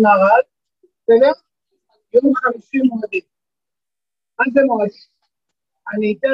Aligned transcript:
מהר"ל, 0.00 0.42
בסדר? 1.02 1.32
יום 2.14 2.34
חמישי 2.36 2.78
מועדים. 2.88 3.22
מה 4.38 4.44
זה 4.54 4.60
מועדים? 4.66 5.12
אני 5.94 6.14
אתן, 6.18 6.28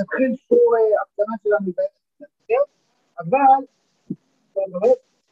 נתחיל 0.00 0.36
שיעור 0.48 0.74
אה, 0.76 1.02
הקדמה 1.02 1.34
שלנו 1.42 1.72
בעצם, 1.76 2.62
אבל, 3.20 3.62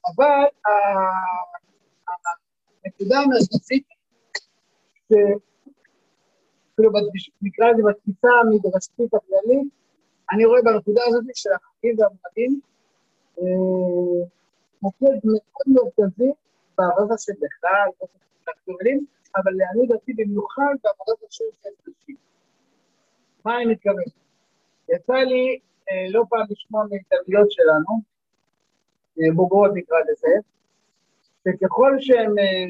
אבל 0.06 0.44
הנקודה 2.84 3.18
המרכזית, 3.18 3.86
אפילו 5.06 6.90
נקרא 7.42 7.66
לזה 7.70 7.82
בתפיסה 7.88 8.28
המדרשתית 8.40 9.14
הכללית, 9.14 9.68
אני 10.32 10.44
רואה 10.44 10.62
בנקודה 10.62 11.02
הזאת 11.06 11.24
של 11.34 11.50
החגים 11.52 11.96
והמועדים, 11.98 12.60
אה, 13.38 14.26
מוקד 14.82 15.18
מאוד 15.24 15.66
מרכזי 15.66 16.32
בעבודה 16.78 17.14
של 17.18 17.32
בכלל, 17.32 18.08
הגדולים, 18.48 19.06
אבל 19.36 19.52
לעניות 19.56 19.88
דעתי 19.88 20.12
במיוחד 20.16 20.74
בעבודת 20.84 21.22
השם 21.28 21.44
של 21.62 21.90
נשים. 21.90 22.16
מה 23.44 23.56
אני 23.56 23.72
מתכוון? 23.72 24.02
יצא 24.88 25.12
לי 25.12 25.58
אה, 25.90 26.06
לא 26.10 26.24
פעם 26.28 26.46
לשמוע 26.50 26.84
מהתלמידות 26.90 27.50
שלנו, 27.50 28.00
אה, 29.20 29.34
בוגרות 29.34 29.70
נקרא 29.74 29.96
לזה, 30.10 30.34
שככל 31.44 31.96
שהן 31.98 32.38
אה, 32.38 32.66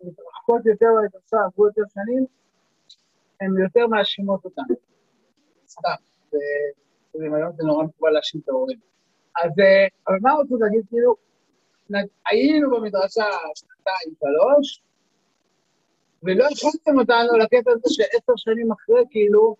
מתרחקות 0.00 0.66
יותר 0.66 0.86
לדרשה, 1.04 1.36
עברו 1.44 1.66
יותר 1.66 1.82
שנים, 1.94 2.26
הן 3.40 3.62
יותר 3.62 3.86
מאשימות 3.86 4.44
אותן. 4.44 4.62
סתם, 5.68 5.90
היום 7.14 7.52
זה 7.56 7.64
נורא 7.64 7.84
מקובל 7.84 8.10
להאשים 8.10 8.40
את 8.44 8.48
ההורים. 8.48 8.78
אז 9.44 9.52
אבל 10.08 10.16
מה 10.22 10.32
רוצים 10.32 10.56
להגיד, 10.62 10.82
כאילו, 10.88 11.14
היינו 12.26 12.70
במדרשה 12.70 13.24
שנתיים, 13.54 14.14
שלוש, 14.20 14.82
ולא 16.22 16.44
הכנתם 16.44 16.98
אותנו 16.98 17.38
לקטע 17.38 17.70
הזה 17.70 17.94
שעשר 17.94 18.32
שנים 18.36 18.72
אחרי, 18.72 19.02
כאילו, 19.10 19.56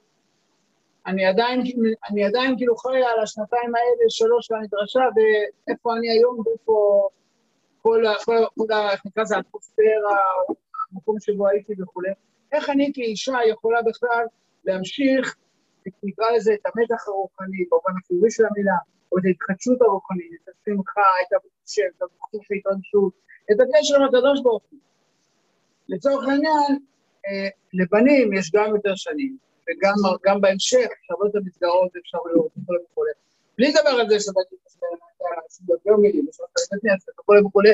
אני 1.07 1.27
עדיין, 1.27 1.61
אני 2.11 2.25
עדיין 2.25 2.57
כאילו 2.57 2.77
חי 2.77 2.97
על 2.97 3.23
השנתיים 3.23 3.75
האלה, 3.75 4.05
שלוש 4.09 4.53
במדרשה, 4.53 5.01
ואיפה 5.17 5.97
אני 5.97 6.11
היום, 6.11 6.43
ואיפה 6.47 7.09
כל, 7.83 8.05
כל, 8.25 8.45
כל 8.59 8.75
איך 8.93 9.07
נקרא 9.07 9.23
לזה, 9.23 9.37
האטמוספירה, 9.37 10.17
המקום 10.93 11.21
שבו 11.21 11.49
הייתי 11.49 11.83
וכולי. 11.83 12.11
איך 12.53 12.71
אני 12.71 12.91
כאישה 12.95 13.39
יכולה 13.49 13.83
בכלל 13.83 14.25
להמשיך, 14.65 15.37
נקרא 16.03 16.31
לזה, 16.31 16.55
את 16.55 16.67
המתח 16.67 17.09
הרוחני, 17.09 17.65
במובן 17.71 17.93
החיובי 18.05 18.31
של 18.31 18.43
המילה, 18.51 18.77
או 19.12 19.19
את 19.19 19.23
ההתחדשות 19.25 19.83
הרוחנית, 19.83 20.33
את 20.45 20.49
השמחה, 20.49 21.01
את 21.23 21.33
הבקשה, 21.33 21.83
את 21.97 22.03
הבקשה 22.03 22.55
ההתרגשות, 22.55 23.13
את 23.51 23.57
הקשר 23.61 23.97
עם 23.97 24.03
הקדוש 24.03 24.43
ברוך 24.43 24.63
הוא. 24.71 24.81
לצורך 25.89 26.29
העניין, 26.29 26.73
אה, 27.27 27.48
לבנים 27.73 28.33
יש 28.33 28.51
גם 28.55 28.69
יותר 28.77 28.95
שנים, 28.97 29.37
וגם 29.67 30.41
בהמשך, 30.41 30.89
יש 31.03 31.11
הרבה 31.11 31.27
יותר 31.27 31.39
מסגרות 31.45 31.91
ואפשרויות 31.95 32.51
וכולי 32.63 32.79
וכולי. 32.91 33.13
בלי 33.59 33.69
לדבר 33.69 34.01
על 34.01 34.09
זה 34.09 34.21
שאתה 34.21 34.41
תדבר 35.59 35.97
מילים, 35.97 36.27
וכולי 37.20 37.41
וכולי, 37.41 37.70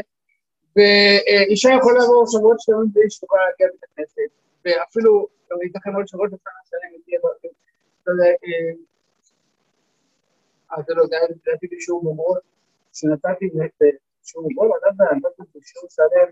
ואישה 0.77 1.71
יכולה 1.79 1.99
לעבור 1.99 2.25
שבועות 2.33 2.61
שלמים 2.61 2.89
בלי 2.93 3.11
שתוכל 3.11 3.37
להגיע 3.37 3.67
לבית 3.67 3.85
הכנסת, 3.85 4.31
ואפילו, 4.65 5.27
ייתכן 5.63 5.95
עוד 5.95 6.09
שבועות 6.09 6.33
לפני 6.33 6.53
שלם, 6.69 6.93
אז 10.73 10.85
זה 10.87 10.95
לא, 10.95 11.03
היה 11.11 11.23
לדעתי 11.31 11.67
בשיעור 11.73 12.03
מומרות, 12.03 12.43
שנתתי 12.93 13.47
בשיעור 13.55 14.49
מומרות, 14.49 14.81
נתתי 15.23 15.59
בשיעור 15.59 15.89
שלם, 15.97 16.31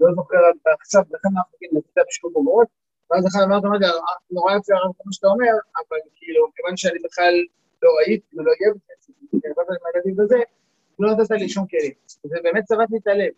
לא 0.00 0.14
זוכר 0.14 0.36
עכשיו, 0.80 1.02
לכן 1.10 1.28
אנחנו 1.36 1.52
נגיד 1.56 1.70
נתתי 1.72 2.00
בשיעור 2.08 2.32
מומרות, 2.36 2.68
ואז 3.10 3.26
אחד 3.26 3.40
אמרת, 3.46 3.64
אמרתי, 3.64 3.84
נורא 4.30 4.52
יפה 4.56 4.72
הרב 4.74 4.92
כמו 4.98 5.12
שאתה 5.12 5.26
אומר, 5.26 5.54
אבל 5.80 5.98
כאילו, 6.14 6.40
כיוון 6.54 6.76
שאני 6.76 6.98
בכלל 7.04 7.34
לא 7.82 7.90
הייתי 8.06 8.36
ולא 8.36 8.50
אהיה 8.60 8.74
בקצב, 8.74 9.12
כי 9.30 9.48
עבדתי 9.50 9.72
עם 9.78 9.84
הילדים 9.86 10.14
לא 10.98 11.12
נתת 11.12 11.30
לי 11.30 11.48
שום 11.48 11.66
כלים. 11.66 11.96
זה 12.24 12.36
באמת 12.42 12.64
צבט 12.64 12.90
לי 12.90 12.98
את 12.98 13.06
הלב. 13.06 13.32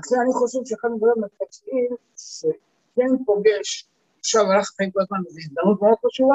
לכן 0.00 0.16
אני 0.24 0.32
חושב 0.32 0.58
שאחד 0.64 0.88
הדברים 0.94 1.12
המרכזיים, 1.16 1.92
שכן 2.16 3.24
פוגש 3.26 3.88
עכשיו 4.18 4.44
במהלך 4.44 4.70
החיים 4.72 4.90
כל 4.90 5.00
הזמן, 5.00 5.18
וזו 5.26 5.38
הזדמנות 5.38 5.82
מאוד 5.82 5.98
חשובה, 6.06 6.34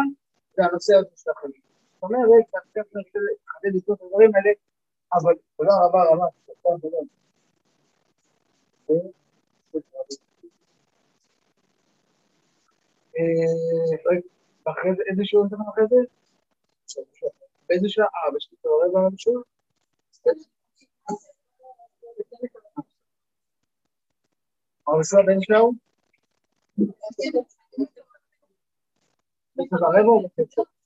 זה 0.56 0.66
הנושא 0.66 0.96
הזה 0.96 1.10
של 1.24 1.32
החיים. 1.32 1.67
זאת 1.98 2.04
אומרת, 2.04 2.26
אני 2.26 2.84
רוצה 2.86 3.20
לחדד 3.20 3.76
איתו 3.76 3.94
את 3.94 4.02
הדברים 4.02 4.32
האלה, 4.36 4.50
אבל 5.14 5.34
תודה 5.58 5.72
רבה 5.84 6.00
רבה, 6.12 6.26
תודה 6.46 6.70
רבה. 6.88 6.98
אחרי 14.64 14.92
זה, 14.98 15.04
איזה 15.10 15.26
שיעור 15.26 15.46
אתם 15.48 15.56
אחרי 15.74 15.84
זה? 15.90 15.96
באיזה 17.70 17.90
שעה? 17.90 18.06
אה, 18.06 18.32
בשביל 18.36 18.60
רבע 18.66 19.10
בשיעור? 19.14 19.44
הרב 24.88 25.02
בן 25.26 25.42
שעה? 25.42 25.62
בשביל 29.56 29.80
רבע 29.82 30.08
או 30.08 30.24
בקצב? 30.24 30.77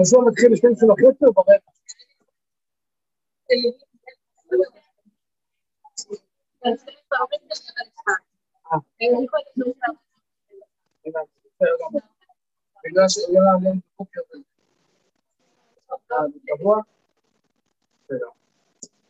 אז 0.00 0.14
הוא 0.14 0.28
מתחיל 0.30 0.48
ב-12 0.50 0.92
וחצי 0.92 1.24
או 1.24 1.32
ברבע? 1.32 1.52
בגלל 12.84 13.08
שלא 13.08 13.40
נעלם 13.44 13.78
בבוקר 13.94 14.20
גבוה? 16.46 16.80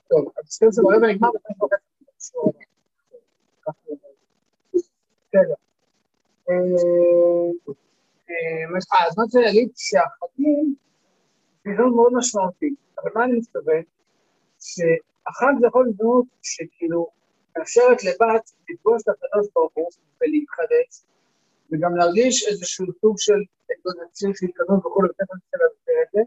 טוב, 0.09 0.33
אז 0.37 0.55
12 0.55 0.84
ורבע 0.84 1.06
נגמר 1.06 1.28
ב-12 1.31 1.65
וחצי. 1.65 2.78
בסדר. 4.73 5.55
אז 8.93 9.19
מה 9.19 9.25
שאני 9.33 9.45
להגיד 9.45 9.69
שהחגים 9.77 10.75
זה 11.65 11.71
הזדמנות 11.71 11.95
מאוד 11.97 12.12
משמעותית, 12.17 12.75
אבל 12.99 13.11
מה 13.15 13.25
אני 13.25 13.39
מתכוון? 13.39 13.83
שהחג 14.61 15.53
זה 15.61 15.67
יכול 15.67 15.84
להיות 15.84 16.27
שכאילו 16.43 17.09
מאפשרת 17.59 18.05
לבת 18.05 18.51
לפגוש 18.69 19.03
את 19.03 19.09
הקדוש 19.09 19.47
ברוך 19.55 19.73
הוא 19.75 19.91
ולהתחדש, 20.21 21.03
וגם 21.73 21.97
להרגיש 21.97 22.49
איזשהו 22.49 22.87
סוג 23.01 23.15
של 23.19 23.43
ציר 24.12 24.31
של 24.34 24.47
התקדמות 24.47 24.83
נצא 25.05 25.25
להסביר 25.33 25.97
את 26.03 26.09
זה, 26.12 26.21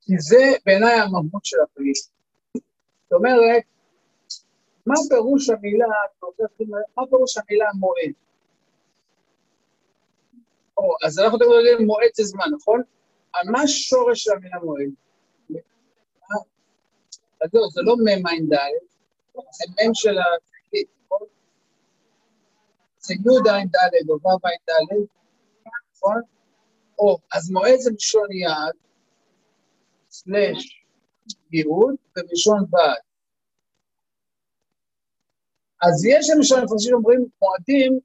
כי 0.00 0.18
זה 0.18 0.44
בעיניי 0.66 1.00
המהות 1.00 1.44
של 1.44 1.56
החגים. 1.62 1.92
זאת 3.02 3.12
אומרת, 3.12 3.62
מה 4.86 4.94
פירוש 5.08 5.50
המילה, 5.50 5.86
מה 6.96 7.06
פירוש 7.10 7.36
המילה 7.36 7.66
מועד? 7.74 8.12
או, 10.76 10.94
אז 11.06 11.18
אנחנו 11.18 11.38
תמיד 11.38 11.50
יודעים 11.50 11.86
מועד 11.86 12.10
זה 12.14 12.24
זמן, 12.24 12.44
נכון? 12.56 12.82
מה 13.50 13.68
שורש 13.68 14.28
המילה 14.28 14.58
מועד? 14.58 14.90
אז 17.42 17.50
זהו, 17.52 17.70
זה 17.70 17.80
לא 17.84 17.96
מ' 17.96 18.26
ע"ד, 18.26 18.54
זה 19.34 19.64
מ' 19.70 19.94
של 19.94 20.16
התקליט, 20.18 20.88
נכון? 21.04 21.26
זה 22.98 23.14
י' 23.14 23.50
ע"ד 23.50 24.08
או 24.08 24.14
ו' 24.14 24.46
ע"ד, 24.46 24.70
נכון? 25.92 26.20
או, 26.98 27.18
אז 27.32 27.50
מועד 27.50 27.78
זה 27.78 27.90
מלשון 27.90 28.32
יד, 28.32 28.76
סלש 30.10 30.84
ייעוד, 31.52 31.94
ומלשון 32.16 32.64
ועד. 32.70 33.11
אז 35.82 36.04
יש 36.06 36.30
למשל 36.36 36.64
מפרשים 36.64 36.90
שאומרים 36.90 37.26
מועדים, 37.42 38.00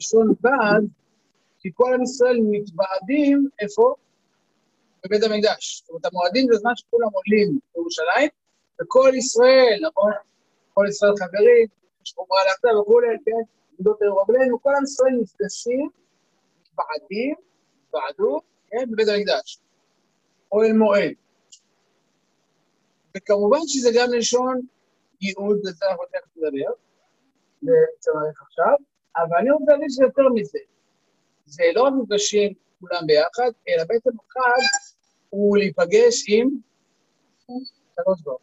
לשון 0.00 0.34
ועד, 0.40 0.84
כי 1.60 1.68
כל 1.74 1.94
עם 1.94 2.02
ישראל 2.02 2.38
מתוועדים, 2.50 3.48
איפה? 3.60 3.94
בבית 5.04 5.22
המקדש. 5.22 5.80
זאת 5.80 5.88
אומרת, 5.88 6.04
המועדים 6.06 6.46
זה 6.52 6.58
זמן 6.58 6.72
שכולם 6.76 7.08
עולים 7.12 7.58
בירושלים, 7.74 8.28
וכל 8.82 9.10
ישראל, 9.14 9.78
נכון? 9.82 10.12
כל 10.74 10.84
ישראל 10.88 11.12
חברים, 11.18 11.66
יש 12.04 12.12
חומרה 12.14 12.44
לאחתה 12.44 12.68
וכולי, 12.80 13.06
כן? 13.24 13.42
עמדות 13.78 13.98
רגלינו, 14.02 14.62
כל 14.62 14.70
עם 14.76 14.84
ישראל 14.84 15.12
נפגשים, 15.20 15.88
מתוועדים, 16.62 17.34
התוועדו, 17.86 18.40
כן? 18.70 18.90
בבית 18.90 19.08
המקדש. 19.08 19.58
אוהל 20.52 20.72
מועד. 20.72 21.14
וכמובן 23.16 23.58
שזה 23.66 23.90
גם 23.94 24.12
לשון 24.12 24.60
ייעוד, 25.20 25.58
לזה 25.64 25.86
אנחנו 25.90 26.04
תכף 26.12 26.36
נדבר, 26.36 26.72
וצריך 27.64 28.42
עכשיו, 28.42 28.74
אבל 29.16 29.36
אני 29.40 29.50
רוצה 29.50 29.72
להגיד 29.72 29.90
שזה 29.90 30.04
יותר 30.04 30.28
מזה. 30.34 30.58
זה 31.46 31.64
לא 31.74 31.82
רק 31.82 31.92
מפגשים 32.02 32.52
כולם 32.80 33.06
ביחד, 33.06 33.50
אלא 33.68 33.84
בעצם 33.88 34.10
אחד 34.10 34.62
הוא 35.30 35.56
להיפגש 35.56 36.24
עם 36.28 36.48
הקדוש 37.92 38.22
ברוך 38.22 38.40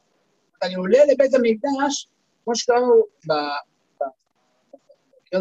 אני 0.63 0.75
עולה 0.75 0.99
לבית 1.11 1.33
המקדש, 1.33 2.07
כמו 2.43 2.55
שקראנו 2.55 3.03
בקריאת 3.25 4.11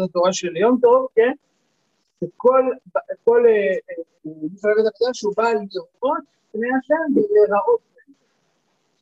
התורה 0.09 0.33
של 0.33 0.57
יום 0.57 0.79
טוב, 0.81 1.07
כן? 1.15 1.31
שכל 2.19 2.63
מי 2.63 2.69
שעולה 4.61 4.75
בית 4.75 4.85
המקדש 4.85 5.21
הוא 5.21 5.33
בא 5.37 5.43
לראות 5.43 6.23
פני 6.51 6.67
השם 6.79 7.15
ולהיראות 7.15 7.91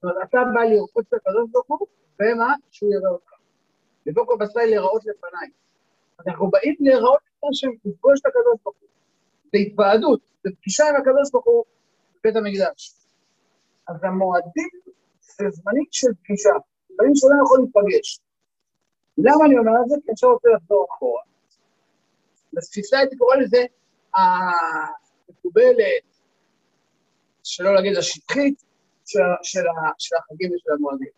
זאת 0.02 0.04
אומרת, 0.04 0.30
אתה 0.30 0.38
בא 0.54 0.62
לראות 0.62 0.90
את 1.00 1.14
הקדוש 1.14 1.50
ברוך 1.52 1.66
הוא, 1.68 1.88
ומה? 2.20 2.54
שהוא 2.72 2.94
יראה 2.94 3.10
אותך. 3.10 3.29
לבוא 4.10 4.26
כל 4.26 4.36
בשר 4.40 4.60
להיראות 4.60 5.02
לפניי. 5.06 5.50
אנחנו 6.28 6.50
באים 6.50 6.76
להיראות 6.80 7.20
השם, 7.52 7.68
לפגוש 7.86 8.20
את 8.22 8.26
הקדוש 8.26 8.60
ברוך 8.64 8.78
הוא. 8.80 8.90
בהתוועדות, 9.54 10.20
בפגישה 10.46 10.90
עם 10.90 10.96
הקדוש 10.96 11.32
ברוך 11.32 11.46
הוא 11.46 11.66
בבית 12.20 12.36
המקדש. 12.36 12.94
אז 13.88 14.04
המועדים 14.04 14.70
זה 15.22 15.46
זמנים 15.50 15.86
של 15.92 16.08
פגישה, 16.24 16.50
דברים 16.94 17.16
שלא 17.16 17.36
יכול 17.44 17.60
להיפגש. 17.60 18.20
למה 19.18 19.46
אני 19.46 19.58
אומר 19.58 19.72
את 19.84 19.90
זה? 19.90 19.96
כי 20.06 20.12
עכשיו 20.12 20.30
רוצה 20.34 20.50
לחזור 20.56 20.88
אחורה. 20.90 21.22
בתפיסה 22.54 22.98
הייתי 22.98 23.18
קורא 23.18 23.36
לזה 23.36 23.66
המקובלת, 24.16 26.04
שלא 27.44 27.76
להגיד 27.76 27.98
השטחית, 27.98 28.64
של, 29.06 29.20
של, 29.44 29.64
של 29.98 30.16
החגים 30.16 30.52
ושל 30.54 30.72
המועדים. 30.78 31.10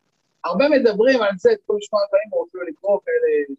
הרבה 0.46 0.70
מדברים 0.70 1.22
על 1.22 1.32
זה, 1.38 1.50
כל 1.66 1.76
משמע 1.78 2.00
דברים, 2.10 2.30
או 2.34 2.46
אפילו 2.50 2.64
לקרוא 2.64 3.00
כאלה 3.06 3.56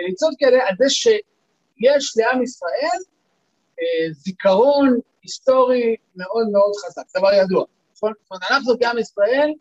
מליצות 0.00 0.34
כאלה, 0.38 0.68
על 0.68 0.74
זה 0.78 0.90
שיש 0.90 2.16
לעם 2.16 2.42
ישראל 2.42 3.00
אה, 3.80 4.12
זיכרון 4.12 4.98
היסטורי 5.22 5.96
מאוד 6.16 6.48
מאוד 6.52 6.72
חזק, 6.84 7.02
דבר 7.18 7.32
ידוע. 7.32 7.64
נכון? 7.96 8.12
זאת 8.22 8.30
אומרת, 8.30 8.42
אנחנו 8.50 8.74
כעם 8.80 8.98
ישראל 8.98 9.52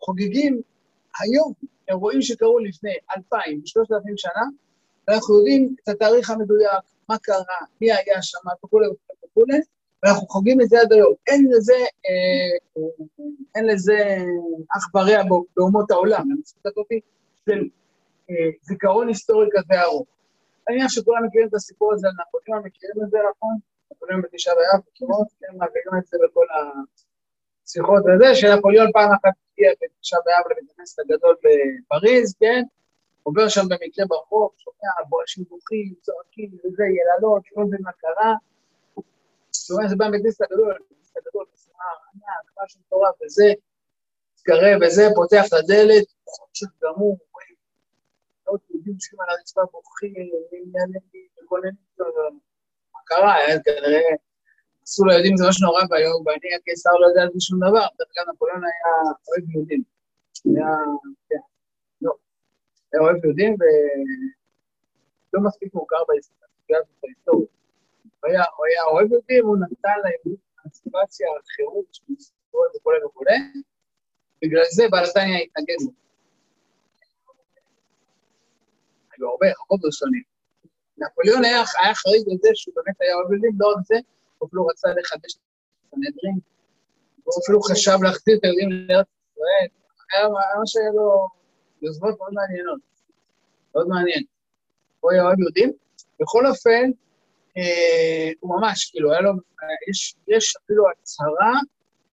חוגגים 0.00 0.62
היום 1.20 1.52
אירועים 1.88 2.22
שקרו 2.22 2.58
לפני 2.58 2.92
אלפיים 3.16 3.60
ושלושת 3.64 3.92
אלפים 3.92 4.16
שנה, 4.16 4.42
ואנחנו 5.08 5.38
יודעים 5.38 5.74
את 5.82 5.88
התאריך 5.88 6.30
המדויק, 6.30 6.70
מה 7.08 7.18
קרה, 7.18 7.66
מי 7.80 7.92
היה 7.92 8.22
שם 8.22 8.38
וכולי 8.64 8.86
וכולי, 9.24 9.58
ואנחנו 10.04 10.26
חוגגים 10.28 10.60
את 10.60 10.68
זה 10.68 10.80
עד 10.80 10.92
היום. 10.92 11.14
אין 11.26 11.46
לזה, 11.50 11.74
אה, 12.06 12.82
אין 13.54 13.66
לזה 13.66 13.98
אח 14.76 14.94
ורע 14.94 15.22
באומות 15.56 15.90
העולם, 15.90 16.20
המציאות 16.30 16.66
הזאת 16.66 16.86
של 17.48 17.68
אה, 18.30 18.50
זיכרון 18.62 19.08
היסטורי 19.08 19.48
כזה 19.52 19.82
ארוך. 19.82 20.06
אני 20.68 20.76
מניח 20.76 20.90
שכולם 20.90 21.26
מכירים 21.26 21.48
את 21.48 21.54
הסיפור 21.54 21.92
הזה, 21.92 22.08
אנחנו 22.08 22.38
כולם 22.46 22.60
מכירים 22.64 22.96
את 23.04 23.10
זה, 23.10 23.18
נכון? 23.30 23.54
אנחנו 23.92 24.22
בתשעה 24.22 24.54
באב, 24.54 24.80
מכירות, 24.88 25.26
כן, 25.40 25.56
מעבירים 25.58 25.94
את 25.98 26.06
זה 26.06 26.16
בכל 26.24 26.46
השיחות 26.54 28.02
וזה, 28.06 28.34
שנפוליאון 28.34 28.92
פעם 28.92 29.10
אחת 29.12 29.34
הגיע 29.52 29.70
בתשעה 29.80 30.20
באב 30.24 30.44
לבית 30.50 30.70
הכנסת 30.70 30.98
הגדול 30.98 31.34
בפריז, 31.44 32.34
כן? 32.40 32.62
עובר 33.22 33.48
שם 33.48 33.64
במקרה 33.68 34.06
ברחוב, 34.08 34.50
שומע 34.58 35.08
בואשים 35.08 35.44
בוכים, 35.48 35.94
צועקים 36.00 36.50
וזה, 36.64 36.84
יללות, 36.98 37.42
לא 37.56 37.64
מבין 37.64 37.80
מה 37.82 37.92
קרה. 37.92 38.34
שומע 39.66 39.88
זה 39.88 39.96
בא 39.96 40.06
מבית 40.08 40.40
הגדול, 40.40 40.74
מבית 40.90 41.16
הגדול, 41.16 41.44
בסער, 41.52 41.96
ענק, 42.14 42.64
משהו 42.64 42.80
מטורף, 42.80 43.14
וזה, 43.22 43.48
מתקרב 44.34 44.76
וזה, 44.82 45.02
פותח 45.14 45.44
את 45.48 45.52
הדלת, 45.52 46.06
חושב 46.24 46.66
גמור, 46.82 47.18
רואים, 47.32 47.56
עוד 48.44 48.60
יהודים 48.70 48.94
יושבים 48.94 49.20
על 49.20 49.26
הרצפה 49.30 49.62
בוכים, 49.72 50.14
עניינים, 50.52 51.00
מגוננים, 51.42 51.84
מה 52.92 53.00
קרה, 53.04 53.34
כנראה, 53.64 54.00
עשו 54.82 55.04
ליהודים 55.04 55.36
זה 55.36 55.44
משהו 55.48 55.66
נורא 55.66 55.82
ואיום, 55.90 56.26
ואני 56.26 56.54
הקיסר 56.56 56.90
לא 57.00 57.06
יודע 57.06 57.22
על 57.22 57.30
זה 57.34 57.40
שום 57.40 57.58
דבר, 57.58 57.86
דרך 57.98 58.08
אגב 58.12 58.34
נפוליאון 58.34 58.62
היה 58.64 58.92
אוהב 59.28 59.50
יהודים. 59.50 59.82
היה, 60.44 60.68
כן, 61.28 61.42
לא, 62.02 62.12
היה 62.92 63.02
אוהב 63.02 63.24
יהודים 63.24 63.56
ולא 63.60 65.42
מספיק 65.46 65.74
מוכר 65.74 66.02
בהיסטוריה. 66.08 67.46
הוא 68.24 68.30
היה, 68.30 68.44
הוא 68.56 68.66
היה 68.66 68.82
אוהב 68.84 69.12
אותי, 69.12 69.40
והוא 69.40 69.56
נתן 69.56 69.98
להם 70.04 70.34
אנסיפציה, 70.66 71.28
חירות, 71.56 71.84
שמסתובבת 71.92 72.76
וכולי 72.76 73.04
וכולי, 73.04 73.38
בגלל 74.42 74.64
זה 74.76 74.84
בעלתניה 74.90 75.38
התנגד 75.38 75.80
לו. 75.84 75.92
היו 79.12 79.28
הרבה, 79.30 79.46
הרבה 79.46 79.86
ראשונים. 79.86 80.22
נפוליאון 80.98 81.44
היה, 81.44 81.62
היה 81.82 81.94
חריג 81.94 82.24
לזה 82.26 82.48
שהוא 82.54 82.74
באמת 82.76 82.96
היה 83.00 83.14
אוהב 83.14 83.32
ילדים, 83.32 83.52
לא 83.58 83.66
רק 83.72 83.84
זה, 83.84 83.98
הוא 84.38 84.48
אפילו 84.48 84.66
רצה 84.66 84.88
לחדש 84.98 85.32
את 85.36 85.92
הנדרים, 85.92 86.36
הוא 87.24 87.34
אפילו 87.44 87.60
חשב 87.60 87.98
להחזיר 88.02 88.36
את 88.38 88.44
הילדים 88.44 88.68
לארץ 88.70 89.06
ישראל, 89.30 89.68
היה 90.12 90.28
מה 90.28 90.66
שהיה 90.66 90.90
לו 90.94 91.28
יוזמות 91.82 92.18
מאוד 92.18 92.32
מעניינות, 92.32 92.80
מאוד 93.74 93.88
מעניין. 93.88 94.24
הוא 95.00 95.12
היה 95.12 95.22
אוהב 95.22 95.40
יהודים. 95.40 95.72
בכל 96.20 96.46
אופן, 96.46 96.90
הוא 98.40 98.60
ממש, 98.60 98.90
כאילו, 98.90 99.12
היה 99.12 99.20
לו, 99.20 99.32
יש, 99.90 100.16
יש 100.28 100.56
אפילו 100.56 100.84
הצהרה 100.90 101.54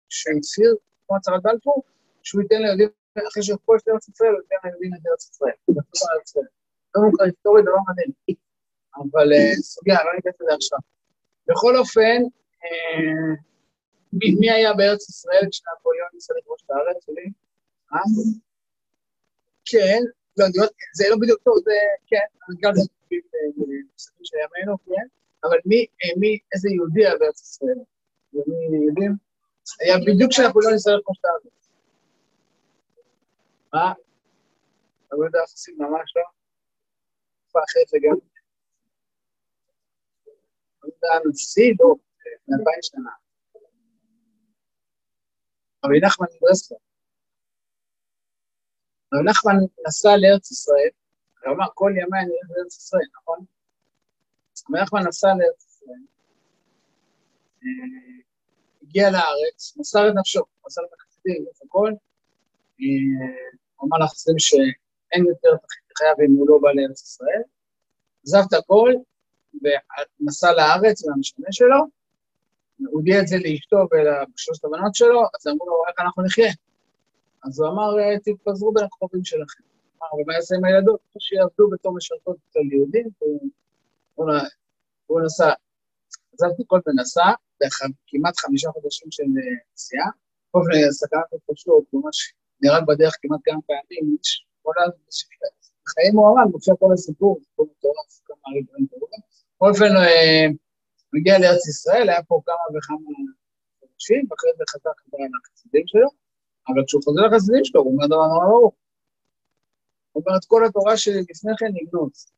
שהצהיר, 0.10 0.76
כמו 1.08 1.18
הצהרת 1.18 1.44
בלפור, 1.44 1.84
שהוא 2.24 2.42
ייתן 2.42 2.62
ליהודים, 2.62 2.90
אחרי 3.30 3.44
שיכול 3.44 3.78
את 3.84 3.88
ארץ 3.88 4.10
ישראל, 4.10 4.32
הוא 4.32 4.42
ייתן 4.42 4.68
ליהודים 4.68 4.92
את 4.94 5.08
ארץ 5.12 5.30
ישראל. 5.30 5.54
לא 6.96 7.02
מוכר 7.04 7.24
היסטורי, 7.24 7.62
דבר 7.62 7.82
מדהים. 7.90 8.12
אבל 8.96 9.34
אה, 9.34 9.56
סוגיה, 9.62 10.04
לא 10.06 10.12
ניתן 10.16 10.30
את 10.30 10.36
זה 10.38 10.56
עכשיו. 10.56 10.80
בכל 11.48 11.78
אופן, 11.78 12.22
אה, 12.64 13.34
מי 14.40 14.52
היה 14.52 14.74
בארץ 14.74 15.10
ישראל 15.10 15.48
כשנפוליאון 15.52 16.10
ניסה 16.14 16.34
לכבוש 16.38 16.62
את 16.66 16.72
הארץ 16.72 17.06
שלי? 17.06 17.32
כן, 19.66 20.00
לא, 20.38 20.46
זה 20.94 21.06
לא 21.10 21.16
בדיוק 21.22 21.42
טוב, 21.44 21.56
זה, 21.64 21.72
כן, 22.08 22.26
אבל 22.48 22.56
גם 22.62 22.72
זה 22.76 22.82
בסופים 23.96 24.24
של 24.24 24.38
ימינו, 24.38 24.78
כן. 24.86 25.08
אבל 25.44 25.58
מי, 25.66 25.86
אה, 26.04 26.20
מי, 26.20 26.40
איזה 26.54 26.70
יהודי 26.70 27.06
היה 27.06 27.18
בארץ 27.20 27.42
ישראל? 27.42 27.80
ומי 28.34 28.86
יודעים? 28.88 29.16
היה 29.80 29.96
בדיוק 30.06 30.32
כשאנחנו 30.32 30.60
לא 30.62 30.70
נסתכל 30.76 31.02
כמו 31.06 31.16
שאתה 31.16 31.28
אומר. 31.28 31.52
מה? 33.74 33.94
אתה 35.08 35.16
לא 35.16 35.26
יודע 35.26 35.40
איך 35.40 35.52
עושים 35.52 35.76
ממש 35.80 36.14
לא? 36.16 36.24
תקופה 37.44 37.60
אחרת 37.60 37.94
לגמרי. 37.94 38.28
לא 40.84 40.90
יודע, 40.90 41.30
נשיא, 41.30 41.74
לא, 41.80 41.96
מאלפיים 42.48 42.82
שנה. 42.82 43.12
רבי 45.86 46.00
נחמן 46.00 46.28
מברסלב. 46.36 46.78
רבי 49.14 49.24
נחמן 49.30 49.54
נסע 49.88 50.10
לארץ 50.18 50.52
ישראל, 50.52 50.90
הוא 51.46 51.56
אמר, 51.56 51.66
כל 51.74 51.92
ימי 51.92 52.20
אני 52.20 52.32
הולך 52.32 52.58
לארץ 52.58 52.78
ישראל, 52.78 53.08
נכון? 53.22 53.46
נחמן 54.72 55.08
נסע 55.08 55.28
לארץ 55.28 55.66
ישראל, 55.66 56.04
אה, 57.64 58.22
הגיע 58.82 59.12
לארץ, 59.12 59.78
מסר 59.78 60.10
את 60.10 60.14
נפשו, 60.20 60.42
מסר 60.68 60.82
את 60.82 60.94
החסידים, 60.94 61.46
את 61.52 61.62
הכל, 61.66 61.92
אה, 62.82 63.52
הוא 63.76 63.90
אמר 63.90 64.06
לחסידים 64.06 64.40
שאין 64.40 65.26
יותר 65.26 65.50
חייו 65.98 66.16
אם 66.28 66.36
הוא 66.38 66.50
לא 66.50 66.58
בא 66.62 66.70
לארץ 66.72 67.02
ישראל, 67.02 67.42
עזב 68.24 68.42
את 68.48 68.54
הכל 68.54 68.94
ונסע 69.54 70.52
לארץ 70.52 71.06
מהמשנה 71.06 71.48
שלו, 71.52 71.78
הוא 72.78 72.88
הודיע 72.92 73.20
את 73.20 73.28
זה 73.28 73.36
לאשתו 73.38 73.78
ולשלושת 73.92 74.66
הבנות 74.66 74.96
שלו, 74.96 75.22
אז 75.22 75.48
אמרו 75.48 75.70
לו, 75.70 75.76
איך 75.90 76.00
אנחנו 76.00 76.24
נחיה? 76.24 76.52
אז 77.44 77.60
הוא 77.60 77.70
אמר, 77.70 78.00
אה, 78.00 78.20
תתפזרו 78.20 78.74
בין 78.74 78.84
הקרובים 78.84 79.24
שלכם. 79.24 79.64
אמר, 79.98 80.22
ומה 80.22 80.34
יעשה 80.34 80.56
עם 80.56 80.66
הילדות? 80.66 81.00
שיעבדו 81.20 81.70
בתור 81.70 81.96
משרתות 81.96 82.36
אצל 82.50 82.60
יהודים, 82.72 83.08
הוא 85.12 85.22
נסע, 85.26 85.52
עזבתי 86.34 86.64
כל 86.68 86.80
ונסע, 86.86 87.28
כמעט 88.08 88.36
חמישה 88.38 88.70
חודשים 88.72 89.12
של 89.12 89.24
אה, 89.24 89.58
נסיעה, 89.74 90.10
כל 90.52 90.62
מיני 90.68 90.94
סכנת 90.94 91.30
התפשטות, 91.34 91.84
ממש 91.94 92.34
נהרג 92.62 92.84
בדרך 92.88 93.14
כמעט 93.22 93.40
כמה 93.44 93.62
פעמים, 93.68 94.18
חיי 95.92 96.12
מוהר"ן, 96.14 96.48
מופיע 96.52 96.74
כל 96.80 96.94
הסיפור, 96.94 97.40
סיפור 97.44 97.66
מטורף, 97.72 98.10
כמה 98.26 98.38
דברים 98.66 98.86
טובים. 98.92 99.22
בכל 99.56 99.70
אופן, 99.70 99.92
אה, 99.98 100.46
הוא 101.10 101.18
הגיע 101.20 101.40
לארץ 101.40 101.68
ישראל, 101.68 102.10
היה 102.10 102.24
פה 102.24 102.42
כמה 102.46 102.66
וכמה 102.78 102.98
חודשים, 103.80 104.22
ואחרי 104.30 104.52
זה 104.58 104.64
חזר 104.70 104.94
חזרה 105.00 105.26
לחסידים 105.34 105.88
שלו, 105.88 106.10
אבל 106.68 106.82
כשהוא 106.88 107.02
חוזר 107.04 107.22
לחסידים 107.22 107.66
שלו, 107.66 107.82
הוא 107.82 107.92
אומר 107.94 108.08
דבר 108.08 108.28
נורא 108.34 108.46
ברור. 108.46 108.72
הוא 110.12 110.24
אומר, 110.26 110.38
את 110.38 110.46
כל 110.46 110.66
התורה 110.66 110.98
שלי 110.98 111.22
לפני 111.30 111.52
כן 111.60 111.72
נגנוז. 111.78 112.32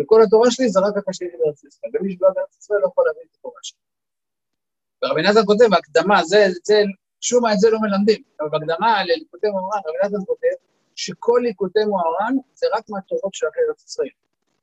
וכל 0.00 0.22
התורה 0.22 0.50
שלי 0.50 0.68
זה 0.68 0.80
רק 0.80 0.96
הקשרים 0.96 1.30
בארץ 1.38 1.64
ישראל, 1.64 1.92
ומי 1.94 2.12
שבא 2.12 2.28
בארץ 2.34 2.56
ישראל 2.58 2.80
לא 2.80 2.86
יכול 2.86 3.04
להבין 3.06 3.22
את 3.30 3.36
התורה 3.38 3.60
שלי. 3.62 3.78
ורבי 5.04 5.22
נתן 5.22 5.46
כותב, 5.46 5.64
בהקדמה, 5.70 6.24
זה, 6.24 6.46
זה, 6.64 6.82
שום 7.20 7.42
מה 7.42 7.52
את 7.52 7.58
זה 7.58 7.70
לא 7.70 7.78
מלמדים, 7.80 8.22
אבל 8.40 8.48
בהקדמה 8.48 9.04
לליקוטי 9.04 9.48
מוהר"ן, 9.50 9.80
רבי 9.86 9.98
נתן 10.04 10.24
כותב, 10.26 10.56
שכל 10.96 11.40
ליקוטי 11.42 11.84
מוהר"ן 11.84 12.34
זה 12.54 12.66
רק 12.74 12.84
מהתורות 12.88 13.34
של 13.34 13.46
אחרי 13.48 13.62
ארץ 13.68 13.84
ישראל. 13.84 14.14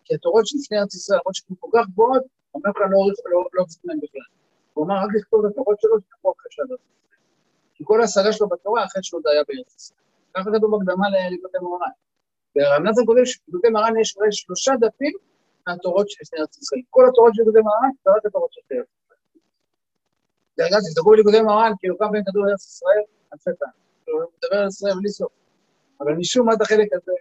כי 0.05 0.15
התורות 0.15 0.47
שלפני 0.47 0.79
ארץ 0.79 0.95
ישראל, 0.95 1.19
למרות 1.19 1.35
שהן 1.35 1.55
כל 1.59 1.69
כך 1.73 1.85
גבוהות, 1.89 2.23
אומר 2.53 2.69
לך 2.69 2.77
לא 2.91 3.63
מחזיק 3.63 3.81
לא, 3.85 3.93
לא 3.93 3.99
בכלל. 4.03 4.27
הוא 4.73 4.85
אמר 4.85 4.95
רק 4.95 5.09
לכתוב 5.15 5.45
את 5.45 5.51
התורות 5.51 5.81
שלו, 5.81 5.95
שתבוא 5.99 6.33
אחרי 6.33 6.51
של 6.51 6.61
ארץ 6.61 6.79
ישראל. 6.93 7.19
כי 7.75 7.83
כל 7.87 8.01
ההשגה 8.01 8.31
שלו 8.33 8.47
בתורה 8.49 8.85
אחרי 8.85 9.03
שהוא 9.03 9.21
היה 9.25 9.43
בארץ 9.47 9.75
ישראל. 9.75 9.99
ככה 10.33 10.49
כתוב 10.55 10.71
בהקדמה 10.71 11.09
לליקוטי 11.09 11.57
מוהר"ן. 11.61 11.91
והרב 12.55 12.81
נתן 12.83 13.05
כותב 13.05 13.25
שבליקוטי 13.25 13.69
מוהר"ן 13.69 13.99
יש 14.01 14.17
אולי 14.17 14.31
שלושה 14.31 14.71
דפים 14.79 15.13
מהתורות 15.67 16.09
של 16.09 16.35
ארץ 16.39 16.57
ישראל. 16.57 16.81
כל 16.89 17.05
התורות 17.09 17.33
של 17.35 17.41
ליקוטי 17.41 17.61
מוהר"ן 17.61 17.89
זה 18.05 18.11
רק 18.17 18.25
התורות 18.25 18.53
של 18.53 18.61
ארץ 18.71 18.87
ישראל. 19.05 19.19
דרך 20.57 20.67
אגב, 20.67 20.79
תבדקו 20.87 21.09
בליקוטי 21.11 21.41
מוהר"ן, 21.41 21.71
כאילו 21.79 21.97
כמה 21.97 22.07
פעמים 22.07 22.23
כתוב 22.27 22.45
ארץ 22.49 22.65
ישראל, 22.65 23.03
אלפי 23.33 23.49
פעמים. 23.59 23.75
הוא 24.07 24.31
מדבר 24.37 24.57
על 24.57 24.67
ישראל 24.67 24.93
בלי 24.99 25.09
סוף. 25.09 25.31
אבל 25.99 26.13
משום 26.13 26.47
מה 26.47 26.53
את 26.53 26.61
החלק 26.61 26.87
הזה... 26.93 27.11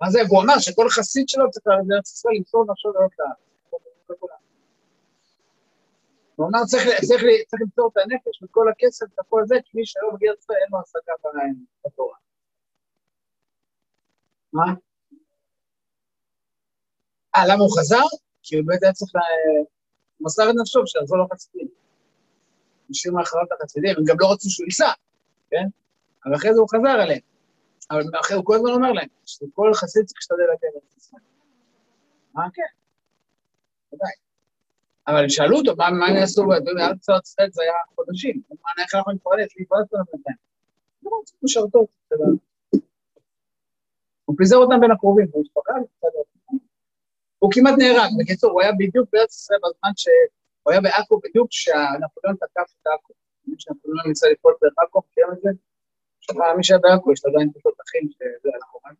מה 0.00 0.10
זה? 0.10 0.20
והוא 0.28 0.42
אמר 0.42 0.58
שכל 0.58 0.88
חסיד 0.88 1.28
שלו 1.28 1.50
צריך 1.50 1.66
ללכת 1.66 1.88
לארץ 1.88 2.12
ישראל 2.12 2.34
למסור 2.36 2.64
נפשו 2.70 2.92
לעלות 2.92 3.12
לארץ. 3.18 3.50
הוא 6.36 6.48
אמר 6.48 6.64
צריך, 6.64 6.82
למסור 7.60 7.90
את 7.92 7.96
הנפש 7.96 8.42
וכל 8.42 8.68
הכסף 8.68 9.06
וכל 9.20 9.42
זה, 9.46 9.54
כי 9.64 9.70
מי 9.74 9.86
שלא 9.86 10.12
מגיע 10.14 10.32
לישראל 10.32 10.58
אין 10.62 10.68
לו 10.72 10.78
השגה 10.80 11.12
בתורה. 11.86 12.16
מה? 14.52 14.64
אה, 17.36 17.42
למה 17.46 17.62
הוא 17.64 17.78
חזר? 17.78 18.04
כי 18.42 18.56
הוא 18.56 18.64
באמת 18.66 18.82
היה 18.82 18.92
צריך, 18.92 19.12
הוא 20.18 20.26
מסר 20.26 20.50
את 20.50 20.54
נפשו 20.60 20.86
שיחזור 20.86 21.18
לחסידים. 21.18 21.68
משום 22.90 23.14
מה 23.14 23.22
אחריו 23.22 23.44
לחסידים, 23.60 23.94
הם 23.98 24.04
גם 24.06 24.16
לא 24.20 24.32
רצו 24.32 24.50
שהוא 24.50 24.64
ייסע, 24.64 24.90
כן? 25.50 25.66
אבל 26.26 26.34
אחרי 26.34 26.54
זה 26.54 26.60
הוא 26.60 26.68
חזר 26.68 27.02
אליהם. 27.02 27.20
אבל 27.90 28.02
אחרי 28.20 28.36
הוא 28.36 28.44
כל 28.44 28.54
הזמן 28.54 28.70
אומר 28.70 28.92
להם, 28.92 29.08
שכל 29.26 29.70
חסיד 29.74 30.04
צריך 30.04 30.18
להשתדל 30.18 30.46
להגיע 30.48 30.70
לארץ 30.74 30.96
ישראל. 30.96 31.22
מה 32.34 32.42
כן? 32.54 32.72
ודאי. 33.92 34.12
אבל 35.08 35.28
שאלו 35.28 35.58
אותו, 35.58 35.76
מה 35.76 36.06
הם 36.06 36.16
יעשו, 36.16 36.42
ארץ 36.52 37.28
ישראל 37.28 37.50
זה 37.50 37.62
היה 37.62 37.72
חודשים, 37.94 38.42
איך 38.78 38.94
אנחנו 38.94 39.12
נפרדס, 39.12 39.56
להתפרדס 39.56 39.92
לנו 39.92 40.04
בינתיים. 40.12 40.36
לא 41.02 41.10
משרתות, 41.42 41.86
הוא 44.30 44.36
פיזר 44.38 44.56
אותם 44.56 44.80
בין 44.80 44.90
הקרובים, 44.90 45.26
הוא 45.32 45.42
משפחה, 45.42 45.72
הוא 47.38 47.50
כמעט 47.54 47.74
נהרג, 47.78 48.10
בקיצור, 48.18 48.50
הוא 48.50 48.62
היה 48.62 48.72
בדיוק 48.78 49.08
בארץ 49.12 49.34
ישראל 49.34 49.58
בזמן 49.58 49.90
שהוא 49.96 50.72
היה 50.72 50.80
בעכו 50.80 51.20
בדיוק 51.24 51.48
כשנפוליאון 51.50 52.36
תקף 52.36 52.68
את 52.82 52.86
עכו. 52.86 53.12
כשנפוליאון 53.58 54.08
ניסה 54.08 54.26
לפעול 54.32 54.54
דרך 54.62 54.72
עכו, 54.78 55.00
מכירים 55.10 55.32
את 55.32 55.40
זה? 55.42 55.50
מי 56.56 56.64
שהיה 56.64 56.80
בעכו, 56.80 57.12
יש 57.12 57.24
לו 57.24 57.32
עדיין 57.32 57.50
תותחים 57.62 58.08
שזה 58.12 58.48
אנחנו 58.56 58.78
רואים. 58.82 58.96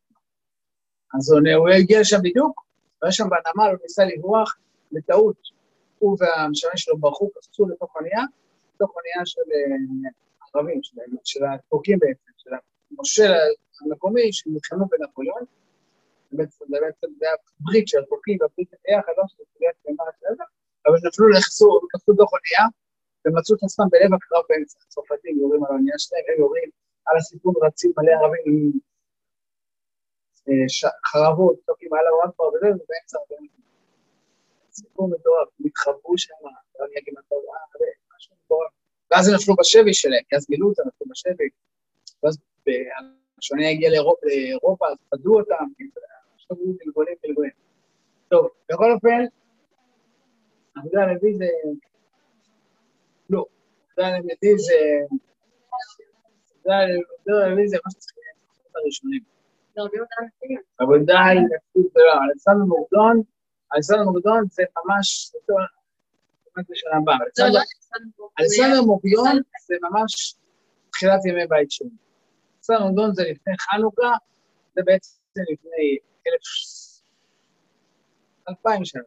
אז 1.14 1.32
הוא 1.32 1.68
הגיע 1.68 2.00
לשם 2.00 2.18
בדיוק, 2.22 2.64
והיה 3.02 3.12
שם 3.12 3.24
בנמל, 3.24 3.70
הוא 3.70 3.78
ניסה 3.82 4.04
לברוח, 4.04 4.58
בטעות, 4.92 5.36
הוא 5.98 6.16
והמשנה 6.20 6.76
שלו 6.76 6.98
ברחו, 6.98 7.30
קפצו 7.30 7.68
לתוך 7.68 7.96
אונייה, 7.96 8.22
לתוך 8.74 8.92
אונייה 8.96 9.26
של 9.26 9.40
אה, 9.52 10.10
ערבים, 10.54 10.80
של 11.24 11.44
הטורקים 11.44 11.98
בעצם, 11.98 12.30
של 12.36 12.50
המושל 12.90 13.32
המקומי, 13.82 14.32
שנלחמו 14.32 14.86
בנפוליאון. 14.90 15.44
בעצם 16.32 16.64
זה 17.18 17.26
היה 17.26 17.36
ברית 17.60 17.88
של 17.88 17.98
הטורקים 17.98 18.36
והבריטים 18.40 18.78
ביחד, 18.84 19.12
לא 19.18 19.24
שזה 19.28 19.44
קריאת 19.58 19.74
קיימה 19.82 20.04
של 20.20 20.26
אבל 20.86 20.96
נפלו, 21.06 21.28
לחסו, 21.28 21.80
קפצו 21.90 22.12
בתוך 22.14 22.30
אונייה, 22.32 22.66
ומצאו 23.22 23.56
את 23.56 23.62
עצמם 23.62 23.86
בלב 23.92 24.10
הקרב 24.14 24.42
באמצע. 24.48 24.78
הצרפתים 24.86 25.38
יורים 25.38 25.64
על 25.64 25.70
האונייה 25.70 25.98
שלהם, 25.98 26.24
הם 26.28 26.40
יורים 26.40 26.70
על 27.06 27.16
הסיפון 27.16 27.54
רצים 27.62 27.92
מלא 27.96 28.12
ערבים 28.12 28.42
עם 28.46 28.70
אה, 30.48 30.90
חרבות, 31.10 31.56
צועקים 31.66 31.94
על 31.94 32.06
הוואטפר 32.06 32.42
וזה, 32.42 32.66
ובאמצע 32.66 33.18
הרבה 33.18 33.36
סיפור 34.70 35.08
מטורף, 35.08 35.48
הם 35.60 35.66
התחברו 35.66 36.18
שם, 36.18 36.34
לא 36.78 36.84
אני 36.86 36.94
אגיד 37.00 37.14
מה 37.14 37.20
טוב, 37.28 37.42
משהו 38.16 38.34
מטורף. 38.44 38.70
ואז 39.10 39.28
הם 39.28 39.34
נפלו 39.34 39.54
בשבי 39.58 39.94
שלהם, 39.94 40.22
כי 40.28 40.36
אז 40.36 40.46
גילו 40.50 40.68
אותם, 40.68 40.82
נפלו 40.86 41.06
בשבי. 41.10 41.48
ואז 42.22 42.38
כשאני 43.40 43.70
הגיע 43.70 43.90
לאירופה, 43.90 44.86
אז 44.88 44.96
פדו 45.08 45.40
אותם, 45.40 45.64
עכשיו 46.34 46.56
היו 46.60 46.72
גלגולים 46.84 47.14
גלגולים. 47.26 47.50
טוב, 48.28 48.48
בכל 48.68 48.92
אופן, 48.92 49.24
עבודה 50.76 51.02
הלוי 51.02 51.34
זה... 51.34 51.46
לא, 53.30 53.44
עבודה 53.90 54.08
הלוי 54.08 54.58
זה... 54.58 54.74
עבודה 56.54 57.46
הלוי 57.46 57.68
זה 57.68 57.76
מה 57.84 57.90
שצריך 57.90 58.16
להיות 58.16 58.76
הראשונים. 58.76 59.22
עבודה 60.78 61.18
היא 61.30 61.40
נפסית 61.40 61.92
גדולה. 61.92 62.14
אלכסנדר 62.30 62.64
מוקדון, 62.64 63.22
אלכסנדר 63.74 64.04
מוקדון 64.04 64.44
זה 64.50 64.62
ממש... 64.76 65.32
בשנה 66.70 66.96
הבאה. 67.02 67.16
אלכסנדר 68.40 68.82
מוקדון 68.82 69.40
זה 69.66 69.74
ממש 69.82 70.34
תחילת 70.92 71.24
ימי 71.24 71.46
בית 71.46 71.70
שני. 71.70 71.90
אלכסנדר 72.70 72.86
מוקדון 72.86 73.14
זה 73.14 73.22
לפני 73.22 73.54
חנוכה, 73.58 74.12
זה 74.74 74.82
בעצם 74.84 75.18
לפני 75.52 75.98
אלף... 76.26 76.42
אלפיים 78.48 78.84
שנה. 78.84 79.02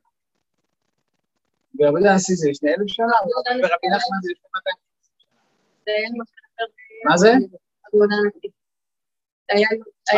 ורבי 1.79 2.09
הנשיא 2.09 2.35
זה 2.35 2.49
לפני 2.49 2.69
אלף 2.69 2.87
שנה, 2.87 3.05
ורבי 3.05 3.87
נחמן 3.95 4.19
זה 4.23 4.31
לפני 4.31 4.49
200 4.55 4.77
שנה. 5.17 5.39
מה 7.09 7.17
זה? 7.17 7.31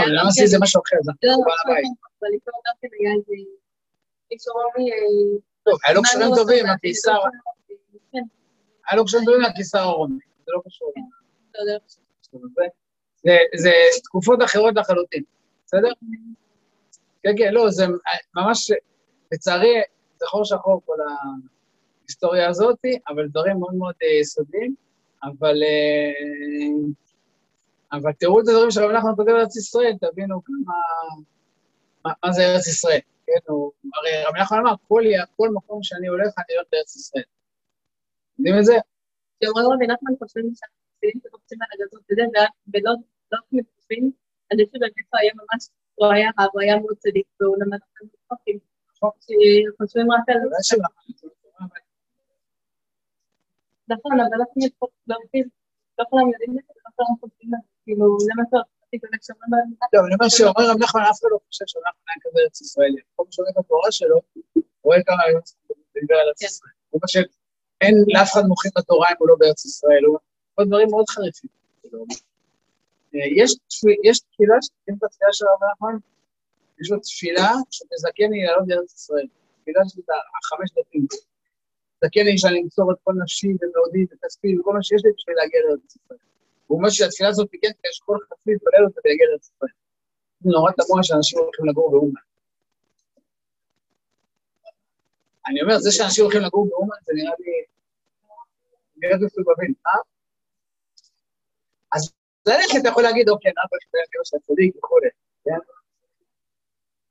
למה 0.07 0.31
זה 0.31 0.41
זה 0.45 0.57
משהו 0.61 0.81
אחר, 0.81 0.97
זה 1.03 1.11
בעל 1.21 1.57
הבית. 1.65 1.85
טוב, 5.63 5.79
היה 5.85 5.93
לו 5.93 6.01
קשרים 6.03 6.35
טובים 6.35 6.65
הקיסר, 6.65 7.19
היה 8.87 8.95
לו 8.97 9.05
קשרים 9.05 9.25
טובים 9.25 9.45
הקיסר 9.45 9.79
הרומי, 9.79 10.19
זה 10.45 10.51
לא 10.55 10.61
קשור. 10.65 10.93
זה 13.55 13.71
תקופות 14.03 14.39
אחרות 14.43 14.75
לחלוטין, 14.75 15.23
בסדר? 15.65 15.89
כן, 17.23 17.33
כן, 17.37 17.53
לא, 17.53 17.69
זה 17.69 17.85
ממש, 18.35 18.71
לצערי, 19.31 19.81
זה 20.17 20.25
חור 20.27 20.45
שחור 20.45 20.81
כל 20.85 20.97
ההיסטוריה 22.03 22.49
הזאת, 22.49 22.79
אבל 23.09 23.27
דברים 23.27 23.59
מאוד 23.59 23.73
מאוד 23.73 23.95
יסודיים, 24.21 24.75
אבל... 25.23 25.55
אבל 27.91 28.11
תראו 28.19 28.39
את 28.39 28.47
הדברים 28.47 28.71
שרב 28.71 28.91
נחמן 28.91 29.11
כותב 29.15 29.29
ארץ 29.29 29.57
ישראל, 29.57 29.93
תבינו 30.01 30.43
כמה... 30.43 30.73
מה, 32.05 32.11
מה 32.25 32.31
זה 32.31 32.41
ארץ 32.41 32.67
ישראל, 32.67 32.99
כן? 33.27 33.33
הוא, 33.47 33.71
הרי 33.95 34.23
רב 34.27 34.35
נחמן 34.35 34.57
אמר, 34.57 34.73
כל, 34.87 35.03
כל 35.35 35.49
מקום 35.49 35.83
שאני 35.83 36.07
הולך, 36.07 36.33
אני 36.37 36.55
הולך 36.55 36.67
לארץ 36.73 36.95
ישראל. 36.95 37.23
יודעים 38.39 38.59
את 38.59 38.65
זה? 38.65 38.75
כשאומרים 39.39 39.65
רבי 39.73 39.87
נחמן 39.87 40.11
חושבים 40.19 40.45
שהחסידים 40.55 41.21
שקופצים 41.23 41.57
על 41.61 41.67
הגזות, 41.73 42.01
ולא 42.73 42.91
לא 43.31 43.39
מתקופים, 43.51 44.11
אז 44.51 44.59
יש 44.59 44.67
שבאמת 44.67 45.05
הוא 45.11 45.19
היה 45.21 45.31
ממש, 45.39 45.61
הוא 45.95 46.07
היה 46.13 46.29
רב, 46.39 46.49
הוא 46.53 46.61
היה 46.61 46.75
מאוד 46.79 46.97
צדיק, 46.97 47.27
והוא 47.39 47.55
למד 47.59 47.77
לכם 47.77 48.05
מתקופים. 48.05 48.59
שחושבים 48.95 50.11
רק 50.11 50.29
על 50.29 50.39
זה. 50.49 50.77
נכון, 53.87 54.11
אבל 54.19 54.39
אנחנו 54.39 54.61
לא 55.99 56.05
כולם 56.09 56.31
יודעים 56.33 56.59
את 56.59 56.63
זה, 56.67 56.73
לא 56.85 56.91
כולם 56.95 57.15
חושבים 57.21 57.53
על 57.53 57.59
זה. 57.61 57.67
כאילו, 57.83 58.19
זה 58.19 58.31
מה 58.37 58.43
שעשיתי 58.49 58.97
באמת 59.03 59.23
שאומרים. 59.23 59.51
לא, 59.93 59.99
אני 60.05 60.13
אומר 60.15 60.29
שאומר 60.29 60.63
רב 60.71 60.77
נחמן, 60.83 61.01
אף 61.01 61.17
אחד 61.19 61.29
לא 61.31 61.39
חושב 61.47 61.65
שרב 61.67 61.83
נחמן 61.87 62.07
היה 62.09 62.19
כזה 62.23 62.39
ארץ 62.43 62.61
ישראלי. 62.61 63.01
כל 63.15 63.23
מי 63.27 63.31
שאומר 63.33 63.51
בתורה 63.59 63.91
שלו, 63.91 64.17
רואה 64.83 65.03
כמה 65.07 65.23
היום 65.27 65.41
דיבר 66.01 66.15
על 66.15 66.27
ארץ 66.27 66.39
כן. 66.39 66.45
ישראל. 66.45 66.71
הוא 66.89 67.01
חושב, 67.01 67.23
אין 67.81 67.95
לאף 68.07 68.29
אחד 68.33 68.41
מוחים 68.51 68.71
בתורה 68.77 69.07
אם 69.11 69.15
הוא 69.19 69.27
לא 69.27 69.35
בארץ 69.39 69.65
ישראל, 69.65 70.03
הוא 70.05 70.65
דברים 70.65 70.87
מאוד 70.91 71.05
חריפים. 71.09 71.49
אה, 73.15 73.27
יש 74.03 74.19
תפילה, 74.19 74.55
את 74.89 75.03
התפילה 75.03 75.33
של 75.33 75.45
רב 75.45 75.69
נחמן, 75.71 75.97
יש 76.81 76.91
לו 76.91 76.99
תפילה 76.99 77.51
שתזכני 77.71 78.43
לעלות 78.45 78.67
לארץ 78.67 78.93
ישראל. 78.93 79.27
תפילה 79.61 79.81
של 79.89 80.01
החמש 80.37 80.69
דפים. 80.71 81.05
תזכני 81.99 82.37
שאני 82.37 82.61
אמסור 82.61 82.91
את 82.91 82.97
כל 83.03 83.13
נפשי 83.23 83.47
ומאודי 83.47 84.03
וכספי 84.11 84.59
וכל 84.59 84.73
מה 84.73 84.83
שיש 84.83 85.01
לי 85.05 85.11
בשביל 85.17 85.35
להגיע 85.35 85.59
לארץ 85.67 85.95
ישראל. 85.95 86.19
הוא 86.67 86.77
אומר 86.77 86.89
שהתפילה 86.89 87.29
הזאת 87.29 87.49
כן, 87.61 87.71
יש 87.89 87.99
כל 88.05 88.17
חצי 88.29 88.51
להתפלל 88.51 88.85
אותה 88.85 89.01
ויגיע 89.05 89.27
לארץ 89.29 89.43
ישראל. 89.49 89.71
זה 90.41 90.49
נורא 90.49 90.71
תמוה 90.71 91.03
שאנשים 91.03 91.39
הולכים 91.39 91.65
לגור 91.65 91.91
באומן. 91.91 92.25
אני 95.47 95.61
אומר, 95.61 95.79
זה 95.79 95.91
שאנשים 95.91 96.23
הולכים 96.23 96.41
לגור 96.41 96.67
באומן 96.69 96.95
זה 97.03 97.13
נראה 97.15 97.33
לי... 97.39 97.51
נראה 98.97 99.17
לי 99.17 99.25
מסובבים, 99.25 99.73
אה? 99.87 100.01
אז 101.95 102.13
ללכת 102.47 102.77
אתה 102.81 102.89
יכול 102.89 103.03
להגיד, 103.03 103.29
אוקיי, 103.29 103.51
אבא 103.51 103.77
שלי 103.81 103.99
היה 103.99 104.23
של 104.23 104.37
הצדיק 104.37 104.75
וכולי, 104.77 105.09
כן? 105.43 105.59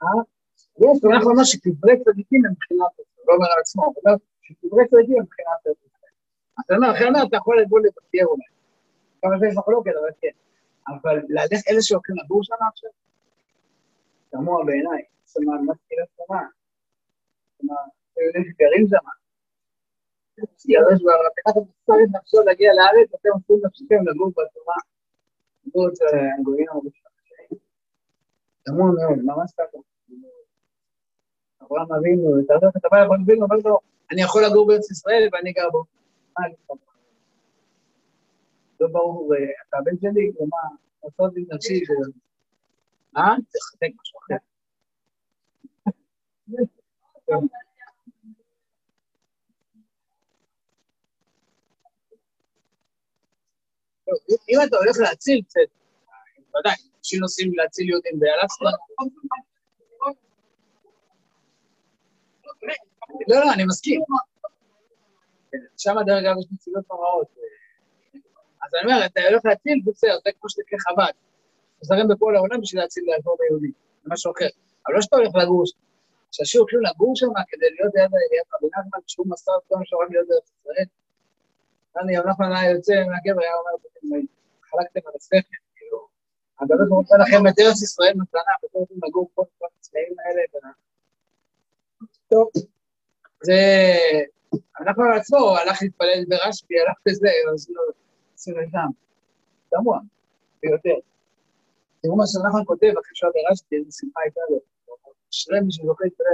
אה? 0.02 0.22
הוא 0.72 0.98
לומר 1.02 1.44
שקברי 1.44 1.94
צדיקים 2.04 2.44
הם 2.46 2.52
מבחינת, 2.52 2.92
הוא 2.98 3.24
לא 3.28 3.34
אומר 3.34 3.46
על 3.52 3.60
עצמו, 3.60 3.84
הוא 3.84 3.94
אומר 4.04 4.16
שקברי 4.42 4.84
צדיקים 4.88 5.16
הם 5.16 5.22
מבחינת 5.22 5.60
אז 6.58 6.64
אני 6.70 6.76
אומר, 6.76 6.90
אחרי 6.92 7.06
אומר, 7.08 7.22
אתה 7.28 7.36
יכול 7.36 7.60
לגור 7.60 7.78
לבקר 7.78 8.24
אולי. 8.30 8.48
כמה 9.22 9.34
שיש 9.40 9.56
מחלוקת, 9.56 9.92
אבל 10.00 10.10
כן. 10.20 10.34
אבל 10.88 11.16
ללכת 11.28 11.68
אלה 11.70 11.82
שהולכים 11.82 12.16
לגור 12.24 12.40
שם 12.44 12.54
עכשיו, 12.72 12.90
תמוה 14.30 14.64
בעיניי, 14.64 15.02
זאת 15.24 15.36
אומרת, 15.36 15.60
מה 15.66 15.74
תקיעת 15.74 16.08
שמה? 16.16 16.42
זאת 17.52 17.60
אומרת, 17.62 17.88
יהודים 18.20 18.44
שגרים 18.48 18.86
שם. 18.90 19.06
ירש 20.72 20.98
והפתח 21.04 21.54
מסר 21.56 21.98
את 22.04 22.10
נפשו 22.16 22.38
להגיע 22.46 22.70
לארץ, 22.78 23.08
אתם 23.14 23.28
עושים 23.34 23.56
נפשכם 23.66 24.00
לגור 24.08 24.28
בתורה, 24.30 24.78
אצל 25.68 26.04
הגויים 26.38 26.66
המרושעים. 26.70 27.04
תמוה 28.64 28.90
מאוד, 28.92 29.18
ממש 29.24 29.52
ככה. 29.58 29.78
אברהם 31.62 31.92
אבינו, 31.92 32.42
תעזוב 32.48 32.70
את 32.76 32.84
הבעיה, 32.84 33.04
אברהם 33.04 33.22
אבינו, 33.22 33.46
אבל 33.46 33.56
לא, 33.64 33.78
אני 34.12 34.22
יכול 34.22 34.42
לגור 34.44 34.66
בארץ 34.66 34.90
ישראל 34.90 35.28
ואני 35.32 35.52
גר 35.52 35.70
בו. 35.70 35.84
מה? 36.38 36.44
לא 38.80 38.88
ברור, 38.92 39.34
אתה 39.68 39.78
הבן 39.78 39.96
שלי, 40.00 40.30
ומה, 40.40 40.58
לעשות 41.04 41.34
לי 41.34 41.44
נפשי, 41.52 41.80
אה? 43.16 43.34
צריך 43.48 43.64
לחתק 43.74 43.92
משהו 44.00 44.18
אחר. 44.18 44.36
אם 54.48 54.58
אתה 54.68 54.76
הולך 54.76 54.96
להציל, 55.00 55.40
בסדר. 55.46 55.62
ודאי, 56.60 56.74
אנשים 56.98 57.20
נוסעים 57.20 57.54
להציל 57.54 57.88
יהודים 57.88 58.20
באלסקה. 58.20 58.64
לא, 63.28 63.40
לא, 63.40 63.52
אני 63.54 63.64
מסכים. 63.64 64.00
שם 65.76 65.94
דרך 66.06 66.18
אגב 66.22 66.38
יש 66.38 66.44
נציגות 66.52 66.84
נוראות. 66.90 67.26
אז 68.62 68.70
אני 68.74 68.92
אומר, 68.92 69.06
אתה 69.06 69.20
הולך 69.30 69.44
להציל, 69.44 69.80
בסדר, 69.86 70.18
זה 70.24 70.30
כמו 70.40 70.50
שתקרא 70.50 70.78
חב"ד. 70.78 71.12
חוזרים 71.78 72.08
בכל 72.08 72.36
העולם 72.36 72.60
בשביל 72.60 72.82
להציל 72.82 73.04
לעזור 73.06 73.36
ביהודי, 73.40 73.72
זה 74.02 74.08
משהו 74.12 74.32
אחר. 74.32 74.48
אבל 74.86 74.94
לא 74.94 75.00
שאתה 75.02 75.16
הולך 75.16 75.34
לגור 75.42 75.66
שם. 75.66 75.78
שאנשים 76.32 76.60
הולכים 76.60 76.80
לגור 76.80 77.12
שם 77.16 77.26
כדי 77.48 77.66
להיות 77.70 77.94
ליד 77.94 78.10
רבי 78.54 78.66
נחמן, 78.66 79.00
שהוא 79.06 79.26
מסר 79.28 79.52
את 79.58 79.62
כל 79.68 79.76
מה 79.76 79.84
שהולך 79.84 80.10
להיות 80.10 80.28
בארץ 80.28 80.50
ישראל. 80.60 80.86
אני, 82.00 82.18
רבי 82.18 82.30
נחמן 82.30 82.52
היה 82.52 82.70
יוצא 82.70 82.92
מהגבר, 82.92 83.42
היה 83.42 83.54
אומר, 83.54 84.18
חלקתם 84.70 85.00
על 85.08 85.12
השכל, 85.16 85.56
כאילו, 85.76 85.98
הקדוש 86.60 86.88
ברוך 86.88 87.08
הוא 87.10 87.18
לכם 87.18 87.46
את 87.48 87.58
ארץ 87.58 87.82
ישראל 87.82 88.14
מתנה, 88.16 88.54
ואתם 88.62 88.78
רוצים 88.78 88.98
לגור 89.08 89.30
פה 89.34 89.42
כל 89.58 89.66
הצבעים 89.78 90.14
האלה. 90.24 90.42
טוב, 92.28 92.48
זה... 93.42 93.54
אנחנו 94.80 95.02
על 95.04 95.18
עצמו, 95.18 95.38
הוא 95.38 95.56
הלך 95.58 95.78
להתפלל 95.82 96.24
ברשב"י, 96.28 96.80
הלך 96.80 96.98
בזה, 97.06 97.28
אז 97.54 97.70
לא, 97.70 97.82
עשינו 98.34 98.60
שם. 98.72 98.90
תמוה, 99.70 99.98
ביותר. 100.62 100.98
תראו 102.02 102.16
מה 102.16 102.24
שנחמן 102.26 102.64
כותב 102.66 102.92
אחרי 103.00 103.14
שהוא 103.14 103.30
ברשב"י, 103.34 103.76
איזה 103.76 103.92
שמחה 103.98 104.20
הייתה 104.24 104.40
לו. 104.50 104.58
אשרי 105.32 105.60
מי 105.60 105.72
שזוכה 105.72 106.04
להתפלל 106.04 106.26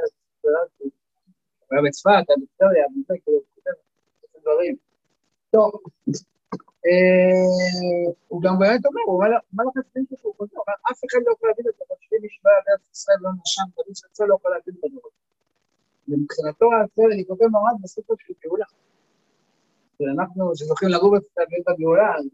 ברשב"י. 0.44 0.84
הוא 0.84 1.72
היה 1.72 1.82
בצפת, 1.86 2.24
היה 2.28 2.38
בטבריה, 2.42 2.84
וזה, 2.92 3.14
כאילו, 3.24 3.38
הוא 3.38 3.44
כותב 3.54 4.40
דברים. 4.42 4.76
טוב, 5.50 5.70
הוא 8.28 8.42
גם 8.42 8.58
באמת 8.58 8.86
אומר, 8.86 9.00
הוא 9.06 9.14
אומר 9.14 9.64
את 9.98 10.08
זה 10.10 10.16
שהוא 10.20 10.34
חוזר, 10.36 10.56
הוא 10.56 10.64
אומר, 10.66 10.76
אף 10.92 10.98
אחד 11.10 11.18
לא 11.26 11.32
יכול 11.32 11.48
להבין 11.48 11.64
את 11.68 11.74
זה, 11.78 11.84
אבל 11.88 11.96
שלי 12.00 12.18
משוואה 12.26 12.54
בארץ 12.66 12.80
ישראל 12.92 13.16
לא 13.20 13.30
נשם, 13.42 13.62
דוד 13.76 13.94
שיצא 13.94 14.24
לא 14.24 14.34
יכול 14.34 14.50
להבין 14.50 14.74
הדבר. 14.84 15.08
ומבחינתו 16.08 16.66
הסרט, 16.74 17.12
אני 17.12 17.24
כותב 17.26 17.44
ממש 17.44 17.74
בסופו 17.82 18.14
של 18.18 18.32
גאולה. 18.42 18.64
ואנחנו, 20.00 20.56
שזוכים 20.56 20.88
לגור 20.88 21.16
את 21.16 21.68
הגאולה, 21.68 22.16
אז 22.18 22.24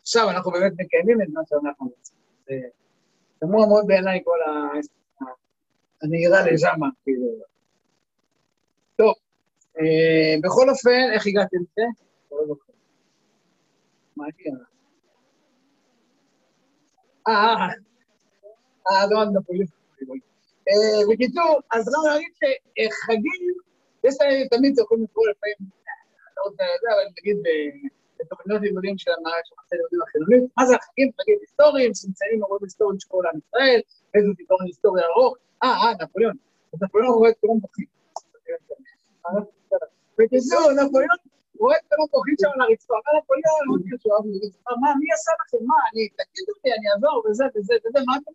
עכשיו 0.00 0.30
אנחנו 0.30 0.50
באמת 0.50 0.72
מקיימים 0.78 1.22
את 1.22 1.28
מה 1.32 1.40
שאנחנו 1.48 1.86
רוצים. 1.86 2.16
זה 2.46 2.54
תמוה 3.38 3.66
מאוד 3.66 3.86
בעיניי 3.86 4.20
כל 4.24 4.38
הנהירה 6.02 6.50
לשם, 6.50 6.80
כאילו. 7.04 7.26
טוב, 8.96 9.14
בכל 10.42 10.70
אופן, 10.70 11.10
איך 11.14 11.26
הגעתם 11.26 11.56
לזה? 11.56 11.86
מעניין. 14.16 14.56
אה, 17.28 17.32
אה, 17.32 17.68
אה, 18.90 19.06
לא 19.10 19.22
עד 19.22 19.28
נפוליאון. 19.36 19.66
בקיצור, 21.12 21.60
אז 21.72 21.88
לא 21.92 22.10
להגיד 22.10 22.32
שחגים, 22.34 23.54
יש 24.04 24.14
להם 24.20 24.48
תמיד 24.50 24.78
יכולים 24.78 25.04
לקרוא 25.04 25.24
לפעמים, 25.28 25.70
לא 26.36 26.42
רוצה 26.42 26.62
לדעת, 26.62 26.92
אבל 26.94 27.12
נגיד 27.18 27.36
בתוכניות 28.20 28.62
לימודים 28.62 28.98
של 28.98 29.10
המערכת 29.18 29.72
הלימודים 29.72 30.02
החילונית, 30.02 30.50
מה 30.58 30.66
זה 30.66 30.76
החגים? 30.76 31.10
חגים 31.20 31.38
היסטוריים, 31.40 31.94
שנמצאים 31.94 32.42
אירועים 32.42 32.64
היסטוריים 32.64 33.00
של 33.00 33.08
כל 33.08 33.24
עם 33.32 33.38
ישראל, 33.38 33.80
איזה 34.14 34.28
זיכרון 34.36 34.66
היסטורי 34.66 35.02
ארוך, 35.04 35.36
אה, 35.62 35.68
אה, 35.68 36.04
נפוליאון. 36.04 36.36
אז 36.74 36.82
נפוליאון 36.82 37.14
רואה 37.14 37.30
את 37.30 37.36
כולם 37.40 37.58
בוכים. 37.60 37.86
בקיצור, 40.18 40.72
נפוליאון 40.72 41.16
רואה 41.60 41.76
את 41.78 41.84
כולם 41.88 42.08
בוכים 42.12 42.36
שם 42.40 42.50
על 42.54 42.60
הרצפה, 42.64 42.94
אמר 43.00 43.12
נפוליאון, 43.18 43.64
מה, 44.82 44.88
מי 45.00 45.08
עשה 45.16 45.32
לכם? 45.40 45.60
מה, 45.70 45.78
אני, 45.88 46.02
תגידו 46.18 46.52
לי, 46.60 46.70
אני 46.76 46.86
אעזור, 46.92 47.16
וזה, 47.24 47.44
וזה, 47.54 47.74
וזה, 47.82 47.98
מה 48.06 48.12
עושים? 48.16 48.34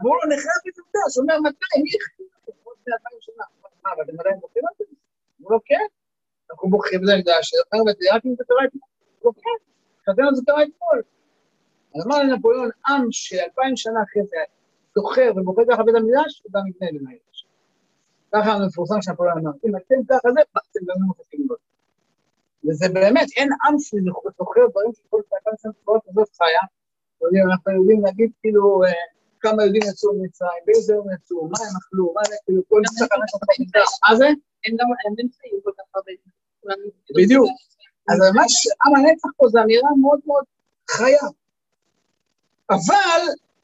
אמרו 0.00 0.14
לו, 0.18 0.24
נחרב 0.32 0.60
את 0.68 0.76
המקדש, 0.80 1.10
הוא 1.16 1.22
אומר, 1.22 1.36
מתי? 1.46 1.76
מי 1.84 1.90
החליט 1.98 2.30
לכם? 2.36 2.56
עוד 2.66 2.76
לפני 2.80 2.92
אלפיים 2.96 3.20
שנה. 3.26 3.44
מה, 3.82 3.88
אבל 3.94 4.02
אתם 4.04 4.20
עדיין 4.20 4.36
בוכים 4.44 4.62
על 4.68 4.74
זה? 4.78 4.84
אמרו 5.38 5.50
לו, 5.54 5.60
כן. 5.70 5.86
אנחנו 6.50 6.66
בוכים 6.74 6.98
בזה 7.02 7.12
מקדש, 7.18 7.44
רק 8.14 8.22
אם 8.26 8.34
זה 8.38 8.44
קרה 8.48 8.62
אתמול. 8.66 8.88
אמרו 9.16 9.26
לו, 9.28 9.32
כן, 9.42 9.58
חזרנו 10.06 10.34
זה 10.36 10.42
קרה 10.46 10.62
אתמול. 10.62 11.00
אז 11.94 12.00
אמר 12.06 12.18
לנפוליאון, 12.22 12.70
עם 12.88 13.02
שאלפיים 13.10 13.76
שנה 13.76 14.00
אחרי 14.06 14.22
זה 14.30 14.40
זוכר 14.94 15.28
ובוכה 15.36 15.62
ככה 15.70 15.82
בית 15.82 15.94
המקדש, 15.94 16.42
הוא 16.44 16.52
גם 16.54 16.66
יתנהל 16.68 16.94
עם 16.96 17.06
המקדש. 17.06 17.38
ככה 18.32 18.50
המפורסם 18.52 19.02
שנפוליאון 19.02 19.38
אמר, 19.38 19.50
אם 19.66 19.76
אתם 19.76 20.00
ככה 20.08 20.28
זה, 20.34 20.40
אתם 20.40 20.80
גם 20.88 20.96
לא 21.00 21.06
מוכנים 21.06 21.46
לו. 21.50 21.56
וזה 22.68 22.88
באמת, 22.88 23.26
אין 23.36 23.48
עם 23.68 23.78
שזוכר 23.78 24.66
דברים 24.70 24.92
שכל 24.96 25.16
אלפיים 25.34 25.56
שנה 25.62 25.72
כזאת 26.08 26.28
חיה. 26.36 26.64
אנחנו 27.50 27.72
יודעים 27.72 28.00
להגיד 28.04 28.30
כאילו, 28.40 28.82
כמה 29.40 29.62
יהודים 29.62 29.82
יצאו 29.90 30.12
ממצרים, 30.12 30.62
באיזה 30.66 30.94
יום 30.94 31.06
יצאו, 31.14 31.48
מה 31.48 31.58
הם 31.60 31.76
אכלו, 31.78 32.12
מה 32.14 32.20
זה, 32.28 32.34
כאילו, 32.44 32.62
כל 32.68 32.80
סכנה 32.86 33.24
שאתה 33.26 33.46
נמצא. 33.58 33.78
מה 34.08 34.16
זה? 34.16 34.26
הם 34.64 34.76
גם, 34.78 34.86
הם 35.06 35.14
נמצאים 35.18 35.60
כל 35.64 35.70
כך 35.78 35.84
הרבה. 35.94 36.12
בדיוק. 37.16 37.48
אז 38.08 38.18
ממש, 38.18 38.66
עם 38.86 38.96
הנצח 38.96 39.28
פה 39.36 39.48
זו 39.48 39.62
אמירה 39.62 39.88
מאוד 40.00 40.20
מאוד 40.26 40.44
חיה. 40.90 41.28
אבל, 42.70 43.20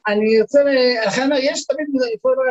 אני 0.07 0.41
רוצה, 0.41 0.59
לכן 1.07 1.23
אומר, 1.23 1.35
יש 1.39 1.65
תמיד, 1.65 1.87
לדבר 1.93 2.41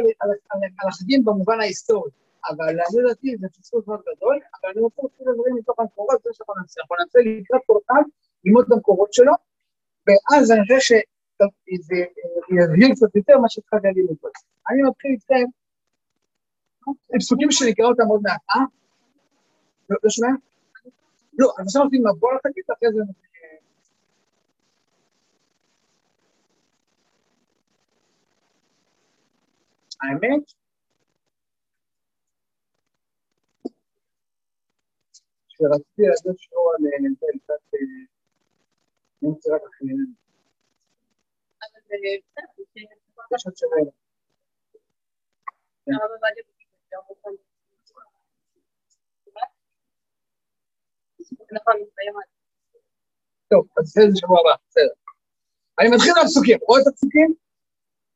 על 0.80 0.88
החגים 0.88 1.24
במובן 1.24 1.60
ההיסטורי, 1.60 2.10
אבל 2.48 2.66
לעניות 2.66 3.04
דעתי 3.08 3.36
זה 3.40 3.46
פספוס 3.48 3.86
מאוד 3.86 4.00
גדול, 4.00 4.36
אבל 4.54 4.70
אני 4.72 4.80
רוצה 4.80 5.02
להתחיל 5.02 5.26
לדברים 5.30 5.54
מתוך 5.56 5.80
המקורות, 5.80 6.22
זה 6.24 6.30
שאנחנו 6.32 6.54
נעשה. 6.60 6.80
אנחנו 6.80 6.96
נעשה 7.00 7.18
לקראת 7.18 7.62
אחד, 7.86 8.02
ללמוד 8.44 8.64
את 8.66 8.72
המקורות 8.72 9.12
שלו, 9.12 9.32
ואז 10.06 10.50
אני 10.50 10.60
חושב 10.62 10.80
ש... 10.80 10.92
זה 11.80 11.96
יבהיר 12.58 12.94
קצת 12.94 13.16
יותר 13.16 13.38
מה 13.38 13.48
שהתחלתי 13.48 13.86
להגיד 13.86 14.04
מקודם. 14.10 14.32
אני 14.70 14.82
מתחיל 14.82 15.10
איתכם 15.10 15.44
פסוקים 17.18 17.50
שנקרא 17.50 17.86
אותם 17.86 18.06
עוד 18.08 18.20
מעט, 18.22 18.40
אה? 18.50 18.60
לא 19.90 20.10
שומע? 20.10 20.28
לא, 21.38 21.52
אז 21.58 21.66
עכשיו 21.66 21.82
נותנים 21.82 22.02
מבוא 22.06 22.32
לתגיד, 22.34 22.64
ואחרי 22.68 22.88
זה... 22.92 23.02
האמת, 30.02 30.52
שרציתי 35.60 36.02
לעשות 36.10 36.38
שיעור 36.38 36.72
על 36.72 36.82
זה 36.82 37.26
קצת. 37.42 37.60
יש 43.34 43.46
עוד 43.46 43.56
שווה. 43.56 43.82
טוב, 53.48 53.66
אז 53.78 53.84
זה 53.84 54.02
שבוע 54.14 54.40
הבא, 54.40 54.54
בסדר. 54.68 54.94
אני 55.78 55.88
מתחיל 55.94 56.12
מהפסוקים, 56.16 56.58
רואה 56.68 56.80
את 56.82 56.86
הפסוקים? 56.86 57.34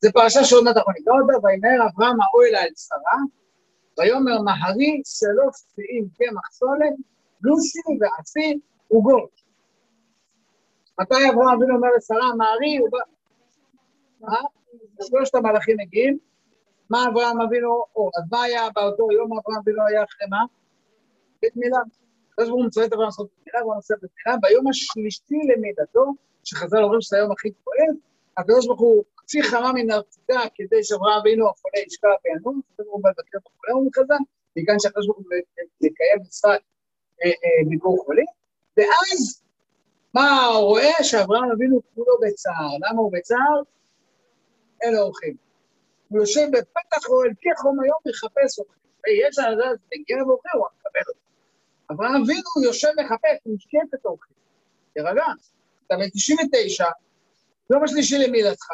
זה 0.00 0.12
פרשה 0.12 0.44
שעוד 0.44 0.64
מעט 0.64 0.76
אנחנו 0.76 0.92
נקרא 0.92 1.12
אותה, 1.12 1.46
וימהר 1.46 1.88
אברהם 1.88 2.20
האוהל 2.20 2.56
אל 2.56 2.74
שרה, 2.76 3.18
ויאמר 3.98 4.38
מהרי 4.46 5.02
שלוש 5.04 5.54
צביעים 5.66 6.08
קמח 6.16 6.48
סולת, 7.44 7.56
לושי 7.56 7.78
ועשי 8.00 8.58
עוגות. 8.88 9.30
מתי 11.00 11.30
אברהם 11.32 11.56
אבינו 11.56 11.76
אומר 11.76 11.88
לשרה, 11.96 12.34
מהרי, 12.38 12.76
הוא 12.76 12.88
בא... 12.90 12.98
מה? 14.20 14.36
שלושת 15.02 15.34
המלאכים 15.34 15.76
מגיעים, 15.80 16.18
מה 16.90 17.06
אברהם 17.08 17.40
אבינו, 17.40 17.84
או, 17.96 18.10
אז 18.18 18.24
מה 18.30 18.42
היה 18.42 18.62
באותו 18.74 19.12
יום 19.12 19.38
אברהם 19.38 19.60
אבינו 19.62 19.86
היה 19.86 20.04
אחרי 20.04 20.26
מה? 20.30 20.44
ברית 21.42 21.56
מילה. 21.56 21.78
הקדוש 22.32 22.48
ברוך 22.48 22.60
הוא 22.60 22.66
מצווה 22.66 22.86
את 22.86 22.92
אברהם 22.92 23.06
לעשות 23.06 23.28
במילה, 23.36 23.64
והוא 23.64 23.76
עושה 23.76 23.94
במילה, 24.02 24.38
ביום 24.42 24.68
השלישי 24.68 25.40
למידתו, 25.50 26.04
שחז"ל 26.44 26.82
אומרים 26.82 27.00
שזה 27.00 27.16
היום 27.16 27.32
הכי 27.32 27.48
כואב, 27.64 27.96
הקדוש 28.36 28.66
ברוך 28.66 28.80
הוא 28.80 29.04
הוציא 29.20 29.42
חמה 29.42 29.72
מן 29.72 29.90
הרצועה 29.90 30.44
כדי 30.54 30.84
שאברהם 30.84 31.18
אבינו 31.20 31.48
החולה 31.50 31.78
ישקע 31.86 32.08
ברוך 32.42 32.94
הוא 32.94 33.02
בא 33.02 33.10
לבקר 33.10 33.38
בחולה 33.44 33.76
ומחזן, 33.76 34.22
מכאן 34.56 34.78
שהקדוש 34.78 35.06
ברוך 35.06 35.18
הוא 35.18 35.26
יקיים 35.80 36.18
מצוות 36.20 36.60
אה, 37.22 37.28
אה, 37.28 37.68
ביקור 37.68 38.04
חולים, 38.04 38.26
ואז 38.76 39.42
מה 40.14 40.44
הוא 40.44 40.68
רואה? 40.68 41.02
שאברהם 41.02 41.50
אבינו 41.50 41.80
כולו 41.94 42.14
בצער. 42.22 42.70
למה 42.80 43.00
הוא 43.00 43.12
בצער? 43.12 43.62
אין 44.82 44.96
אורחים. 44.96 45.36
הוא 46.08 46.20
יושב 46.20 46.46
בפתח 46.52 47.08
אוהל 47.08 47.30
כחום 47.40 47.80
היום 47.82 47.98
מחפש 48.06 48.58
אורחים. 48.58 48.84
ויש 49.06 49.34
זה, 49.34 49.42
מגיע 49.94 50.16
ואורחים, 50.16 50.50
הוא 50.54 50.66
מקבל 50.78 51.00
אותו. 51.08 51.20
אברהם 51.90 52.22
אבינו 52.22 52.64
יושב 52.64 52.88
מחפש, 53.00 53.36
משקף 53.46 53.94
את 53.94 54.04
אורחים. 54.04 54.36
תירגע, 54.94 55.24
אתה 55.86 55.96
בן 55.96 56.08
99, 56.08 56.84
יום 57.70 57.84
השלישי 57.84 58.18
למידתך, 58.18 58.66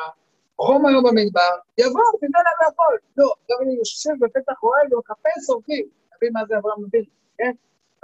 חום 0.57 0.87
היום 0.87 1.05
במדבר, 1.05 1.55
יבוא, 1.79 2.03
תדע 2.21 2.39
להם 2.47 2.59
להכל. 2.63 2.97
לא, 3.17 3.33
גם 3.51 3.57
אני 3.63 3.75
יושב 3.75 4.11
בפתח 4.21 4.63
אוהל 4.63 4.95
ומחפש 4.95 5.51
אורחים. 5.51 5.89
תבין 6.17 6.33
מה 6.33 6.41
זה 6.49 6.59
אברהם 6.59 6.85
אבינו, 6.85 7.11
כן? 7.39 7.53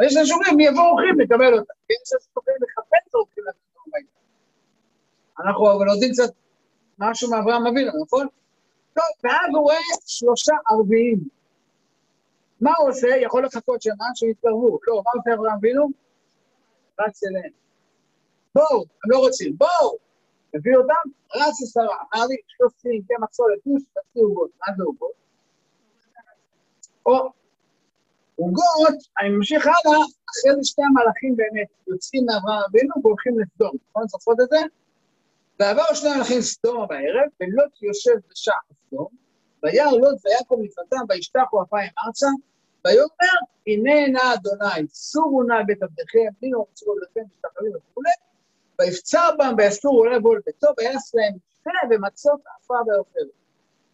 ויש 0.01 0.17
אנשים 0.17 0.27
שאומרים, 0.27 0.57
מי 0.57 0.67
יבוא 0.67 0.83
אורחים 0.83 1.21
לקבל 1.21 1.55
אותם. 1.55 1.75
יש 1.91 1.99
אנשים 1.99 2.29
שאומרים 2.35 2.57
לחפש 2.63 3.15
אורחים 3.15 3.45
לקבל 3.45 3.61
אותם. 3.87 4.07
אנחנו 5.41 5.73
אבל 5.73 5.89
יודעים 5.89 6.13
קצת 6.13 6.33
משהו 6.99 7.31
מאברהם 7.31 7.67
אבינו, 7.67 7.93
נכון? 8.05 8.27
טוב, 8.95 9.05
ואז 9.25 9.51
הוא 9.55 9.63
רואה 9.63 9.77
שלושה 10.07 10.55
ערביים. 10.71 11.19
מה 12.61 12.73
הוא 12.79 12.89
עושה? 12.89 13.09
יכול 13.17 13.45
לחכות 13.45 13.83
שמה? 13.83 14.05
שיתקרבו. 14.15 14.79
לא, 14.87 15.03
מה 15.05 15.11
עושה 15.15 15.35
אברהם 15.35 15.57
אבינו? 15.59 15.89
רץ 17.01 17.25
אליהם. 17.25 17.53
בואו, 18.55 18.81
הם 19.05 19.11
לא 19.11 19.19
רוצים, 19.19 19.57
בואו! 19.59 19.97
הביא 20.55 20.77
אותם, 20.77 21.11
רץ 21.35 21.63
לשרה. 21.63 21.97
אמר 22.15 22.27
לי, 22.27 22.37
שלושים, 22.47 23.03
קמח 23.09 23.29
סולת, 23.33 23.59
פוש, 23.65 23.83
תעשי 23.95 24.19
עוגות. 24.19 24.51
מה 24.61 24.75
זה 24.77 24.83
עוגות? 24.83 25.13
או 27.07 27.33
עוגות, 28.37 28.99
אני 29.21 29.29
ממשיך 29.29 29.67
הלאה, 29.67 29.99
אחרי 30.31 30.55
זה 30.55 30.61
שתי 30.63 30.83
המלאכים 30.83 31.37
באמת 31.37 31.69
יוצאים 31.89 32.27
מאברהם 32.27 32.63
אבינו 32.69 32.95
והולכים 33.03 33.41
לסדום, 33.41 33.77
נכון? 33.91 34.09
זוכרות 34.09 34.41
את 34.41 34.49
זה? 34.51 34.59
ועבר 35.61 35.95
שני 35.95 36.11
המלאכים 36.11 36.41
סדום 36.41 36.87
בערב, 36.89 37.29
ולוט 37.41 37.83
יושב 37.83 38.15
בשער 38.31 38.55
סדום, 38.89 39.09
וירא 39.63 39.91
לוט 39.91 40.19
ויעקב 40.25 40.57
לפניו, 40.63 41.07
וישתחו 41.09 41.63
אפיים 41.63 41.91
ארצה, 42.07 42.27
ויאמר, 42.85 43.39
הנה 43.67 44.09
נא 44.09 44.35
אדוני, 44.35 44.89
סורו 44.89 45.43
נא 45.43 45.55
בית 45.67 45.83
עבדיכם, 45.83 46.29
הנה 46.43 46.59
רצו 46.59 46.93
עבדיכם, 46.93 47.21
משתחווים 47.35 47.73
וכולי, 47.77 48.11
ויפצר 48.79 49.31
בם 49.39 49.55
ויסורו 49.59 49.99
אולי 49.99 50.21
בו 50.21 50.35
לביתו, 50.35 50.69
ויעש 50.79 51.15
להם 51.15 51.35
פה 51.63 51.71
ומצות 51.91 52.41
עפה 52.57 52.75
ואוכל. 52.87 53.29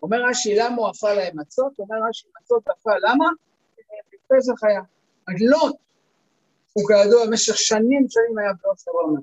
אומר 0.02 0.18
רש"י, 0.28 0.54
למה 0.56 0.76
הוא 0.76 0.88
עפה 0.88 1.12
להם 1.12 1.38
מצות? 1.38 1.72
אומר 1.78 1.96
רש"י, 2.08 2.28
מצות 2.40 2.68
עפה, 2.68 2.90
למה? 3.02 3.24
פסח 4.36 4.64
היה. 4.64 4.80
אז 5.28 5.34
הוא 6.72 6.84
כידוע 6.88 7.26
במשך 7.26 7.56
שנים 7.56 8.06
שנים 8.08 8.38
היה 8.38 8.52
בעוד 8.62 8.78
סבבה. 8.78 9.20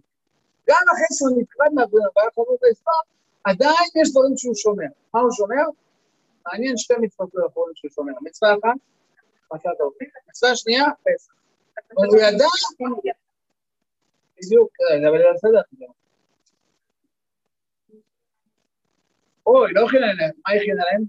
גם 0.69 0.83
אחרי 0.93 1.09
שהוא 1.17 1.41
נפרד 1.41 1.73
מהבריאה 1.73 2.07
והיה 2.15 2.29
חבר 2.35 2.43
בהיסטוריה, 2.61 2.99
עדיין 3.43 3.89
יש 4.01 4.11
דברים 4.11 4.37
שהוא 4.37 4.55
שומר. 4.55 4.91
מה 5.13 5.19
הוא 5.21 5.31
שומר? 5.31 5.65
מעניין 6.47 6.77
שתי 6.77 6.93
מצוות 7.01 7.29
לא 7.33 7.45
יכולים 7.45 7.75
שהוא 7.75 7.91
שומר. 7.91 8.13
מצווה 8.21 8.51
אחת, 8.53 8.77
מצוות 9.53 9.79
העובדים. 9.79 10.09
מצווה 10.29 10.55
שנייה, 10.55 10.85
פסח. 11.03 11.33
אבל 11.97 12.07
הוא 12.07 12.17
ידע... 12.17 12.45
בדיוק, 14.37 14.71
אבל 15.09 15.17
זה 15.17 15.27
בסדר. 15.33 15.61
אוי, 19.45 19.73
לא 19.73 19.85
הכינה 19.85 20.13
להם. 20.13 20.31
מה 20.47 20.53
הכינה 20.53 20.83
להם? 20.91 21.03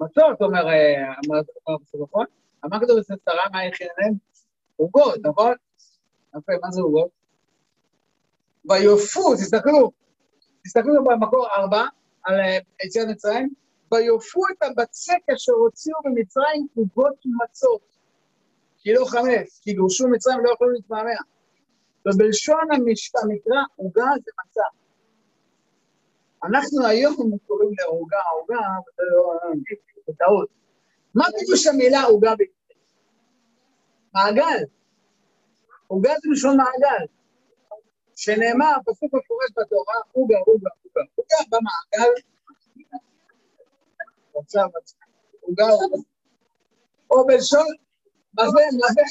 מצות, 0.00 0.40
אומר, 0.40 0.64
נכון? 2.02 2.26
כתוב 2.62 2.98
אצל 2.98 3.14
שרה, 3.24 3.44
מה 3.52 3.62
הכינה 3.62 3.90
להם? 3.98 4.14
עוגות, 4.76 5.14
נכון? 5.24 5.52
יפה, 6.36 6.52
מה 6.62 6.70
זה 6.70 6.80
עוגות? 6.80 7.10
ויופו, 8.70 9.34
תסתכלו, 9.34 9.90
תסתכלו 10.64 11.04
במקור 11.04 11.46
ארבע, 11.56 11.84
על 12.24 12.34
יציאת 12.84 13.08
מצרים, 13.08 13.48
ויופו 13.92 14.40
את 14.52 14.62
הבצק 14.62 15.30
אשר 15.34 15.52
הוציאו 15.52 15.98
במצרים 16.04 16.66
עוגות 16.74 17.14
מצות. 17.42 17.90
כי 18.78 18.94
לא 18.94 19.04
חמץ, 19.04 19.60
כי 19.62 19.74
גורשו 19.74 20.08
מצרים 20.08 20.38
ולא 20.38 20.50
יכולו 20.54 20.70
להתמהמה. 20.70 21.20
ובלשון 22.06 22.68
המקרא, 23.22 23.62
עוגה 23.76 24.04
זה 24.24 24.30
מצה. 24.44 24.64
אנחנו 26.44 26.86
היום 26.86 27.14
קוראים 27.46 27.70
לעוגה, 27.78 28.18
עוגה, 28.40 28.60
לא, 28.98 29.34
זה 30.06 30.12
טעות. 30.18 30.48
מה 31.14 31.24
פירוש 31.38 31.66
המילה 31.66 32.02
עוגה? 32.02 32.32
מעגל. 34.14 34.64
עוגה 35.86 36.10
זה 36.22 36.28
לשון 36.32 36.56
מעגל. 36.56 37.06
שנאמר, 38.16 38.74
פסוק 38.86 39.14
מפורש 39.14 39.50
בתורה, 39.56 39.94
עוגה, 40.12 40.36
עוגה, 40.46 40.70
עוגה. 40.84 41.00
עוגה 41.14 41.36
במעגל. 41.50 42.12
עכשיו, 44.36 44.68
עוגה, 45.40 45.64
עוגה. 45.64 45.96
או 47.10 47.26
בלשון, 47.26 47.66
מה 48.34 48.42
זה, 48.50 48.60
מה 48.80 48.86
זה? 48.94 49.02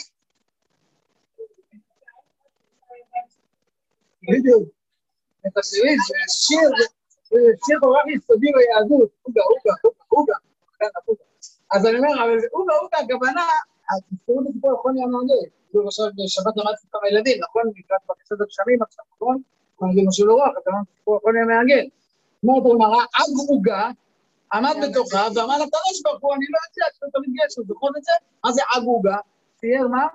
בדיוק. 4.24 4.70
את 5.48 5.58
השירים, 5.58 5.98
זה 6.08 6.16
שיר, 6.30 6.70
זה 7.24 7.40
שיר 7.66 7.78
כל 7.82 7.94
כך 7.96 8.16
יסודי 8.16 8.48
ביהדות, 8.56 9.10
עוגה, 9.22 9.42
עוגה, 9.42 9.74
עוגה, 10.10 10.34
עוגה. 11.06 11.29
אז 11.74 11.86
אני 11.86 11.98
אומר, 11.98 12.14
אבל 12.24 12.38
עוגה, 12.52 12.74
עוגה, 12.82 12.98
הכוונה, 12.98 13.46
תזכרו 14.12 14.42
את 14.42 14.46
הסיפור 14.50 14.70
על 14.72 14.78
חוני 14.78 15.04
המעגל. 15.04 15.44
כאילו 15.70 15.88
עכשיו 15.88 16.06
בשבת 16.18 16.58
למדתי 16.58 16.88
כמה 16.92 17.08
ילדים, 17.10 17.38
נכון? 17.44 17.64
לקראת 17.80 18.00
בקשת 18.10 18.42
הגשמים 18.42 18.84
עכשיו, 18.84 19.06
נכון? 19.16 19.42
אני 19.84 20.06
משהו 20.08 20.28
לא 20.28 20.34
רוח, 20.34 20.54
אתה 20.62 20.70
אומר, 20.70 20.82
סיפור 20.98 21.14
על 21.16 21.20
חוני 21.24 21.40
המעגל. 21.40 21.86
אומרת 22.44 22.64
הגמרא, 22.72 23.02
אג 23.20 23.34
עוגה, 23.50 23.90
עמד 24.54 24.76
בתוכה, 24.84 25.24
ואמר 25.36 25.58
לקדוש 25.64 25.98
ברוך 26.04 26.22
הוא, 26.22 26.36
אני 26.36 26.46
לא 26.54 26.60
יודע, 26.66 26.86
אתה 26.98 27.06
תמיד 27.14 27.30
גשם, 27.38 27.62
זוכר 27.68 27.88
את 27.98 28.04
זה? 28.04 28.12
מה 28.44 28.52
זה 28.52 28.62
אג 28.76 28.84
עוגה? 28.86 29.18
צייר 29.60 29.88
מה? 29.88 30.08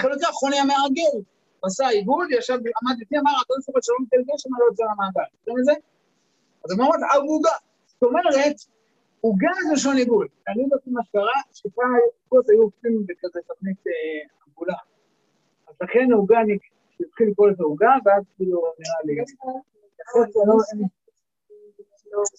חלקה 0.00 0.26
חוני 0.32 0.58
המעגל. 0.58 1.16
עשה 1.64 1.88
עיגול, 1.88 2.26
ישב, 2.32 2.54
עמד 2.54 2.96
לפני, 3.00 3.18
אמר, 3.18 3.30
הקדוש 3.40 3.64
ברוך 3.66 3.76
הוא 3.76 3.82
שלא 3.82 3.96
נותן 4.00 4.22
גשם, 4.28 4.48
אני 4.54 4.60
לא 4.60 4.66
יוצא 4.70 4.84
למעגל. 4.84 5.28
אתם 5.42 5.52
מבין 5.52 5.60
את 5.60 5.64
זה? 5.64 5.72
אז 6.64 6.72
אומר, 6.72 6.86
אג 7.14 7.22
עוגה. 7.28 7.56
זאת 7.86 8.02
אומרת, 8.02 8.56
עוגה 9.20 9.48
זה 9.66 9.72
לשון 9.72 9.96
עיגול. 9.96 10.28
אני 10.48 10.62
יודעת 10.62 10.80
מה 10.86 11.00
שקרה, 11.04 11.40
שפעם 11.52 11.94
היו 12.32 12.62
עושים 12.62 13.06
בכזה 13.06 13.40
תוכנית 13.46 13.76
עגולה. 14.46 14.76
אז 15.68 15.74
לכן 15.80 16.12
עוגה, 16.12 16.40
אני 16.40 16.58
התחיל 17.00 17.28
לקרוא 17.30 17.48
לזה 17.48 17.62
עוגה, 17.62 17.90
ואז 18.04 18.22
כאילו 18.36 18.60
נראה 18.78 19.00
לי... 19.04 19.20
עוד 20.14 20.28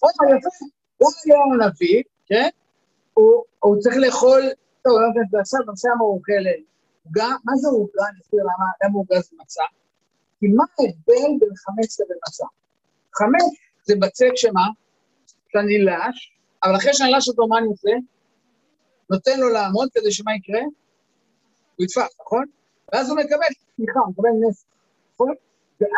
יפה, 0.02 0.26
גם 1.02 1.08
היום 1.24 1.52
הנביא, 1.52 2.02
כן? 2.26 2.48
הוא 3.14 3.80
צריך 3.80 3.96
לאכול, 3.96 4.42
טוב, 4.82 4.92
לא 5.00 5.06
יודעת, 5.06 5.40
עכשיו 5.40 5.60
נושא 5.66 5.88
המאוכלת. 5.88 6.60
עוגה, 7.04 7.28
מה 7.44 7.56
זה 7.56 7.68
עוגה? 7.68 8.04
אני 8.10 8.20
אסביר 8.20 8.40
למה 8.82 8.94
עוגה 8.94 9.20
זה 9.20 9.36
מצה. 9.40 9.62
כי 10.40 10.46
מה 10.48 10.64
ההבדל 10.78 11.32
בין 11.40 11.54
חמץ 11.56 12.00
לבין 12.00 12.16
מצה? 12.28 12.46
חמץ 13.14 13.52
זה 13.82 13.94
בצק 14.00 14.32
שמה? 14.36 14.66
שאני 15.52 15.84
לש, 15.84 16.32
אבל 16.64 16.76
אחרי 16.76 16.94
שאני 16.94 17.12
לש 17.12 17.28
אותו, 17.28 17.46
מה 17.46 17.58
אני 17.58 17.66
עושה? 17.66 17.90
נותן 19.10 19.40
לו 19.40 19.48
לעמוד 19.48 19.88
כדי 19.94 20.12
שמה 20.12 20.36
יקרה? 20.36 20.60
הוא 21.76 21.84
יתפס, 21.84 22.16
נכון? 22.20 22.44
ואז 22.92 23.10
הוא 23.10 23.18
מקבל 23.18 23.46
תמיכה, 23.76 24.00
הוא 24.00 24.10
מקבל 24.10 24.28
נס, 24.48 24.64
נכון? 25.14 25.34
ואז, 25.80 25.90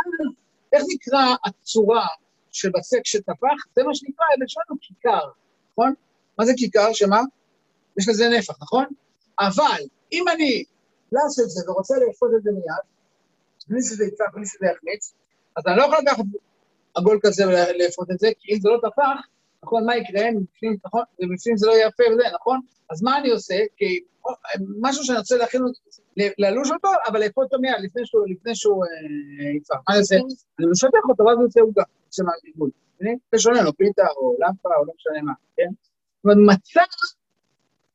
איך 0.72 0.82
נקרא 0.88 1.34
הצורה 1.44 2.06
של 2.52 2.70
בצק 2.70 3.00
שטפח? 3.04 3.66
זה 3.74 3.82
מה 3.82 3.94
שנקרא, 3.94 4.26
בלשוננו 4.38 4.80
כיכר, 4.80 5.30
נכון? 5.72 5.94
מה 6.38 6.44
זה 6.44 6.52
כיכר? 6.56 6.92
שמה? 6.92 7.20
יש 7.98 8.08
לזה 8.08 8.28
נפח, 8.38 8.62
נכון? 8.62 8.84
אבל 9.40 9.82
אם 10.12 10.24
אני 10.28 10.64
לש 11.12 11.40
את 11.44 11.50
זה 11.50 11.70
ורוצה 11.70 11.94
לאפות 12.06 12.30
את 12.38 12.42
זה 12.42 12.50
מיד, 12.50 12.84
בלי 13.68 13.82
שזה 13.82 14.04
יצא, 14.04 14.24
בלי 14.32 14.46
שזה 14.46 14.66
יחמיץ, 14.66 15.14
אז 15.56 15.62
אני 15.66 15.76
לא 15.76 15.82
יכול 15.82 15.98
לקחת 16.02 16.24
עגול 16.94 17.20
כזה 17.22 17.48
ולאפות 17.48 18.10
את 18.10 18.18
זה, 18.18 18.28
כי 18.38 18.54
אם 18.54 18.60
זה 18.60 18.68
לא 18.68 18.78
טפח, 18.78 19.26
נכון, 19.64 19.86
מה 19.86 19.96
יקרה? 19.96 20.30
מבפנים, 20.30 20.76
נכון? 20.84 21.02
ובפנים 21.18 21.56
זה 21.56 21.66
לא 21.66 21.72
יפה 21.72 22.04
וזה, 22.12 22.22
נכון? 22.34 22.60
אז 22.90 23.02
מה 23.02 23.18
אני 23.18 23.30
עושה? 23.30 23.54
כי 23.76 24.00
משהו 24.80 25.04
שאני 25.04 25.18
רוצה 25.18 25.36
להכין, 25.36 25.62
ללוש 26.38 26.70
אותו, 26.70 26.88
אבל 27.06 27.20
לאפות 27.20 27.44
אותו 27.44 27.62
מיד, 27.62 27.74
לפני 27.82 28.06
שהוא, 28.06 28.26
לפני 28.28 28.52
יצא. 29.56 29.74
מה 29.88 29.94
אני 29.94 29.98
עושה? 29.98 30.16
אני 30.58 30.66
משטח 30.70 31.04
אותו, 31.08 31.24
ואז 31.24 31.36
הוא 31.36 31.44
יוצא 31.44 31.60
עוגה, 31.60 31.82
עיגול. 32.42 32.70
זה 33.32 33.38
שונה 33.38 33.62
לו, 33.62 33.76
פיתה 33.76 34.06
או 34.16 34.36
למפה 34.38 34.68
או 34.78 34.84
לא 34.84 34.92
משנה 34.96 35.22
מה, 35.22 35.32
כן? 35.56 35.70
זאת 35.70 36.24
אומרת, 36.24 36.38
מצה, 36.58 36.80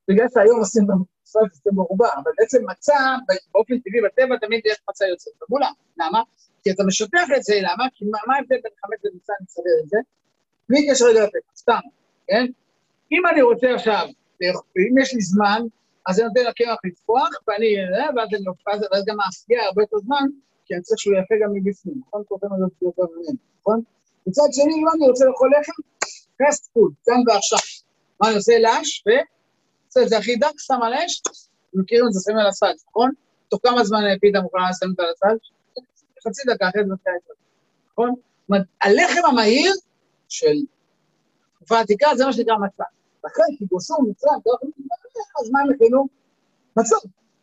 בגלל 0.07 0.25
שהיום 0.33 0.59
עושים 0.59 0.83
ישראל 1.27 1.45
זה 1.63 1.71
מרובה, 1.73 2.07
אבל 2.15 2.31
בעצם 2.37 2.57
מצה, 2.71 2.97
באופן 3.53 3.79
טבעי 3.79 4.01
בטבע 4.05 4.37
תמיד 4.37 4.61
יש 4.65 4.77
מצה 4.89 5.05
יוצאת. 5.07 5.33
מולה, 5.49 5.69
למה? 5.97 6.21
כי 6.63 6.71
אתה 6.71 6.83
משטח 6.87 7.27
את 7.37 7.43
זה, 7.43 7.55
למה? 7.61 7.85
כי 7.93 8.05
מה, 8.05 8.35
ההבדל 8.35 8.59
בין 8.63 8.71
חמץ 8.81 8.99
למצה, 9.03 9.33
אני 9.39 9.45
אסדר 9.47 9.75
את 9.83 9.89
זה? 9.89 9.97
בלי 10.69 10.87
קשר 10.91 11.05
רגע 11.05 11.23
לפתח, 11.23 11.55
סתם, 11.55 11.79
כן? 12.27 12.45
אם 13.11 13.27
אני 13.31 13.41
רוצה 13.41 13.75
עכשיו, 13.75 14.07
אם 14.43 14.97
יש 15.01 15.13
לי 15.13 15.21
זמן, 15.21 15.61
אז 16.07 16.19
אני 16.19 16.27
נותן 16.27 16.43
לקרח 16.49 16.77
לצפוח, 16.85 17.29
ואני, 17.47 17.75
ואז 18.15 18.27
אני 18.33 18.43
ואז, 18.67 18.81
ואז 18.91 19.03
גם 19.05 19.17
האפייה 19.19 19.65
הרבה 19.65 19.83
יותר 19.83 19.97
זמן, 19.97 20.25
כי 20.65 20.73
אני 20.73 20.81
צריך 20.81 20.99
שהוא 20.99 21.13
יפה 21.13 21.35
גם 21.43 21.49
מבפנים, 21.53 22.01
נכון? 22.07 22.23
כותב 22.27 22.45
את 22.45 22.59
זה 22.59 22.85
יותר 22.85 23.03
מעניין, 23.15 23.35
נכון? 23.61 23.81
מצד 24.27 24.43
שני, 24.51 24.73
אם 24.73 24.87
אני 24.95 25.09
רוצה 25.09 25.25
לאכול 25.25 25.51
לחם, 25.59 25.81
פסט 26.39 26.69
פוד, 26.73 26.93
כאן 27.05 27.21
ועכשיו. 27.27 27.59
מה 28.21 28.27
אני 28.27 28.35
עושה? 28.35 28.53
לש, 28.59 29.03
ו... 29.07 29.09
עושה 29.87 30.01
את 30.01 30.09
זה 30.09 30.17
הכי 30.17 30.35
דק, 30.35 30.53
שם 30.57 30.81
על 30.81 30.93
אש, 30.93 31.21
מכירים 31.73 32.05
את 32.07 32.13
זה, 32.13 32.19
שמים 32.25 32.37
על 32.37 32.47
הסד, 32.47 32.73
נכון? 32.89 33.11
תוך 33.49 33.59
כמה 33.63 33.83
זמן 33.83 33.99
פיתה 34.21 34.41
מוכנה 34.41 34.69
לשים 34.69 34.89
את 34.93 34.99
על 34.99 35.05
הסד? 35.15 35.35
חצי 36.27 36.41
דקה, 36.47 36.69
אחרי 36.69 36.83
זה 36.85 36.93
מתחילה 36.93 37.15
את 37.15 37.21
זה, 37.27 37.33
נכון? 37.91 38.09
זאת 38.09 38.49
אומרת, 38.49 38.65
הלחם 38.81 39.27
המהיר 39.29 39.73
של 40.29 40.55
תקופה 41.55 41.79
עתיקה 41.79 42.07
זה 42.15 42.25
מה 42.25 42.33
שנקרא 42.33 42.55
מצה. 42.57 42.83
לכן, 43.25 43.57
כי 43.57 43.65
גוסו 43.65 43.95
מצרים, 44.09 44.39
אז 45.41 45.49
מה 45.51 45.59
הם 45.59 45.69
הכינו? 45.75 46.07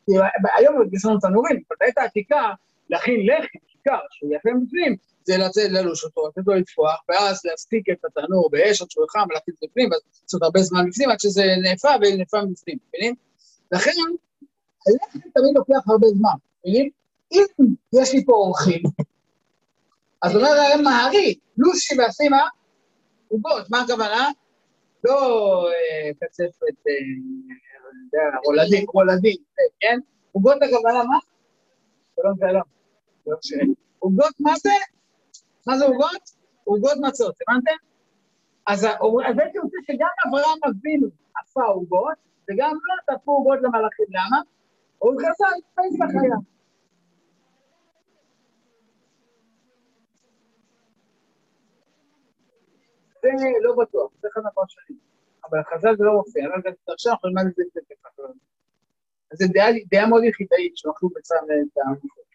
כי 0.07 0.13
היום 0.57 0.75
יש 0.93 1.05
לנו 1.05 1.19
תנורים, 1.21 1.63
בעת 1.81 1.99
העתיקה, 1.99 2.53
להכין 2.91 3.27
לחם, 3.27 3.59
כיכר, 3.67 3.99
שהוא 4.11 4.35
יפה 4.35 4.49
מבפנים, 4.55 4.97
זה 5.25 5.37
לצאת 5.37 5.71
ללוש 5.71 6.05
אותו, 6.05 6.29
לתת 6.29 6.43
לו 6.47 6.55
לטפוח, 6.55 7.03
ואז 7.09 7.41
להספיק 7.45 7.91
את 7.91 8.05
התנור 8.05 8.51
באש 8.51 8.83
עד 8.83 8.91
שהוא 8.91 9.05
חם, 9.11 9.27
ולהכניס 9.31 9.57
בפנים, 9.63 9.91
ואז 9.91 10.01
לעשות 10.23 10.43
הרבה 10.43 10.63
זמן 10.63 10.91
בפנים, 10.91 11.11
עד 11.11 11.21
שזה 11.21 11.45
נאפה 11.63 11.89
ונאפה 12.01 12.43
מבפנים, 12.43 12.79
מבינים? 12.89 13.15
לכן, 13.73 13.91
הלחם 14.87 15.19
תמיד 15.19 15.55
לוקח 15.55 15.89
הרבה 15.89 16.07
זמן, 16.09 16.31
מבינים? 16.61 16.91
אם 17.33 17.45
יש 17.93 18.13
לי 18.13 18.25
פה 18.25 18.33
אורחים, 18.33 18.83
אז 20.23 20.37
אומר 20.37 20.55
להם 20.55 20.85
מהרי, 20.85 21.35
לושי 21.59 21.95
ואסימה, 21.99 22.49
עוגות, 23.29 23.71
מה 23.71 23.81
הכוונה? 23.81 24.29
לא 25.05 25.69
אה, 25.69 26.11
קצפת, 26.21 26.87
אה, 26.89 28.39
רולדים, 28.47 28.87
רולדים, 28.95 29.37
כן? 29.81 29.99
עוגות 30.33 30.57
הכוונה 30.57 31.05
מה? 31.05 31.19
שלום 32.17 32.35
שלום. 33.43 33.75
עוגות 33.99 34.35
מה 34.41 34.53
זה? 34.57 34.71
מה 35.67 35.79
זה 35.79 35.85
עוגות? 35.85 36.31
עוגות 36.65 36.99
מצות, 37.01 37.35
הבנתם? 37.49 37.77
אז 38.67 38.85
הייתי 38.85 39.59
רוצה 39.59 39.77
שגם 39.87 40.09
אברהם 40.29 40.59
אבינו 40.69 41.09
עשה 41.43 41.61
עוגות, 41.61 42.19
וגם 42.51 42.71
לא 42.71 43.17
תפו 43.17 43.33
עוגות 43.33 43.59
למלאכים. 43.63 44.07
למה? 44.11 44.43
הוא 44.99 45.15
נכנסה 45.15 45.47
פסח 45.75 46.23
היה. 46.23 46.37
זה 53.37 53.47
לא 53.61 53.75
בטוח, 53.77 54.11
זה 54.21 54.29
אחד 54.33 54.41
מהפרשנים. 54.41 54.99
אבל 55.51 55.59
החז"ל 55.61 55.97
זה 55.97 56.05
לא 56.05 56.13
מופיע, 56.13 56.45
אבל 56.47 56.73
עכשיו 56.89 57.13
אנחנו 57.13 57.29
נלמד 57.29 57.47
את 57.47 57.55
זה 57.57 57.63
קצת 57.71 57.81
ככה. 58.05 58.23
אז 59.33 59.39
זו 59.39 59.47
דעה 59.91 60.07
מאוד 60.07 60.25
יחידאית 60.25 60.77
שאוכלו 60.77 61.09
בצד 61.09 61.37
את 61.37 61.79
המקום. 61.85 62.27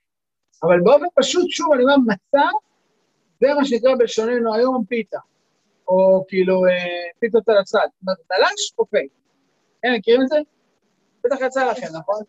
אבל 0.63 0.81
באופן 0.83 1.05
פשוט, 1.15 1.49
שוב, 1.49 1.73
אני 1.73 1.83
אומר, 1.83 1.95
מצה, 2.07 2.47
זה 3.41 3.47
מה 3.53 3.65
שנקרא 3.65 3.95
בלשוננו 3.95 4.53
היום 4.55 4.85
פיתה, 4.89 5.19
או 5.87 6.25
כאילו 6.27 6.65
אה, 6.65 7.09
פיתות 7.19 7.49
על 7.49 7.57
הצד. 7.57 7.87
זאת 7.93 8.01
אומרת, 8.01 8.17
דלש 8.29 8.73
או 8.77 8.85
פייק. 8.85 9.11
כן, 9.81 9.89
מכירים 9.97 10.21
את 10.21 10.27
זה? 10.27 10.37
בטח 11.23 11.35
יצא 11.41 11.71
לכם, 11.71 11.87
נכון? 11.99 12.23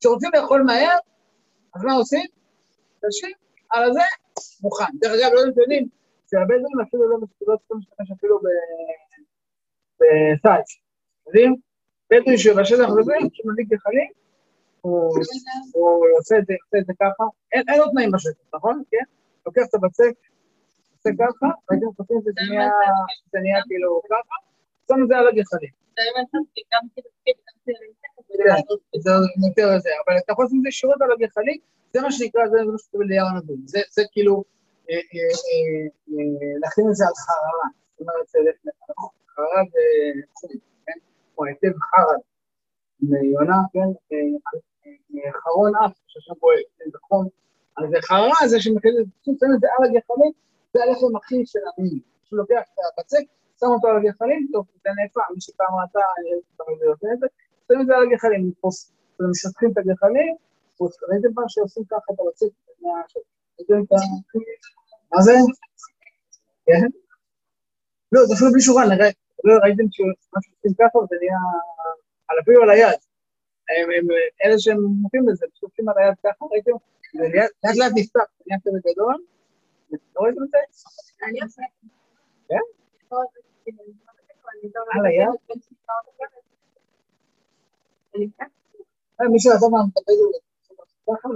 כשרוצים 0.00 0.30
לאכול 0.34 0.62
מהר, 0.62 0.98
אז 1.74 1.82
מה 1.84 1.92
עושים? 1.92 2.26
תשים 3.08 3.30
על 3.70 3.92
זה, 3.92 4.00
מוכן. 4.62 4.84
דרך 4.94 5.12
אגב, 5.12 5.32
לא 5.34 5.40
יודעים, 5.40 5.88
שהרבה 6.30 6.54
דברים 6.58 6.80
אפילו 6.80 7.10
לא 7.10 7.56
צריכים 7.56 7.76
להשתמש 7.76 8.10
אפילו 8.18 8.40
בסייץ. 10.00 10.68
יודעים? 11.26 11.56
בדואי 12.10 12.38
שבשטח 12.38 12.88
מדברים, 12.96 13.28
שמדליק 13.32 13.68
גחלים, 13.68 14.10
הוא 14.80 16.06
עושה 16.18 16.38
את 16.38 16.86
זה 16.86 16.92
ככה, 17.00 17.24
אין 17.52 17.78
לו 17.78 17.90
תנאים 17.90 18.10
בשטח, 18.12 18.44
נכון? 18.54 18.82
כן? 18.90 19.04
לוקח 19.46 19.62
את 19.68 19.74
הבצק, 19.74 20.14
עושה 20.96 21.10
ככה, 21.18 21.46
והייתם 21.70 21.86
חושבים 21.96 22.20
שזה 22.24 23.40
נהיה 23.40 23.60
כאילו 23.68 24.00
ככה, 24.10 24.34
שם 24.88 25.02
את 25.02 25.08
זה 25.08 25.16
על 25.16 25.28
הגחלים. 25.28 25.70
זה 28.98 29.10
יותר 29.48 29.78
זה, 29.78 29.90
אבל 30.06 30.18
אתה 30.24 30.32
יכול 30.32 30.44
לשים 30.44 30.58
את 30.58 30.62
זה 30.62 30.68
ישירות 30.68 31.02
על 31.02 31.12
הגחלים, 31.12 31.58
זה 31.92 32.00
מה 32.00 32.12
שנקרא, 32.12 32.48
זה 32.48 32.56
מה 32.72 32.78
שקוראים 32.78 33.08
ליער 33.08 33.26
הנדון. 33.26 33.56
זה 33.66 34.02
כאילו, 34.12 34.44
להכין 36.60 36.84
את 36.90 36.94
זה 36.94 37.04
על 37.06 37.14
חררה, 37.14 37.68
זאת 37.90 38.00
אומרת, 38.00 38.26
חררה 39.34 39.62
זה 39.72 39.80
חום, 40.34 40.50
כן? 40.86 40.98
היטב 41.46 41.78
חרד, 41.78 42.20
מיונה, 43.02 43.58
כן? 43.72 44.16
חרון 45.42 45.72
אף, 45.76 45.92
ששם 46.06 46.34
בועט, 46.40 46.64
זה 46.92 46.98
חום. 47.08 47.28
אז 47.76 47.84
חררה 48.04 48.48
זה 48.48 48.60
שמכניס 48.60 48.96
את 49.54 49.60
זה 49.60 49.66
על 49.78 49.84
הגחלים, 49.84 50.32
זה 50.72 50.82
הלחם 50.82 51.16
הכי 51.16 51.46
של 51.46 51.58
המיני. 51.76 52.00
שהוא 52.24 52.38
לוקח 52.38 52.62
את 52.74 52.78
הבצק, 52.98 53.24
שם 53.60 53.66
אותו 53.66 53.88
על 53.88 53.96
הגחלים, 53.96 54.48
טוב, 54.52 54.66
זה 54.84 54.90
נאפה, 55.02 55.20
מי 55.34 55.40
שפעם 55.40 55.74
ראתה, 55.82 56.00
את 57.12 57.20
זה, 57.20 57.26
שמים 57.68 57.80
את 57.80 57.86
זה 57.86 57.96
על 57.96 58.02
הגחלים, 58.02 58.52
משטחים 59.30 59.70
את 59.72 59.78
הגחלים, 59.78 60.36
ראיתם 61.08 61.34
פעם 61.34 61.44
שעושים 61.48 61.84
ככה 61.84 62.12
את 62.14 62.20
הבצק, 62.20 62.46
מה 65.12 65.22
זה? 65.22 65.32
כן? 66.66 66.86
לא, 68.12 68.20
זה 68.26 68.34
אפילו 68.34 68.50
בלי 68.52 68.60
שורה, 68.60 68.82
נראה, 68.88 69.08
לא 69.44 69.54
ראיתם 69.62 69.84
שעושים 69.90 70.72
ככה 70.78 70.98
וזה 70.98 71.16
נהיה 71.20 71.38
על 72.28 72.36
אפילו 72.42 72.62
על 72.62 72.70
היד. 72.70 73.00
הם 73.70 74.06
אלה 74.44 74.58
שהם 74.58 74.80
מופיעים 75.02 75.26
בזה, 75.26 75.46
שופטים 75.60 75.88
על 75.88 75.94
היד 75.98 76.14
ככה, 76.24 76.44
ראיתם? 76.50 76.70
לאט 77.14 77.76
לאט 77.76 77.92
נפתח, 77.94 78.20
זה 78.38 78.44
נהיה 78.46 78.60
כזה 78.64 78.78
גדול. 78.92 79.14
לא 80.16 80.22
ראיתם 80.22 80.42
את 80.42 80.50
זה? 80.50 80.58
אני 81.28 81.40
עושה. 81.40 81.62
כן? 82.48 82.64
על 84.92 85.06
היד? 85.06 85.28
מי 89.32 89.40
שעזב 89.40 89.66
מהמטפל 89.72 90.12
הוא 91.06 91.16
ככה, 91.16 91.28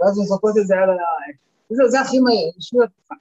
ואז 0.00 0.16
הוא 0.18 0.26
זוכות 0.26 0.54
את 0.60 0.66
זה 0.66 0.74
על 0.74 0.90
ה... 0.90 0.94
זה 1.92 2.00
הכי 2.00 2.18
מהר, 2.18 2.50
בשביל 2.58 2.82
התקופה. 2.82 3.14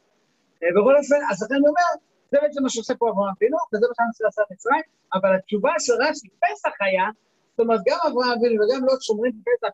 בכל 0.57 0.95
אופן, 0.97 1.21
אז 1.31 1.43
לכן 1.43 1.55
אני 1.55 1.67
אומר, 1.67 1.89
זה 2.31 2.37
בעצם 2.41 2.63
מה 2.63 2.69
שעושה 2.69 2.93
פה 2.99 3.09
אברהם 3.09 3.33
אבינו, 3.37 3.57
וזה 3.73 3.85
מה 3.87 3.93
שאני 3.95 4.27
עושה 4.27 4.41
מצרים, 4.51 4.81
אבל 5.13 5.35
התשובה 5.35 5.73
של 5.79 5.93
רש"י, 5.93 6.27
פסח 6.43 6.73
היה, 6.79 7.07
זאת 7.51 7.59
אומרת, 7.59 7.79
גם 7.87 7.97
אברהם 8.07 8.31
אבינו 8.37 8.55
וגם 8.55 8.85
לא 8.85 8.93
שומרים 9.01 9.33
פסח, 9.45 9.73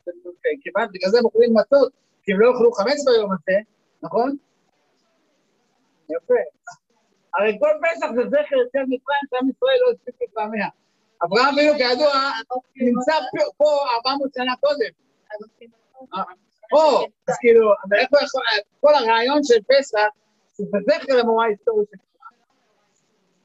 כיוון 0.62 0.88
בגלל 0.94 1.10
זה 1.12 1.18
הם 1.20 1.26
אוכלים 1.26 1.54
מצות, 1.58 1.92
כי 2.24 2.34
הם 2.34 2.40
לא 2.40 2.48
אוכלו 2.52 2.72
חמץ 2.72 3.00
ביום 3.06 3.32
הזה, 3.32 3.58
נכון? 4.04 4.36
יפה. 6.10 6.42
הרי 7.36 7.58
כל 7.60 7.72
פסח 7.84 8.08
זה 8.16 8.22
זכר 8.30 8.58
יותר 8.66 8.84
מצרים, 8.92 9.24
שעם 9.30 9.50
ישראל 9.50 9.78
לא 9.82 9.92
הספיק 9.94 10.16
לפעמיה. 10.22 10.68
אברהם 11.24 11.54
אבינו, 11.54 11.74
כידוע, 11.78 12.14
נמצא 12.76 13.14
פה 13.58 13.66
400 14.06 14.34
שנה 14.34 14.54
קודם. 14.62 14.90
או, 16.74 17.06
אז 17.28 17.36
כאילו, 17.40 17.70
איפה 18.00 18.18
יכול, 18.24 18.42
כל 18.80 18.94
הרעיון 18.96 19.44
של 19.44 19.62
פסח, 19.64 20.00
זה 20.54 20.78
זכר 20.88 21.18
למורה 21.18 21.46
היסטורית 21.46 21.90
של 21.92 21.98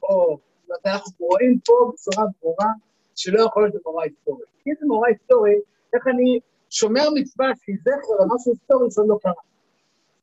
או, 0.03 0.37
אנחנו 0.85 1.25
רואים 1.25 1.59
פה 1.65 1.91
בצורה 1.93 2.25
ברורה 2.41 2.71
שלא 3.15 3.41
יכול 3.41 3.63
להיות 3.63 3.85
מורה 3.85 4.03
היסטורית. 4.03 4.47
אם 4.67 4.73
זה 4.79 4.85
מורה 4.85 5.07
היסטורית, 5.09 5.63
איך 5.93 6.07
אני 6.07 6.39
שומר 6.69 7.09
מצווה 7.15 7.47
שהיא 7.63 7.75
זכר 7.81 8.23
למשהו 8.23 8.51
היסטורי 8.51 8.91
שעוד 8.91 9.07
לא 9.07 9.17
קרה. 9.21 9.33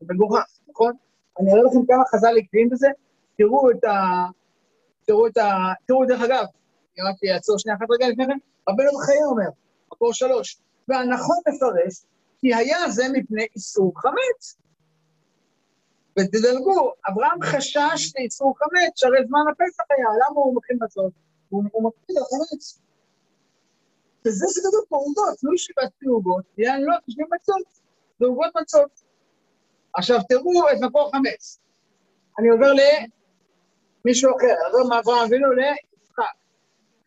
זה 0.00 0.14
מגוחך, 0.14 0.44
נכון? 0.68 0.92
אני 1.40 1.52
אראה 1.52 1.62
לכם 1.62 1.87
כמה 1.88 2.04
חז"ל 2.04 2.38
עקביים 2.38 2.68
בזה, 2.68 2.88
תראו 3.37 3.70
את 3.70 3.84
ה... 3.84 3.94
תראו 5.06 5.26
את 5.26 5.37
ה... 5.37 5.48
תראו 5.87 6.04
דרך 6.06 6.20
אגב, 6.22 6.44
אני 6.98 7.08
רק 7.08 7.16
אעצור 7.34 7.58
שנייה 7.58 7.76
אחת 7.76 7.87
רגע 7.90 8.08
לפני 8.08 8.26
כן, 8.26 8.38
רבנו 8.68 8.90
בחיי 8.98 9.24
אומר, 9.24 9.48
מקור 9.92 10.12
שלוש, 10.12 10.58
והנכון 10.88 11.37
מפרש, 11.48 12.04
כי 12.40 12.54
היה 12.54 12.90
זה 12.90 13.04
מפני 13.12 13.46
איסור 13.54 13.92
חמץ. 13.96 14.56
ותדלגו, 16.18 16.92
אברהם 17.08 17.42
חשש 17.42 18.12
לאיסור 18.16 18.54
חמץ, 18.58 18.92
שהרי 18.94 19.18
זמן 19.26 19.40
הפסח 19.52 19.84
היה, 19.90 20.06
למה 20.06 20.40
הוא 20.40 20.56
מכין 20.56 20.78
מצות? 20.80 21.12
הוא 21.48 21.64
מקפיד 21.64 22.16
על 22.16 22.24
חמץ. 22.24 22.80
וזה 24.26 24.46
שכתוב 24.50 24.84
פה 24.88 24.96
עוגות, 24.96 25.38
לא 25.42 25.54
ישיבת 25.54 25.92
עוגות, 26.06 26.44
יען 26.58 26.80
לא 26.82 26.96
תשבי 27.06 27.22
מצות, 27.34 27.62
זה 28.20 28.26
עוגות 28.26 28.50
מצות. 28.61 28.90
עכשיו 29.94 30.18
תראו 30.28 30.70
את 30.72 30.76
מקור 30.80 31.11
חמץ. 31.12 31.58
אני 32.38 32.48
עובר 32.48 32.72
למישהו 32.72 34.30
אחר, 34.37 34.54
עובר 34.72 34.88
מאברהם 34.88 35.26
אבינו. 35.26 35.46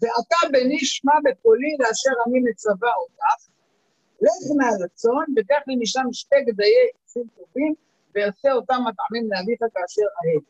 ואתה 0.02 0.36
בני 0.52 0.80
שמע 0.80 1.14
בקולי 1.24 1.78
לאשר 1.80 2.10
אני 2.28 2.40
מצווה 2.50 2.94
אותך, 2.96 3.24
לך 4.22 4.34
מהרצון 4.58 5.26
וקח 5.38 5.62
לי 5.68 5.76
משם 5.80 6.06
שתי 6.12 6.36
גדיי 6.48 6.74
עצים 7.04 7.24
טובים, 7.38 7.74
ועשה 8.16 8.52
אותם 8.54 8.80
מטעמים 8.88 9.30
לאביך 9.32 9.60
כאשר 9.60 10.02
אהב. 10.18 10.42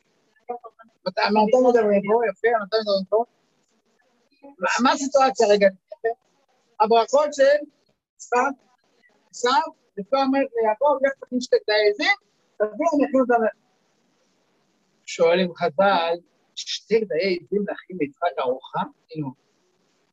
מתי 1.08 1.22
מדברים 1.70 2.02
פה? 2.08 2.22
יפה, 2.30 2.48
מתי 2.66 2.78
מדברים 2.82 3.06
פה? 3.10 3.24
מה- 4.84 4.92
הסיטואציה 4.92 5.48
רגע? 5.48 5.68
הברכות 6.80 7.34
של 7.34 7.44
יצחק, 8.16 8.38
עשיו, 9.32 9.62
ופה 10.00 10.18
אומרת 10.24 10.48
ליעקב, 10.62 11.06
לך 11.06 11.12
תכין 11.26 11.42
שתי 11.42 11.56
גדיי 11.64 11.90
עזים, 11.90 12.16
תביא 12.58 12.70
אני 12.70 13.06
אכין 13.06 13.20
אותם. 13.22 13.44
שואלים 15.06 15.56
חז"ל, 15.56 16.16
שתי 16.68 17.00
גדיי 17.00 17.38
עזים 17.42 17.64
להכין 17.68 17.98
ליצחק 18.00 18.40
ארוחה? 18.40 18.80
כאילו, 19.08 19.28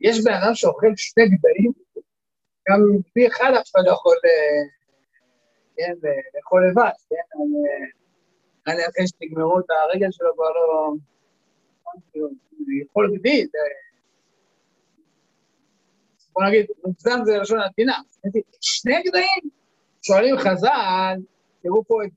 יש 0.00 0.24
בן 0.24 0.32
אדם 0.32 0.54
שאוכל 0.54 0.92
שתי 0.96 1.20
גדיים, 1.24 1.72
גם 2.68 2.80
פי 3.12 3.26
אחד 3.26 3.50
אף 3.60 3.70
אחד 3.70 3.82
לא 3.86 3.92
יכול, 3.92 4.16
אה, 4.24 4.64
כן, 5.76 6.08
אה, 6.08 6.10
לאכול 6.34 6.70
לבד, 6.70 6.90
כן, 7.10 7.16
אה, 8.68 8.74
לי 8.74 8.86
אחרי 8.86 9.06
שתגמרו 9.06 9.58
את 9.58 9.64
הרגל 9.70 10.08
שלו 10.10 10.34
כבר 10.34 10.50
לא... 10.50 10.92
כאילו, 12.12 12.28
יכול 12.82 13.16
גדי. 13.18 13.46
בוא 16.32 16.42
נגיד, 16.44 16.66
מוגזם 16.84 17.18
זה 17.24 17.38
לשון 17.38 17.60
עדינה. 17.60 17.98
שני 18.60 19.02
גדיים, 19.02 19.50
שואלים 20.02 20.36
חז"ל, 20.38 21.16
תראו 21.62 21.84
פה 21.84 22.04
את 22.04 22.12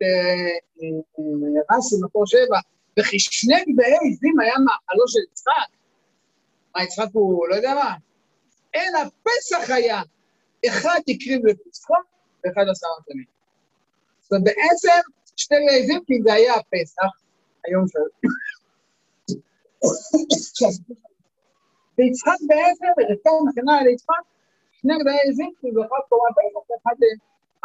רש"י, 1.72 1.96
מקור 2.06 2.26
שבע, 2.26 2.60
וכי 3.00 3.20
שני 3.20 3.56
גדיי 3.74 3.94
עזים 3.96 4.40
היה 4.40 4.54
מאכלו 4.66 5.08
של 5.08 5.20
יצחק. 5.32 5.78
מה, 6.76 6.84
יצחק 6.84 7.08
הוא 7.14 7.48
לא 7.48 7.56
יודע 7.56 7.74
מה? 7.74 7.96
אלא 8.76 9.00
פסח 9.24 9.70
היה, 9.70 10.02
אחד 10.68 11.00
הקריב 11.10 11.46
לפסחו 11.46 11.94
ואחד 12.44 12.66
עשה 12.72 12.88
מתנים. 13.00 13.26
זאת 14.22 14.32
אומרת, 14.32 14.44
בעצם 14.44 15.10
שתי 15.36 15.56
גדיי 15.56 16.00
כי 16.08 16.14
זה 16.24 16.34
היה 16.34 16.54
הפסח, 16.54 17.12
היום 17.66 17.86
של... 17.88 18.00
ויצחק 21.98 22.40
בעצם, 22.48 22.86
ורבקה 22.98 23.30
מכינה 23.50 23.84
ליצחק, 23.84 24.24
שני 24.72 24.94
גדיי 25.02 25.20
עזים, 25.30 25.52
כי 25.62 25.68
זה 25.74 25.80
אחד 25.82 26.02
קורא 26.10 26.30
פסח 26.30 26.70
ואחד 26.70 26.96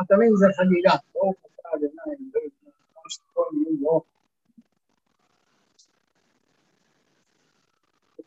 מתמים 0.00 0.36
זה 0.36 0.46
חגיגה. 0.56 0.94
ברוך 1.14 1.36
אתה 1.46 1.68
אדוני, 1.74 1.92
אלוהים, 2.06 2.50
כמו 2.92 3.02
שכל 3.08 3.42
מילים 3.52 3.78
לא. 3.80 4.00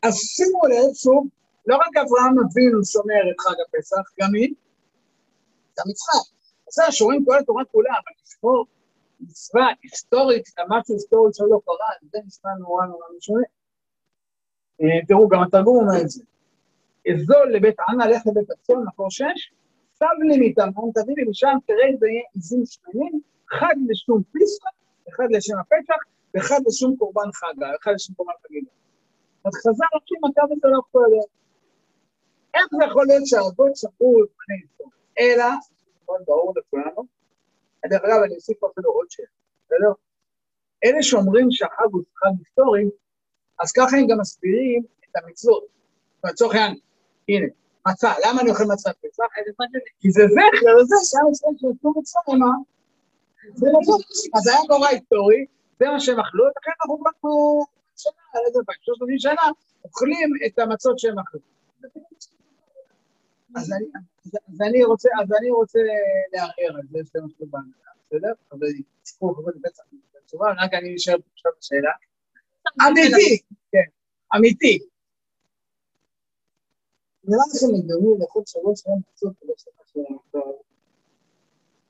אז 0.02 0.14
שימו 0.14 0.66
לב, 0.66 0.94
שוב, 0.94 1.26
לא 1.66 1.76
רק 1.76 1.96
אברהם 1.96 2.38
אבינו 2.38 2.84
שומר 2.84 3.22
את 3.30 3.40
חג 3.40 3.56
הפסח, 3.66 4.04
גם 4.20 4.34
היא, 4.34 4.54
גם 5.78 5.90
יצחק. 5.90 6.26
בסדר, 6.66 6.90
שומרים 6.90 7.24
כל 7.24 7.38
התורה 7.38 7.64
כולה, 7.64 7.90
אבל 7.90 8.12
לשמור 8.22 8.66
מצווה 9.20 9.66
היסטורית, 9.82 10.44
משהו 10.68 10.94
היסטורי 10.94 11.30
שלא 11.34 11.60
קרה, 11.64 12.10
זה 12.12 12.18
נשמע 12.26 12.50
נורא 12.58 12.86
נורא 12.86 13.06
משונה. 13.16 13.46
אה, 14.80 15.06
תראו, 15.08 15.28
גם 15.28 15.42
התרגום 15.42 15.76
אומר 15.76 16.02
את 16.02 16.10
זה. 16.10 16.22
אזול 17.12 17.52
לבית 17.52 17.76
ענה, 17.88 18.06
לך 18.06 18.22
לבית 18.26 18.50
הצאן, 18.50 18.82
מקור 18.86 19.10
שש, 19.10 19.52
סב 19.98 20.06
לי 20.28 20.48
מטמון, 20.48 20.90
תביא 20.94 21.14
לי 21.16 21.24
משם 21.30 21.56
תראה 21.66 21.86
זה 21.98 22.06
יהיה 22.08 22.22
עזים 22.36 22.62
שמנים, 22.66 23.20
אחד 23.52 23.74
לשום 23.88 24.22
פיסחה, 24.32 24.68
אחד 25.08 25.24
לשם 25.30 25.54
הפסח, 25.58 26.00
ואחד 26.34 26.60
לשום 26.66 26.96
קורבן 26.96 27.30
חגה, 27.34 27.70
אחד 27.82 27.92
לשום 27.94 28.14
קורבן 28.14 28.32
חגיגה. 28.46 28.70
אז 29.44 29.52
חז"ל 29.54 29.84
לוקחים 29.94 30.18
הקו 30.24 30.52
הזה 30.52 30.68
לא 30.94 31.08
להיות. 31.10 31.28
איך 32.54 32.66
זה 32.70 32.84
יכול 32.90 33.06
להיות 33.06 33.26
שהאבות 33.26 33.76
שכחו 33.76 34.22
לפני 34.22 34.56
היסטוריה? 34.60 34.96
אלא, 35.18 35.44
מאוד 36.06 36.20
ברור 36.26 36.54
לכולנו, 36.56 37.02
דרך 37.86 38.02
אגב, 38.04 38.22
אני 38.24 38.34
אוסיף 38.34 38.64
אפילו 38.64 38.90
עוד 38.90 39.06
שאלה, 39.10 39.28
בסדר? 39.64 39.92
אלה 40.84 41.02
שאומרים 41.02 41.46
שהחג 41.50 41.88
הוא 41.92 42.02
חג 42.16 42.30
היסטורי, 42.38 42.84
אז 43.60 43.72
ככה 43.72 43.96
הם 43.96 44.06
גם 44.06 44.18
מסבירים 44.20 44.82
את 45.04 45.16
המצוות. 45.16 45.64
לצורך 46.24 46.54
העניין, 46.54 46.78
הנה, 47.28 47.46
מצה, 47.88 48.12
למה 48.24 48.40
אני 48.40 48.50
אוכל 48.50 48.64
מצה 48.64 48.90
פסח? 48.92 49.24
כי 50.00 50.10
זה 50.10 50.22
זכר 50.28 50.74
לזה 50.80 50.96
שהיה 51.04 51.24
מצוות 51.30 51.58
שיצאו 51.58 51.90
מצרים, 51.96 52.40
זה 53.54 53.66
נכון. 53.82 54.00
אז 54.34 54.46
היה 54.48 54.58
קורה 54.68 54.88
היסטורי, 54.88 55.46
זה 55.78 55.86
מה 55.86 56.00
שהם 56.00 56.20
אכלו, 56.20 56.44
לכן 56.46 56.70
אנחנו 56.80 57.64
שנה, 58.02 58.22
שלושת 58.80 59.02
אלפים 59.02 59.18
שנה, 59.18 59.46
אוכלים 59.84 60.30
את 60.46 60.58
המצות 60.58 60.98
שהם 60.98 61.18
אכלו. 61.18 61.40
אז 63.56 63.72
אני, 64.60 64.84
רוצה, 64.84 65.08
אז 65.22 65.32
אני 65.40 65.50
רוצה 65.50 65.78
לערער 66.32 66.76
על 66.76 66.82
זה, 66.90 66.98
יש 66.98 67.08
משהו 67.24 67.46
בהנהלה, 67.46 67.90
בסדר? 68.06 68.32
אבל 68.52 68.66
סיפור 69.04 69.34
חבר 69.36 69.52
בטח 69.60 69.82
בתשובה, 70.14 70.46
רק 70.58 70.74
אני 70.74 70.96
אשאל 70.96 71.18
עכשיו 71.32 71.52
שאלה. 71.60 71.90
אמיתי, 72.88 73.42
כן, 73.72 73.88
אמיתי. 74.36 74.78
נראה 77.24 77.44
לכם 77.54 77.74
הגיוני 77.78 78.20
לאכול 78.20 78.42
שלוש 78.46 78.80
שנים 78.80 78.96
מצות 79.12 79.32
כדי 79.40 79.52
שאתה 79.56 79.82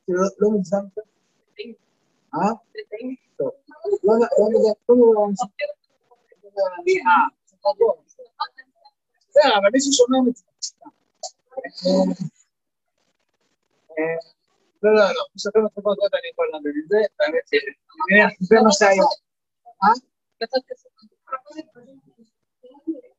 כאילו, 0.05 0.23
לא 0.39 0.51
מוגזם 0.51 0.77
יותר? 0.77 1.03
אה? 2.35 2.53
טוב. 3.37 3.51
לא 4.05 4.15
לא 4.15 4.59
יודע, 4.59 4.73
לא 6.57 6.63
יודע, 6.79 7.11
אה, 7.11 7.27
בסדר, 9.29 9.59
אבל 9.59 9.69
מישהו 9.73 9.93
שומע 9.93 10.19
מצוות. 10.27 10.51
לא, 14.83 14.95
לא, 14.95 15.05
לא, 15.17 15.23
יש 15.37 15.47
לכם 15.47 15.65
מצוות 15.65 15.99
עוד 15.99 16.13
אני 16.15 16.29
יכול 16.33 16.47
להבין 16.53 16.73
את 16.85 16.89
זה, 16.89 16.97
האמת 17.21 17.45
זה 18.41 18.57
מה 18.65 18.73
שהיה. 18.73 19.03
אה? 19.83 19.89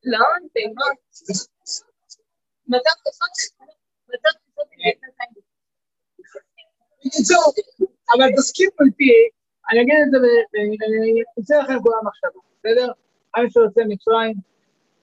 לא, 0.04 0.18
זה 0.42 0.60
לא. 0.76 0.86
מצב 2.68 2.96
כסות, 3.04 3.32
מצב 4.08 4.32
כסות, 4.42 4.66
בקיצור, 7.04 7.52
אבל 8.14 8.28
תסכימו 8.36 8.70
איתי, 8.86 9.12
אני 9.70 9.82
אגיד 9.82 9.94
את 10.06 10.10
זה, 10.10 10.18
ואני 10.52 11.22
אצא 11.40 11.54
לכם 11.58 11.82
כולם 11.82 12.06
מחשבה, 12.06 12.40
בסדר? 12.58 12.92
עם 13.36 13.46
ישראל 13.46 13.64
יוצא 13.64 13.80
מצרים, 13.88 14.34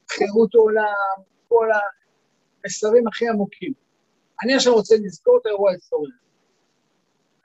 חירות 0.10 0.56
העולם, 0.56 1.18
כל 1.48 1.70
המסרים 2.64 3.08
הכי 3.08 3.30
עמוקים. 3.30 3.74
אני 4.44 4.56
עכשיו 4.56 4.74
רוצה 4.74 4.96
לזכור 5.04 5.38
את 5.42 5.46
האירוע 5.46 5.70
ההיסטורי. 5.70 6.12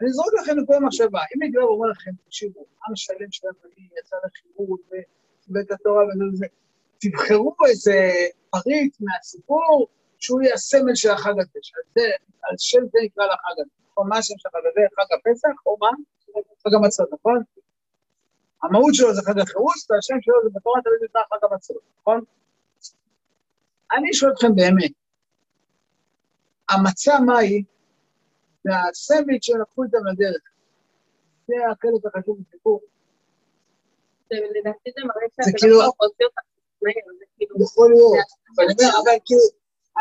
אני 0.01 0.09
אזרוק 0.09 0.29
לכם 0.43 0.59
לכל 0.59 0.85
מחשבה. 0.85 1.21
אם 1.37 1.43
אני 1.43 1.53
כבר 1.53 1.63
אומר 1.63 1.89
לכם, 1.89 2.11
תקשיבו, 2.27 2.61
עם 2.89 2.97
שלם 2.97 3.31
של 3.31 3.47
הבנים 3.49 3.89
יצא 3.99 4.17
לחירות 4.27 4.81
ואת 5.49 5.71
התורה 5.71 6.05
וזה 6.05 6.25
וזה, 6.33 6.47
תבחרו 7.01 7.55
איזה 7.69 8.11
פריט 8.51 8.97
מהסיפור 9.01 9.87
שהוא 10.19 10.43
יהיה 10.43 10.55
הסמל 10.55 10.95
של 10.95 11.11
החג 11.11 11.33
הזה, 11.33 12.07
על 12.43 12.55
שם 12.59 12.83
זה 12.93 12.99
נקרא 13.05 13.25
לחג 13.25 13.61
הזה. 13.61 13.71
נכון, 13.91 14.09
מה 14.09 14.19
השם 14.19 14.35
של 14.39 14.49
החג 14.49 14.67
הזה? 14.71 14.81
חג 14.97 15.15
הפסח, 15.15 15.67
או 15.67 15.77
מה? 15.81 15.91
חג 16.65 16.75
המצות, 16.75 17.09
נכון? 17.13 17.43
המהות 18.65 18.95
שלו 18.95 19.15
זה 19.15 19.23
חג 19.23 19.39
החירות, 19.39 19.75
והשם 19.91 20.15
שלו 20.21 20.35
זה 20.45 20.51
בתורה 20.55 20.81
תמיד 20.85 20.99
נקרא 21.05 21.23
חג 21.31 21.45
המצות, 21.51 21.83
נכון? 22.01 22.21
אני 23.93 24.15
שואל 24.15 24.33
אתכם 24.33 24.55
באמת, 24.55 24.93
המצה 26.71 27.21
מה 27.21 27.39
היא? 27.39 27.65
זה 28.65 28.71
הסנדוויץ' 28.91 29.45
שלקחו 29.45 29.85
איתם 29.85 30.07
לדרך. 30.13 30.43
זה 31.47 31.55
החלק 31.71 32.17
החשוב 32.17 32.39
בסיפור. 32.41 32.81
לדעתי 34.31 34.91
זה 34.95 35.01
מראה 35.05 35.27
שאתה 35.33 35.67
לא 35.67 35.85
הוציא 36.01 36.27
אותך. 36.27 36.41
יכול 37.61 37.89
להיות. 37.91 38.27
אבל 38.59 39.19
כאילו, 39.25 39.41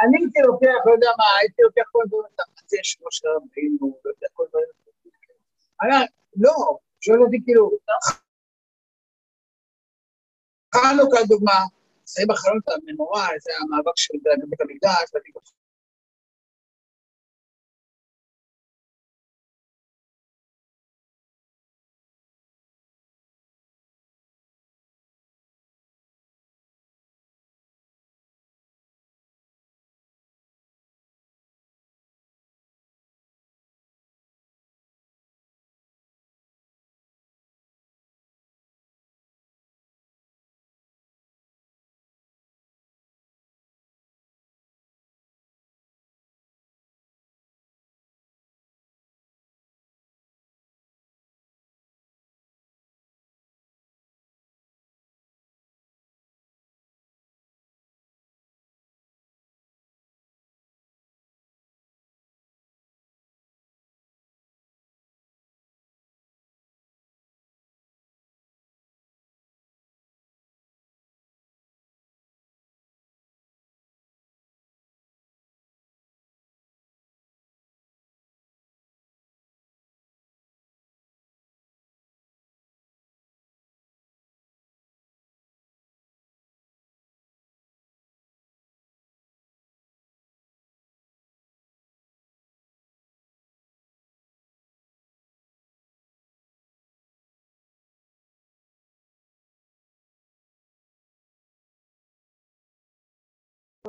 אני 0.01 0.17
הייתי 0.19 0.39
לוקח, 0.41 0.85
לא 0.85 0.91
יודע 0.91 1.09
מה, 1.17 1.23
הייתי 1.39 1.61
לוקח 1.61 1.83
כל 1.91 1.99
הדברים, 2.03 2.25
אתה 2.35 2.43
מציע 2.53 2.79
שלוש 2.83 3.21
רבים, 3.25 3.77
לא 3.81 3.87
יודע, 4.09 4.27
כל 4.33 4.45
אומר, 5.83 6.05
לא, 6.35 6.77
שואל 7.01 7.21
אותי 7.23 7.41
כאילו, 7.45 7.71
חנוכה 10.73 11.23
דוגמה, 11.27 11.59
זה 12.05 12.23
בחלונות 12.27 12.63
המנורה, 12.69 13.27
זה 13.41 13.51
המאבק 13.61 13.97
של 13.97 14.13
בית 14.49 14.61
המקדש, 14.61 15.09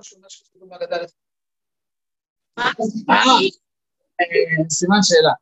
שאומר 0.02 0.28
שכתוב 0.28 0.68
בהגדה 0.68 0.96
לפני. 0.96 1.20
סימן 4.70 4.96
שאלה. 5.02 5.32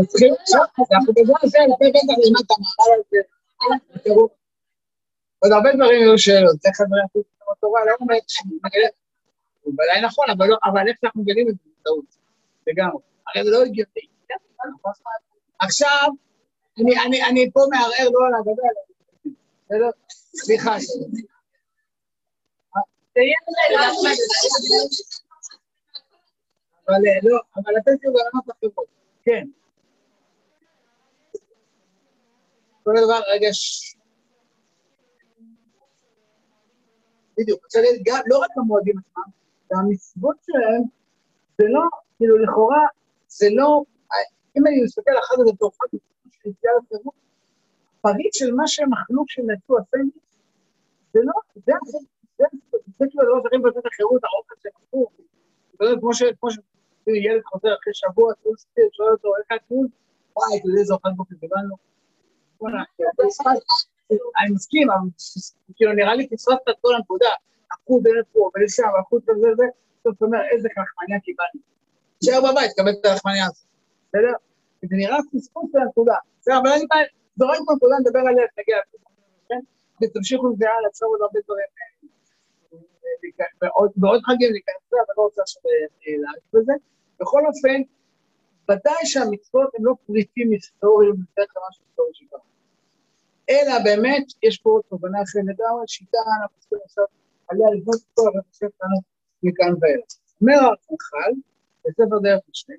את 0.00 0.08
עוד 5.38 5.52
הרבה 5.52 5.68
דברים 5.74 6.00
יהיו 6.02 6.18
שאלות, 6.18 6.56
הדברים 6.80 7.04
הכי 7.04 7.12
טובים 7.12 7.46
בתורה, 7.52 7.80
לא 7.86 7.92
אומר 8.00 8.14
שאני 8.28 8.54
מגלה, 8.64 8.88
הוא 9.62 9.72
ודאי 9.74 10.00
נכון, 10.06 10.26
לא- 10.48 10.56
אבל 10.64 10.88
איך 10.88 10.96
אנחנו 11.04 11.22
מגלים 11.22 11.48
את 11.48 11.54
זה, 11.54 11.62
זה 11.64 11.70
טעות, 11.84 12.04
לגמרי, 12.66 13.02
הרי 13.28 13.44
זה 13.44 13.50
לא 13.50 13.62
הגיוני. 13.62 14.06
עכשיו, 15.60 16.08
אני- 16.78 16.96
פה 17.52 17.60
מערער 17.70 18.08
לא 18.12 18.26
על 18.26 18.34
ההגדה, 18.34 18.62
בסדר? 19.64 19.90
סליחה. 20.44 20.76
אבל 26.88 27.02
אה, 27.06 27.18
לא, 27.22 27.38
אבל 27.56 27.72
אתם 27.78 27.96
תהיו 28.00 28.12
ברמות 28.12 28.44
אחרות, 28.50 28.86
כן. 29.22 29.46
כל 32.84 32.92
דבר, 33.04 33.20
רגע, 33.34 33.48
בדיוק, 37.38 37.64
רוצה 37.64 37.80
להגיד, 37.80 38.02
גם, 38.04 38.20
לא 38.26 38.38
רק 38.38 38.50
המועדים 38.56 38.94
עצמם, 38.98 39.22
והמצוות 39.70 40.36
שלהם, 40.46 40.82
זה 41.58 41.64
לא, 41.68 41.82
כאילו, 42.16 42.38
לכאורה, 42.38 42.86
זה 43.28 43.46
לא, 43.50 43.82
אם 44.58 44.66
אני 44.66 44.82
מסתכל 44.84 45.12
אחת 45.18 45.38
על 45.38 45.46
חג, 45.60 45.98
של 46.30 46.48
יציאה 46.50 46.72
לחירות, 46.84 47.14
פריט 48.00 48.34
של 48.34 48.54
מה 48.54 48.66
שהם 48.66 48.94
אכלו 48.94 49.24
כשהם 49.26 49.50
יצאו 49.50 49.78
הסנדוויץ', 49.78 50.36
זה 51.12 51.20
לא, 51.24 51.32
זה, 51.54 51.72
זה, 51.84 51.98
זה, 52.38 52.44
כאילו 53.10 53.22
הדבר 53.22 53.42
שהכי 53.42 53.56
מבטא 53.56 53.78
את 53.78 53.86
החירות, 53.86 54.20
האוכל 54.24 54.54
שהם 54.62 54.72
יודע, 55.80 56.00
כמו 56.00 56.14
ש... 56.14 56.22
כמו 56.40 56.50
ש... 56.50 56.58
ילד 57.06 57.42
חוזר 57.44 57.68
אחרי 57.80 57.94
שבוע, 57.94 58.32
סטיר, 58.56 58.88
שואל 58.92 59.12
אותו, 59.12 59.28
איך 59.36 59.60
הטיול? 59.62 59.88
וואי, 60.36 60.58
אתה 60.58 60.68
יודע 60.68 60.80
איזה 60.80 60.94
אוכל 60.94 61.10
בוקר 61.16 61.34
קיבלנו? 61.40 61.74
אני 64.40 64.50
מסכים, 64.54 64.88
כאילו 65.74 65.92
נראה 65.92 66.14
לי 66.14 66.28
פספסת 66.28 66.68
את 66.70 66.74
כל 66.80 66.94
הנקודה. 66.94 67.28
לקחו 67.72 68.00
דרך 68.02 68.26
פה 68.32 68.50
ולשם, 68.54 68.82
לקחו 69.00 69.18
את 69.18 69.22
זה 69.24 69.32
וזה, 69.32 69.64
בסוף 70.00 70.16
אתה 70.16 70.24
אומר, 70.24 70.38
איזה 70.52 70.68
לחמניה 70.68 71.20
קיבלנו. 71.20 71.60
תשאר 72.18 72.40
בבית, 72.40 72.70
תקבל 72.70 72.90
את 73.00 73.06
הלחמניה 73.06 73.44
הזאת, 73.46 73.66
בסדר? 74.08 74.32
זה 74.82 74.96
נראה 74.96 75.16
פספוס 75.32 75.70
של 75.72 75.78
הנקודה. 75.78 76.14
בסדר, 76.40 76.58
אבל 76.58 76.68
אני 76.68 76.84
זורק 77.36 77.58
בנקודה, 77.68 77.94
נדבר 78.00 78.18
עליה, 78.18 78.46
נגיע 78.58 78.76
כן? 79.48 79.60
ותמשיכו 80.02 80.46
עם 80.46 80.54
זה 80.58 80.64
הלאה, 80.70 81.08
עוד 81.10 81.20
הרבה 81.22 81.40
דברים. 81.44 81.66
ועוד 84.00 84.20
חגים 84.26 84.52
להיכנס 84.52 84.82
לזה, 84.86 84.96
אבל 85.06 85.14
לא 85.16 85.22
רוצה 85.22 85.42
עכשיו 85.42 85.62
אה, 85.66 86.16
להאריך 86.22 86.44
בזה. 86.54 86.72
בכל 87.20 87.42
אופן, 87.46 87.78
ודאי 88.68 89.02
שהמצוות 89.04 89.70
הן 89.74 89.84
לא 89.84 89.94
פריטים 90.06 90.50
היסטוריים, 90.50 91.12
בדרך 91.12 91.48
כלל 91.52 91.62
משהו 91.68 91.84
היסטורי 91.86 92.10
שקרה. 92.12 92.40
אלא 93.50 93.72
באמת, 93.84 94.24
יש 94.42 94.58
פה 94.58 94.80
תובנה 94.88 95.18
אחרת 95.22 95.42
לגמרי, 95.46 95.84
שיטה, 95.86 96.18
אנחנו 96.42 96.56
צריכים 96.60 96.78
עכשיו 96.84 97.04
עליה 97.48 97.66
לבנות 97.74 97.96
את 97.96 98.14
כל 98.14 98.30
הרחשת 98.34 98.58
שלנו 98.58 98.98
מכאן 99.42 99.72
ואילך. 99.80 100.04
אומר 100.40 100.54
הרמח"ל, 100.54 101.32
בספר 101.84 102.18
דרך 102.22 102.40
משנה, 102.50 102.76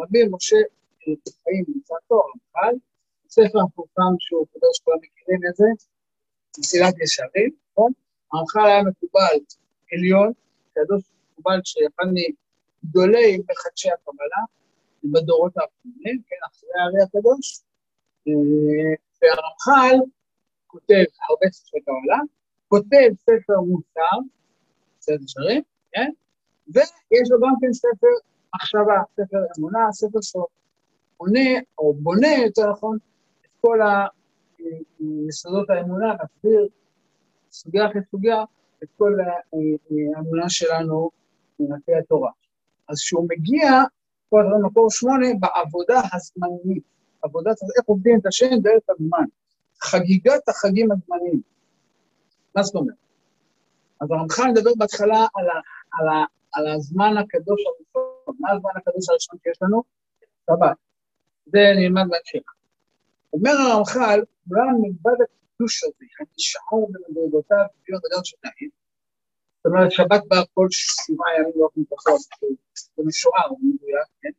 רבי 0.00 0.18
משה 0.30 0.56
חיים 1.44 1.64
נמצא 1.68 1.94
פה, 2.08 2.14
הרמח"ל, 2.14 2.76
ספר 3.28 3.58
המפורסם 3.60 4.14
שהוא 4.18 4.46
קדוש, 4.52 4.80
כולם 4.84 4.96
מכירים 5.02 5.40
את 5.50 5.56
זה, 5.56 5.64
מסילת 6.58 6.94
ישרים, 7.02 7.50
נכון? 7.72 7.92
הרמח"ל 8.32 8.60
היה 8.66 8.82
מקובל 8.82 9.36
עליון, 9.92 10.32
קדוש 10.74 11.02
מקובל 11.32 11.60
שאחד 11.64 12.04
מגדולי 12.14 13.38
מחדשי 13.50 13.88
הקבלה, 13.90 14.42
בדורות 15.04 15.52
האחרונים, 15.56 16.22
כן, 16.28 16.36
אחרי 16.50 16.68
הארי 16.80 17.02
הקדוש, 17.02 17.60
אה, 18.28 18.94
והרמח"ל 19.22 19.96
כותב 20.66 21.04
הרבה 21.28 21.46
ספרי 21.52 21.80
קבלה, 21.80 22.18
כותב 22.68 23.08
ספר 23.16 23.60
מוסר, 23.60 24.16
ספר 25.00 25.24
שרים, 25.26 25.62
כן? 25.92 26.10
ויש 26.68 27.30
לו 27.30 27.40
גם 27.40 27.54
כן 27.60 27.72
ספר 27.72 28.06
מחשבה, 28.54 29.02
ספר 29.12 29.38
אמונה, 29.58 29.78
ספר 29.92 30.18
שעונה, 30.20 31.50
או 31.78 31.94
בונה 31.94 32.28
יותר 32.46 32.70
נכון, 32.70 32.98
את 33.42 33.50
כל 33.60 33.80
ה- 33.80 34.06
אה, 34.60 34.66
יסודות 35.28 35.70
האמונה, 35.70 36.14
מסביר 36.24 36.68
סוגיה 37.52 37.86
אחרי 37.90 38.00
סוגיה 38.10 38.44
את 38.82 38.88
כל 38.98 39.12
ה- 39.20 39.30
אה, 39.54 40.16
האמונה 40.16 40.48
שלנו 40.48 41.10
על 41.60 41.80
פי 41.86 41.92
התורה. 41.94 42.30
אז 42.88 42.96
כשהוא 43.00 43.26
מגיע, 43.28 43.70
פה 44.28 44.40
אתה 44.40 44.66
מקור 44.68 44.90
שמונה, 44.90 45.26
בעבודה 45.40 46.00
הזמנית. 46.12 46.82
עבודת, 47.22 47.56
איך 47.78 47.86
עובדים 47.86 48.18
את 48.20 48.26
השם 48.26 48.46
דרך 48.62 48.82
הזמן. 48.88 49.24
חגיגת 49.82 50.48
החגים 50.48 50.92
הזמניים. 50.92 51.40
מה 52.56 52.62
זאת 52.62 52.74
אומרת? 52.74 52.96
אז 54.00 54.08
הרמח"ל 54.10 54.50
מדבר 54.50 54.70
בהתחלה 54.78 55.26
על, 55.34 55.48
ה, 55.48 55.60
על, 55.92 56.08
ה, 56.08 56.24
על 56.54 56.66
הזמן 56.68 57.14
הקדוש 57.16 57.60
הראשון. 57.66 58.36
מה 58.40 58.50
הזמן 58.52 58.70
הקדוש 58.76 59.08
הראשון 59.10 59.38
שיש 59.42 59.58
לנו? 59.62 59.82
שבת. 60.46 60.76
זה 61.46 61.58
נלמד 61.76 62.02
בהמשך. 62.10 62.48
אומר 63.32 63.50
הרמח"ל, 63.50 64.22
אולם 64.50 64.74
מלבד 64.80 65.24
הקידוש 65.62 65.84
הזה, 65.84 66.04
הנשאר 66.20 66.86
במדרגותיו, 66.92 67.64
ביום 67.88 68.00
אדם 68.12 68.24
שניים, 68.24 68.70
זאת 69.56 69.66
אומרת, 69.66 69.92
שבת 69.92 70.22
באה 70.28 70.42
כל 70.54 70.66
שבעה 70.70 71.28
ימים 71.38 71.52
באופן 71.56 71.84
פחות, 71.84 72.20
זה 72.96 73.02
משוער, 73.06 73.48
הוא 73.48 73.58
מדויק, 73.62 74.08
כן? 74.22 74.30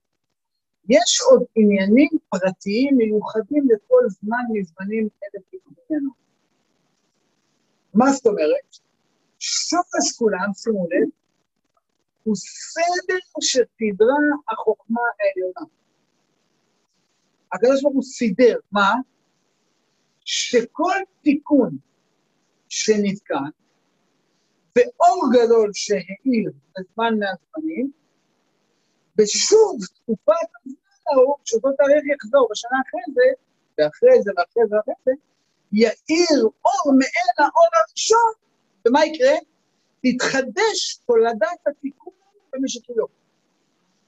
יש 0.90 1.22
עוד 1.30 1.44
עניינים 1.56 2.10
פרטיים 2.30 2.98
מיוחדים 2.98 3.64
לכל 3.70 4.04
זמן 4.10 4.44
מזמנים 4.54 5.10
אלה 5.24 5.44
בעניינו. 5.52 6.10
מה 7.94 8.12
זאת 8.12 8.26
אומרת? 8.26 8.70
שורש 9.40 10.12
כולם, 10.18 10.54
שימו 10.54 10.88
לב, 10.92 11.10
הוא 12.24 12.36
סדר 12.36 13.20
שסדרה 13.42 14.16
החוכמה 14.52 15.02
העליונה. 15.20 15.62
הקדוש 17.54 17.82
ברוך 17.82 17.94
הוא 17.94 18.04
סידר, 18.04 18.58
מה? 18.72 18.94
שכל 20.26 20.98
תיקון 21.22 21.78
שנתקן, 22.70 23.50
ואור 24.76 25.24
גדול 25.34 25.70
שהאיר 25.74 26.52
בזמן 26.72 27.14
מהזמנים, 27.20 27.92
בשוב 29.16 29.80
תקופת 29.96 30.50
הזמן 30.56 30.74
ההוא, 31.08 31.36
שאותו 31.46 31.70
תאריך 31.78 32.04
יחזור 32.16 32.48
בשנה 32.52 32.78
אחרי 32.88 33.14
זה, 33.14 33.22
ואחרי 33.78 34.22
זה 34.22 34.32
ואחרי 34.38 34.64
זה 34.70 34.76
ואחרי 34.76 34.94
זה, 35.06 35.12
יאיר 35.72 36.44
אור 36.44 36.94
מעין 37.00 37.30
האור 37.38 37.68
הראשון, 37.74 38.34
ומה 38.88 39.06
יקרה? 39.06 39.34
תתחדש 40.02 40.96
תולדת 41.06 41.68
התיקון 41.68 42.14
במשקלו. 42.54 43.08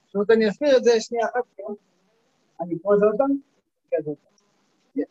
זאת 0.06 0.16
אומרת, 0.16 0.32
אני 0.32 0.50
אסביר 0.50 0.78
את 0.78 0.84
זה 0.84 1.02
שנייה 1.02 1.26
אחת, 1.26 1.44
כן? 1.58 1.64
אני 2.62 2.76
אקרוא 2.76 2.96
את 2.96 3.00
זה 3.00 3.06
עוד 3.06 3.16
פעם? 3.18 3.38
כן, 3.92 3.98
זה 4.04 4.10
עוד 4.10 4.18
פעם. 4.18 4.34
כן. 4.96 5.02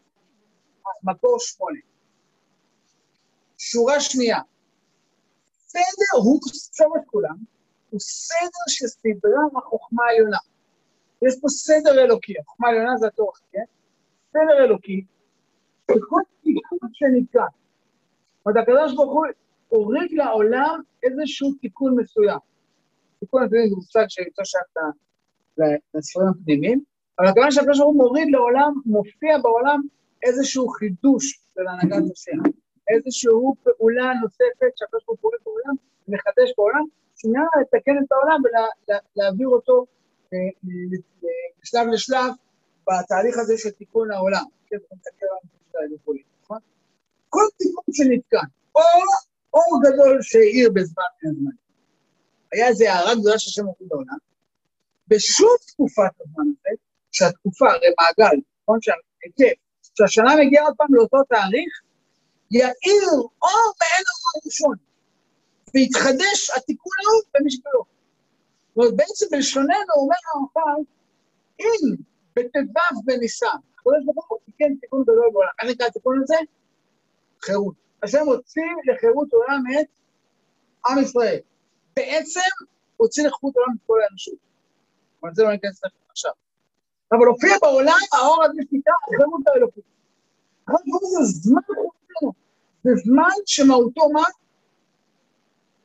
מקור 1.03 1.37
שמונה. 1.41 1.79
שורה 3.59 4.01
שנייה. 4.01 4.39
סדר 5.59 6.23
הוא 6.25 6.41
סדר 6.53 7.01
כולם, 7.07 7.37
הוא 7.91 8.01
סדר 8.01 8.65
שסדרה 8.69 9.41
החוכמה 9.57 10.05
העליונה. 10.05 10.39
יש 11.23 11.35
פה 11.41 11.49
סדר 11.49 12.05
אלוקי, 12.05 12.33
החוכמה 12.41 12.69
העליונה 12.69 12.97
זה 12.97 13.07
התורך, 13.07 13.41
כן? 13.53 13.65
סדר 14.31 14.65
אלוקי, 14.65 15.05
וכל 15.91 16.21
תיקון. 16.43 16.79
זאת 16.83 18.47
אומרת, 18.47 18.63
הקדוש 18.63 18.95
ברוך 18.95 19.13
הוא 19.13 19.27
הוריד 19.69 20.13
לעולם 20.13 20.81
איזשהו 21.03 21.53
תיקון 21.61 21.97
מסוים. 22.01 22.39
תיקון 23.21 23.43
הפנימי 23.45 23.69
זה 23.69 23.75
מושג 23.77 24.05
שייך 24.09 24.29
ל- 25.59 25.99
לספרים 25.99 26.29
הפנימיים, 26.29 26.81
אבל 27.19 27.27
שהקדוש 27.51 27.79
ברוך 27.79 27.95
הוא 27.95 28.03
מוריד 28.03 28.29
לעולם, 28.31 28.73
מופיע 28.87 29.39
בעולם 29.39 29.81
איזשהו 30.25 30.69
חידוש 30.69 31.41
של 31.55 31.61
הנהגת 31.69 32.13
השם, 32.13 32.39
איזושהי 32.89 33.31
פעולה 33.63 34.13
נוספת 34.23 34.73
שהקדוש 34.77 35.05
ברוך 35.07 35.21
הוא 35.21 35.31
פועל 35.31 35.39
בעולם, 35.45 35.75
מחדש 36.09 36.53
בעולם, 36.57 36.85
שנייה 37.17 37.43
לתקן 37.61 37.93
את 38.05 38.13
העולם 38.13 38.43
ולהעביר 38.45 39.49
אותו 39.49 39.87
אה, 40.33 40.39
אה, 41.25 41.29
משלב 41.63 41.87
לשלב 41.93 42.33
בתהליך 42.87 43.39
הזה 43.39 43.59
של 43.59 43.71
תיקון 43.71 44.11
העולם. 44.11 44.45
כן, 44.67 44.77
נכון? 46.43 46.59
כל 47.29 47.43
תיקון 47.59 47.85
שנתקן, 47.93 48.47
או 48.75 48.81
אור 49.55 49.81
גדול 49.85 50.19
שהאיר 50.23 50.71
בזמן 50.75 51.05
מן 51.23 51.31
הזמן. 51.31 51.51
היה 52.53 52.69
איזו 52.69 52.85
הערה 52.85 53.15
גדולה 53.15 53.39
שהשם 53.39 53.65
הוריד 53.65 53.89
בעולם. 53.89 54.17
בשום 55.09 55.57
תקופת 55.67 56.21
הזמן 56.21 56.45
הזה, 56.45 56.77
שהתקופה, 57.13 57.67
הרי 57.73 57.87
מעגל, 57.99 58.37
נכון? 58.63 58.79
שההיקף, 58.83 59.64
שהשנה 59.95 60.37
מגיעה 60.41 60.65
עוד 60.65 60.75
פעם 60.77 60.95
לאותו 60.95 61.17
תאריך, 61.29 61.81
יאיר 62.51 63.11
אור 63.43 63.73
מעין 63.81 64.05
האור 64.09 64.31
הראשון. 64.35 64.77
והתחדש 65.75 66.51
התיקון 66.57 66.93
ההוא 67.07 67.23
במשקלו. 67.35 67.85
זאת 68.69 68.77
אומרת, 68.77 68.97
בעצם 68.97 69.27
בלשוננו 69.31 69.93
אומר 69.97 70.17
הרמח"ל, 70.35 70.83
אם 71.61 71.95
בט"ו 72.37 73.01
בניסן, 73.05 73.47
הקדוש 73.75 74.05
ברוך 74.07 74.27
הוא 74.29 74.39
תיקן 74.45 74.75
תיקון 74.81 75.03
גדול 75.03 75.31
בעולם, 75.33 75.49
איך 75.63 75.71
נקרא 75.71 75.87
התיקון 75.87 76.21
הזה? 76.23 76.35
חירות. 77.43 77.75
השם 78.03 78.27
הוציא 78.27 78.63
לחירות 78.87 79.29
עולם 79.33 79.63
את 79.81 79.87
עם 80.89 81.03
ישראל. 81.03 81.39
בעצם 81.97 82.51
הוציא 82.97 83.27
לחירות 83.27 83.57
עולם 83.57 83.77
את 83.77 83.81
כל 83.87 83.99
האנושות. 84.03 84.39
אבל 85.23 85.35
זה 85.35 85.43
לא 85.43 85.53
ניכנס 85.53 85.85
לזה 85.85 85.95
עכשיו. 86.11 86.33
אבל 87.19 87.27
הופיע 87.27 87.57
בעולם 87.63 88.01
האור 88.13 88.45
הזה 88.45 88.63
שנקרא 88.71 88.93
חירות 89.19 89.41
האלוקית. 89.47 89.85
חירות 90.67 91.03
זה 91.03 91.25
זמן 91.25 91.61
חופשנו. 91.67 92.33
זה 92.85 92.91
זמן 93.05 93.35
שמהותו 93.47 94.09
מה? 94.13 94.23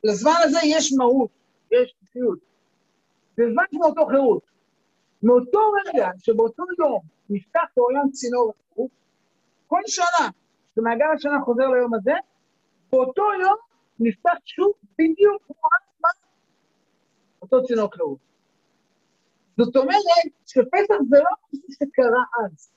לזמן 0.04 0.32
הזה 0.44 0.58
יש 0.64 0.92
מהות, 0.92 1.30
יש 1.70 1.94
חופשיות. 2.00 2.38
זה 3.36 3.42
זמן 3.52 3.64
שמהותו 3.72 4.06
חירות. 4.06 4.42
מאותו 5.22 5.58
רגע 5.86 6.08
שבאותו 6.18 6.62
יום 6.78 7.00
נפתח 7.30 7.64
בעולם 7.76 8.10
צינור 8.10 8.52
החירות, 8.52 8.90
כל 9.66 9.80
שנה 9.86 10.28
שמעגל 10.74 11.06
השנה 11.14 11.40
חוזר 11.44 11.68
ליום 11.68 11.94
הזה, 11.94 12.12
באותו 12.92 13.22
יום 13.42 13.56
נפתח 14.00 14.36
שוב 14.44 14.72
בדיוק 14.98 15.42
כמו 15.46 15.68
אז 16.02 16.12
אותו 17.42 17.66
צינור 17.66 17.88
חירות. 17.94 18.29
זאת 19.64 19.76
אומרת 19.76 20.26
שפסח 20.46 20.98
זה 21.10 21.18
לא 21.18 21.30
משהו 21.52 21.72
שקרה 21.72 22.24
אז. 22.44 22.70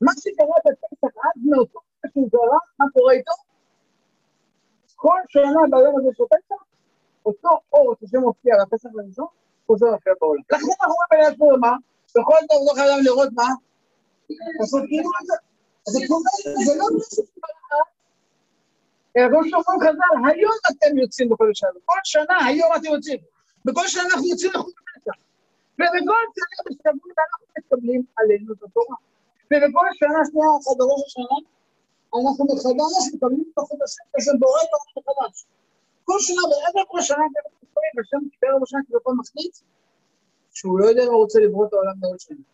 מה 0.00 0.12
שקרה 0.18 0.56
בפסח 0.64 1.16
אז 1.24 1.42
מאותו 1.44 1.78
רגע 2.04 2.12
שהוא 2.12 2.30
קרה, 2.30 2.58
מה 2.78 2.86
קורה 2.92 3.12
איתו? 3.12 3.32
כל 4.96 5.18
שנה 5.28 5.62
ביום 5.70 5.98
הזה 5.98 6.08
של 6.16 6.24
פסח, 6.30 6.62
אותו 7.26 7.48
אור 7.72 7.94
ששם 8.00 8.20
מופיע 8.20 8.54
בפסח 8.62 8.88
הראשון, 8.98 9.26
חוזר 9.66 9.86
אחר 9.86 10.10
בעולם. 10.20 10.42
לכן 10.52 10.66
אנחנו 10.80 10.94
רואים 10.94 11.08
בליד 11.10 11.38
פה 11.38 11.46
מה? 11.60 11.76
בכל 12.10 12.38
זאת 12.40 12.60
לא 12.66 12.72
חייב 12.74 13.04
לראות 13.04 13.28
מה? 13.32 13.48
כאילו 14.26 15.22
זה. 15.24 15.34
לא 16.78 16.86
משהו 16.96 17.10
שקרה. 17.10 17.82
כמו 19.28 19.40
שאומרים 19.48 19.80
חז"ל, 19.80 20.30
היום 20.30 20.52
אתם 20.70 20.98
יוצאים 20.98 21.28
בכל 21.28 21.50
שנה. 21.54 21.70
כל 21.84 21.98
שנה, 22.04 22.36
היום 22.46 22.70
אתם 22.76 22.84
יוצאים. 22.94 23.18
בכל 23.64 23.88
שנה 23.88 24.02
אנחנו 24.02 24.26
יוצאים 24.26 24.52
לחוץ 24.54 24.74
פסח. 24.74 25.31
ובכל 25.82 26.22
שנה 26.36 26.56
בשבוע 26.66 27.12
אנחנו 27.28 27.46
מקבלים 27.58 28.02
עלינו 28.18 28.52
את 28.52 28.62
התורה. 28.62 28.96
ובכל 29.50 29.86
שנה 29.98 30.18
שנייה 30.28 30.48
אחת 30.58 30.74
בראש 30.78 31.00
השנה, 31.06 31.36
אנחנו 32.14 32.44
מחדש 32.44 33.14
מקבלים 33.14 33.44
את 33.52 33.58
החודשים 33.58 34.04
של 34.24 34.36
בורא 34.40 34.60
תורה 34.70 34.88
מחדש. 34.96 35.44
כל 36.04 36.18
שנה 36.20 36.42
בערב 36.50 36.74
מתפללים, 37.62 37.92
והשם 37.96 38.18
בערב 38.42 38.60
ראש 38.60 38.68
השנה 38.68 38.80
כביכול 38.88 39.14
מחליט 39.20 39.54
שהוא 40.54 40.78
לא 40.80 40.86
יודע 40.86 41.02
אם 41.02 41.08
הוא 41.08 41.16
רוצה 41.22 41.38
לברוא 41.40 41.66
את 41.66 41.72
העולם 41.72 41.92
בעוד 42.00 42.20
שנה. 42.20 42.44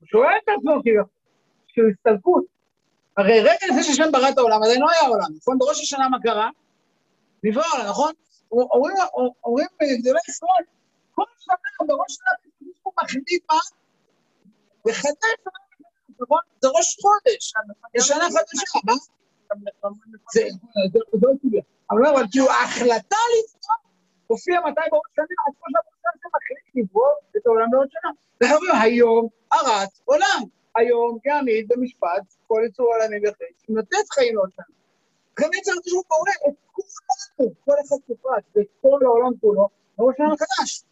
הוא 0.00 0.06
שואל 0.06 0.36
את 0.44 0.48
עצמו 0.58 0.72
כביכול, 0.84 1.04
שהוא 1.66 1.90
הסתלקות. 1.90 2.44
הרי 3.16 3.40
רגע 3.40 3.66
לפני 3.70 3.82
שהשם 3.82 4.12
ברא 4.12 4.28
את 4.28 4.38
העולם, 4.38 4.62
עדיין 4.62 4.80
לא 4.80 4.90
היה 4.90 5.00
העולם, 5.00 5.28
נכון? 5.36 5.58
בראש 5.58 5.80
השנה 5.80 6.08
מה 6.08 6.22
קרה? 6.22 6.50
נברא 7.44 7.62
העולם, 7.72 7.88
נכון? 7.90 8.12
אומרים 9.44 9.66
בגדולי 9.80 10.20
ישראל, 10.28 10.64
כל 11.16 11.24
שנה 11.38 11.86
בראש 11.88 12.10
השנה 12.10 12.30
הוא 12.82 12.92
מחליט 13.02 13.44
מה? 13.50 13.58
נכון? 16.20 16.40
זה 16.60 16.68
ראש 16.68 16.96
חודש, 17.02 17.52
זה 17.96 18.04
שנה 18.04 18.24
חדשה, 18.24 18.78
מה? 18.84 18.92
זה 20.32 20.98
לא 21.22 21.30
סוגיה. 21.42 21.62
אבל 21.90 22.26
כאילו 22.30 22.50
ההחלטה 22.50 23.16
לפתוח 23.32 23.80
הופיעה 24.26 24.60
מתי 24.60 24.80
בראש 24.90 25.10
שנה, 25.16 25.24
אז 25.48 25.54
כמו 25.58 25.66
שהפרסם 25.72 26.18
שמחליט 26.22 26.86
לברוא 26.88 27.12
את 27.36 27.46
העולם 27.46 27.70
בעוד 27.70 27.88
שנה. 27.90 28.10
וחברים, 28.40 28.82
היום 28.82 29.28
הרת 29.52 29.98
עולם. 30.04 30.42
היום 30.76 31.18
יעמיד 31.24 31.68
במשפט 31.68 32.24
כל 32.46 32.62
יצור 32.66 32.86
עולמי 32.94 33.28
וחץ, 33.28 33.64
נותנת 33.68 34.10
חיים 34.10 34.34
לעוד 34.34 34.50
שנה. 34.56 34.64
לכן 35.32 35.48
בעצם 35.52 35.72
שהוא 35.86 36.04
קורא 36.08 36.30
את 36.48 36.54
כולנו, 36.72 37.54
כל 37.64 37.72
אחד 37.86 37.96
כפרט, 38.06 38.44
ואת 38.56 38.66
כל 38.82 38.98
העולם 39.04 39.32
כולו, 39.40 39.68
בראש 39.98 40.14
שנה 40.16 40.34
חדש. 40.36 40.82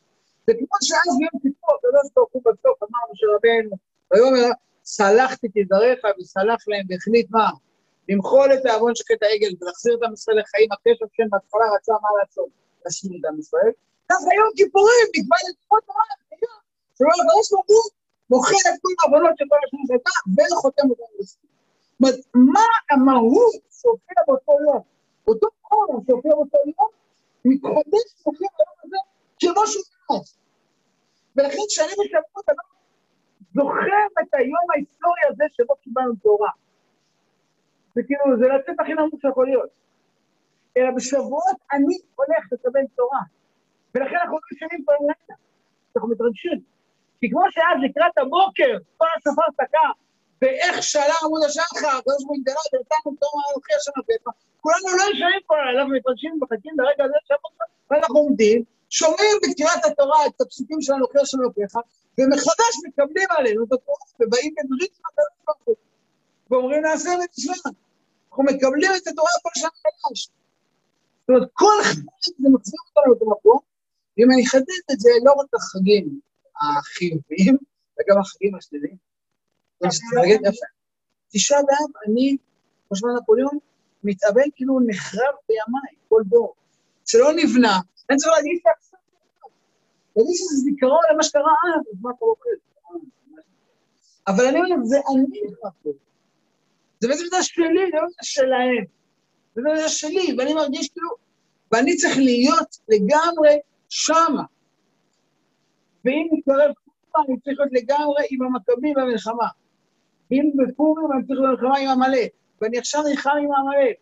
זה 0.47 0.53
כמו 0.59 0.76
שאז 0.88 1.09
ביום 1.18 1.36
כיפור, 1.42 1.74
הקדוש 1.76 2.12
ברוך 2.14 2.32
הוא 2.32 2.42
בסוף 2.47 2.82
אמר 2.82 3.03
משה 3.11 3.26
רבנו, 3.34 3.76
ויאמר 4.11 4.51
סלחתי 4.84 5.49
תדריך 5.49 6.01
וסלח 6.18 6.61
להם 6.68 6.86
והחליט 6.88 7.26
מה? 7.30 7.49
למחול 8.09 8.49
את 8.55 8.66
העוון 8.66 8.92
חטא 9.09 9.24
העגל 9.24 9.53
ולהחזיר 9.61 9.95
את 9.97 10.03
עם 10.03 10.12
ישראל 10.12 10.38
לחיים, 10.40 10.68
הקשר 10.72 11.07
שם 11.16 11.28
בהתחלה 11.30 11.66
רצה 11.74 11.92
מה 12.03 12.09
לעשות? 12.18 12.49
להשמיד 12.84 13.20
את 13.20 13.30
עם 13.30 13.38
ישראל. 13.40 13.72
ככה 14.09 14.28
יום 14.38 14.51
כיפורים 14.57 15.07
נקבע 15.14 15.36
לתקופות 15.47 15.84
העולם, 15.88 16.18
שלא 16.97 17.12
הקדוש 17.20 17.47
ברוך 17.53 17.68
הוא 17.74 17.84
מוחל 18.30 18.64
את 18.68 18.76
כל 18.82 18.95
העוונות 18.99 19.34
של 19.38 19.45
כל 19.51 19.61
השנים 19.64 19.84
שהייתה 19.88 20.11
וחותם 20.36 20.86
אותם 20.90 21.11
לסכים. 21.18 21.51
זאת 21.90 22.01
אומרת, 22.01 22.18
מה 22.55 22.66
המהות 22.90 23.62
שהופיע 23.78 24.18
באותו 24.26 24.53
יום? 24.66 24.82
אותו 25.28 25.49
חומר 25.62 25.99
שהופיע 26.07 26.32
באותו 26.34 26.59
יום, 26.66 26.90
מתחדש 27.45 28.09
מופיע 28.26 28.49
ביום 28.57 28.76
הזה 28.84 28.97
כמו 29.53 29.66
שהוא 29.66 29.82
נכנס. 29.92 30.38
ולכן 31.36 31.62
כשאני 31.68 31.88
בשבועות 31.88 32.49
אני 32.49 32.57
זוכר 33.55 34.22
את 34.22 34.28
היום 34.32 34.66
ההיסטורי 34.74 35.20
הזה 35.28 35.45
שבו 35.53 35.74
קיבלנו 35.82 36.14
תורה. 36.22 36.51
זה 37.95 38.03
כאילו, 38.07 38.38
זה 38.38 38.47
לצאת 38.49 38.80
הכי 38.80 38.95
נמוך 38.95 39.20
שיכול 39.20 39.47
להיות. 39.47 39.70
אלא 40.76 40.90
בשבועות 40.97 41.57
אני 41.72 41.97
הולך 42.14 42.53
לקבל 42.53 42.86
תורה. 42.97 43.22
ולכן 43.95 44.16
אנחנו 44.16 44.36
לא 44.36 44.40
ישנים 44.53 44.84
פה 44.84 44.92
עם 44.92 45.03
לילה, 45.03 45.36
אנחנו 45.97 46.09
מתרגשים. 46.09 46.61
כי 47.20 47.30
כמו 47.30 47.42
שאז 47.51 47.76
לקראת 47.84 48.18
הבוקר, 48.18 48.72
כל 48.97 49.07
השופר 49.16 49.49
תקע, 49.59 49.88
ואיך 50.42 50.82
שלה 50.82 51.16
עמוד 51.24 51.42
השחר, 51.47 51.92
הקדוש 51.99 52.18
ברוך 52.18 52.28
הוא 52.28 52.36
התגלה 52.36 52.64
ונתנו 52.72 53.11
תורה 53.20 53.42
אנוכי 53.51 53.72
השם 53.78 53.92
הפתח, 54.01 54.30
כולנו 54.61 54.88
לא 54.99 55.05
ישנים 55.12 55.42
כל 55.47 55.59
הלילה 55.61 55.84
ומתרגשים 55.84 56.32
ומחכים 56.34 56.72
לרגע 56.78 57.05
הזה 57.05 57.18
שהבוקר, 57.26 57.64
ואנחנו 57.90 58.18
עומדים, 58.18 58.64
שומעים 58.99 59.36
בכתיבת 59.42 59.84
התורה 59.84 60.26
את 60.26 60.40
הפסוקים 60.40 60.80
של 60.80 60.92
אנוכי 60.92 61.18
השם 61.18 61.38
הפתח, 61.47 61.78
ומחדש 62.18 62.74
מקבלים 62.88 63.28
עלינו 63.30 63.64
את 63.64 63.72
התורה, 63.72 64.05
ובאים 64.20 64.55
בברית 64.57 64.92
עם 64.99 65.05
הקדוש 65.07 65.45
ברוך 65.47 65.59
הוא, 65.64 65.76
ואומרים 66.51 66.82
נעשה 66.82 67.11
ונשמע. 67.11 67.70
אנחנו 68.28 68.45
מקבלים 68.45 68.90
את 68.97 69.07
התורה 69.07 69.30
כל 69.42 69.51
שנה 69.55 69.68
חדש. 69.82 70.28
זאת 71.20 71.28
אומרת, 71.28 71.49
כל 71.53 71.78
חג 71.82 72.01
זה 72.38 72.49
מחזיר 72.55 72.80
אותנו 72.88 73.12
לאותו 73.12 73.30
מקום, 73.30 73.59
ואם 74.18 74.28
אני 74.32 74.42
אחדד 74.47 74.78
את 74.92 75.01
זה, 75.01 75.11
לא 75.24 75.32
רק 75.32 75.47
החגים 75.55 76.20
החיוביים, 76.61 77.57
וגם 77.97 78.20
החגים 78.20 78.55
השליליים. 78.55 78.97
תשעה 81.32 81.62
באב, 81.62 81.90
אני, 82.07 82.36
חושבה 82.88 83.09
נפוליאון, 83.22 83.59
מתאבל 84.05 84.49
כאילו 84.55 84.80
נחרב 84.86 85.34
בימיי, 85.49 85.95
כל 86.09 86.22
דור. 86.26 86.55
שלא 87.07 87.32
נבנה, 87.36 87.80
אני 88.11 88.18
צריך 88.18 88.32
להגיד 88.36 88.59
שעכשיו 88.62 88.98
להגיד 90.16 90.34
שזה 90.34 90.57
זיכרון 90.57 91.00
למה 91.12 91.22
שקרה 91.22 91.52
אז, 91.76 91.80
אז 91.92 92.02
מה 92.02 92.11
קורה 92.18 92.34
פה? 92.36 92.50
אבל 94.26 94.46
אני 94.46 94.59
אומר, 94.59 94.84
זה 94.84 94.96
אני 94.96 95.40
נחרב 95.52 95.94
זה 97.05 97.09
בעצם 97.09 97.24
זה 97.30 97.42
שלי, 97.42 97.90
זה 97.90 97.96
לא 98.02 98.09
שלהם. 98.22 98.84
זה 99.55 99.61
לא 99.64 99.76
זה 99.76 99.88
שלי, 99.88 100.36
ואני 100.38 100.55
מרגיש 100.55 100.88
כאילו, 100.88 101.11
ואני 101.72 101.96
צריך 101.96 102.16
להיות 102.16 102.76
לגמרי 102.88 103.59
שמה. 103.88 104.42
ואם 106.05 106.28
נתקרב 106.32 106.72
פורים, 106.84 107.28
אני 107.28 107.40
צריך 107.40 107.59
להיות 107.59 107.72
לגמרי 107.72 108.24
עם 108.30 108.42
המכבים 108.42 108.94
במלחמה. 108.96 109.48
אם 110.32 110.50
בפורים 110.57 111.12
אני 111.12 111.26
צריך 111.26 111.40
להיות 111.40 111.61
במלחמה 111.61 111.78
עם 111.78 111.88
עמלק, 111.88 112.30
ואני 112.61 112.78
עכשיו 112.78 113.02
נלחם 113.02 113.30
עם 113.30 113.52
עמלק. 113.52 113.96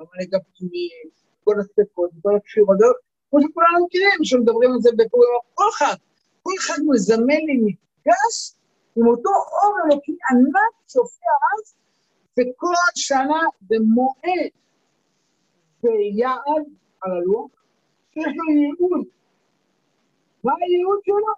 עמלק 0.00 0.34
הפנימי, 0.34 0.88
כל 1.50 1.60
הספקות, 1.60 2.10
כל 2.22 2.36
הקשירות, 2.36 2.78
כמו 3.30 3.40
שכולנו 3.40 3.86
מכירים, 3.86 4.24
שמדברים 4.24 4.72
על 4.72 4.80
זה 4.80 4.90
בפורים, 4.96 5.30
כל 5.54 5.70
חג. 5.72 5.94
כל 6.42 6.52
חג 6.60 6.80
מזמן 6.88 7.42
לי 7.46 7.56
מפגש 7.56 8.54
עם 8.96 9.06
אותו 9.06 9.30
אור 9.30 9.74
אלוקי 9.84 10.16
ענק 10.30 10.74
שהופיע 10.88 11.32
אז, 11.52 11.74
וכל 12.32 12.74
שנה 12.94 13.40
במועד 13.60 14.52
ויעד 15.82 16.64
על 17.02 17.12
הלוח, 17.12 17.50
שיש 18.14 18.24
לו 18.36 18.54
ייעוד. 18.54 19.06
מה 20.44 20.52
הייעוד 20.60 20.98
שלו? 21.04 21.34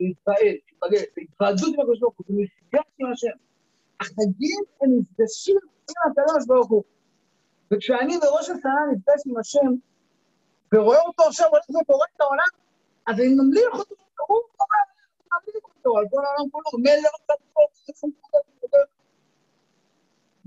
להתפעל, 0.00 0.34
להתפגש, 0.42 1.04
להתוועדות 1.16 1.74
עם 1.74 1.80
הקדוש 1.80 2.00
ברוך 2.00 2.14
הוא, 2.16 2.26
מפגש 2.28 2.86
עם 2.98 3.12
השם. 3.12 3.36
החגים 4.00 4.60
הם 4.80 4.90
נפגשים 4.98 5.56
עם 5.88 6.10
הקדוש 6.10 6.46
ברוך 6.46 6.68
הוא. 6.70 6.82
וכשאני 7.72 8.18
בראש 8.18 8.50
השנה 8.50 8.80
נפגש 8.92 9.22
עם 9.26 9.38
השם, 9.38 9.72
ורואה 10.74 11.00
אותו 11.00 11.22
עכשיו 11.22 11.48
הולך 11.48 11.64
וקורא 11.70 12.06
את 12.16 12.20
העולם, 12.20 12.52
אז 13.06 13.20
אני 13.20 13.34
ממליך 13.34 13.74
אותו, 13.74 13.94
הוא 14.26 14.40
קורא, 14.56 14.78
ממליך 15.32 15.64
אותו 15.64 15.98
על 15.98 16.04
כל 16.10 16.24
העולם 16.26 16.50
כולו, 16.50 16.78
מלך 16.78 17.14
חדשות, 17.28 18.12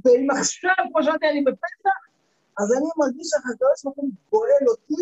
ואם 0.06 0.28
עכשיו, 0.40 0.86
כמו 0.92 1.04
שאמרתי, 1.04 1.26
אני 1.30 1.42
בפסח, 1.42 2.00
אז 2.60 2.68
אני 2.78 2.90
מרגיש 2.98 3.28
שהקדוש 3.32 3.84
ברוך 3.84 3.98
הוא 3.98 4.10
גואל 4.32 4.66
אותי, 4.68 4.94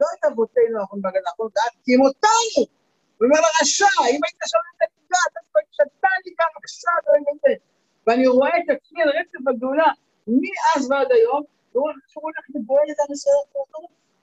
לא 0.00 0.06
את 0.18 0.24
אבותינו 0.24 0.80
האחרונים 0.80 1.02
בגן 1.02 1.24
האחרון, 1.26 1.50
והקים 1.56 2.00
אותנו. 2.00 2.62
הוא 3.18 3.26
אומר 3.26 3.40
לרשע, 3.40 3.94
אם 4.12 4.20
היית 4.24 4.40
שומע 4.52 4.70
את 4.76 4.80
הנקודה, 4.82 5.18
אתה 5.32 5.40
כבר 5.50 5.60
שתה 5.72 6.08
לי 6.24 6.32
כאן 6.38 6.52
עכשיו, 6.64 7.00
לא. 7.06 7.54
ואני 8.06 8.26
רואה 8.26 8.50
את 8.58 8.68
עצמי 8.76 9.02
על 9.02 9.08
רצף 9.08 9.48
הגאולה, 9.48 9.92
מאז 10.26 10.90
ועד 10.90 11.12
היום, 11.12 11.42
והוא 11.72 11.88
הולך 12.14 12.44
לגואל 12.54 12.86
את 12.90 12.96
הנושא 13.08 13.30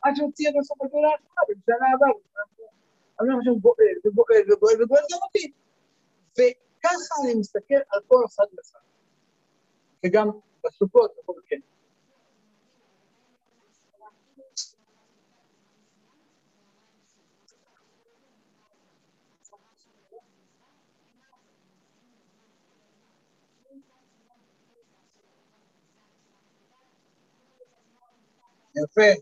עד 0.01 0.13
שהוא 0.15 0.27
הוציא 0.27 0.49
את 0.49 0.53
הסוף 0.59 0.81
הגאולה 0.81 1.09
האחרונה, 1.09 1.41
בשנה 1.49 1.87
הבאה. 1.95 2.09
אני 3.19 3.29
אומר 3.29 3.43
שהוא 3.43 3.57
וגואל 3.57 3.95
וגואל 4.51 4.83
וגואל 4.83 5.03
גם 5.11 5.19
אותי. 5.23 5.51
וככה 6.31 7.13
אני 7.23 7.33
מסתכל 7.39 7.81
על 7.89 7.99
כל 8.07 8.23
אחד 8.25 8.43
ואחד. 8.57 8.79
וגם 10.05 10.29
בסוכות, 10.63 11.11
כן. 11.47 11.59
יפה. 28.83 29.21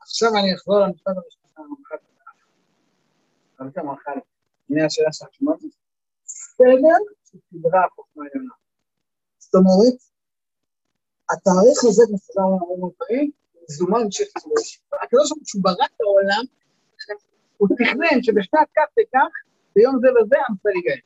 עכשיו 0.00 0.30
אני 0.30 0.54
אחזור 0.54 0.80
למשפט 0.80 1.12
הראשון 1.16 1.42
של 1.54 1.62
המח"ט. 1.62 2.02
רבי 3.60 3.80
המח"ט, 3.80 4.22
הנה 4.70 4.86
השאלה 4.86 5.12
שלך, 5.12 5.28
שמעת? 5.32 5.58
סדר 6.24 6.96
שסדרה 7.24 7.84
החוכמה 7.86 8.24
העליונה. 8.24 8.54
זאת 9.38 9.54
אומרת, 9.54 9.98
התאריך 11.30 11.78
הזה, 11.88 12.02
כמו 12.32 12.42
אומרים 12.44 12.90
דברים, 12.96 13.30
מזומן 13.62 14.10
של 14.10 14.24
חילוש. 14.38 14.80
הקדוש 15.02 15.30
ברוך 15.30 15.42
הוא 15.54 15.62
ברא 15.62 15.86
את 15.96 16.00
העולם, 16.00 16.44
הוא 17.56 17.68
תכנן 17.78 18.22
שבשנת 18.22 18.68
כך 18.76 18.88
וכך, 18.92 19.32
ביום 19.74 19.98
זה 20.00 20.08
וזה, 20.08 20.36
עם 20.48 20.54
ישראל 20.56 20.76
יגאל. 20.76 21.00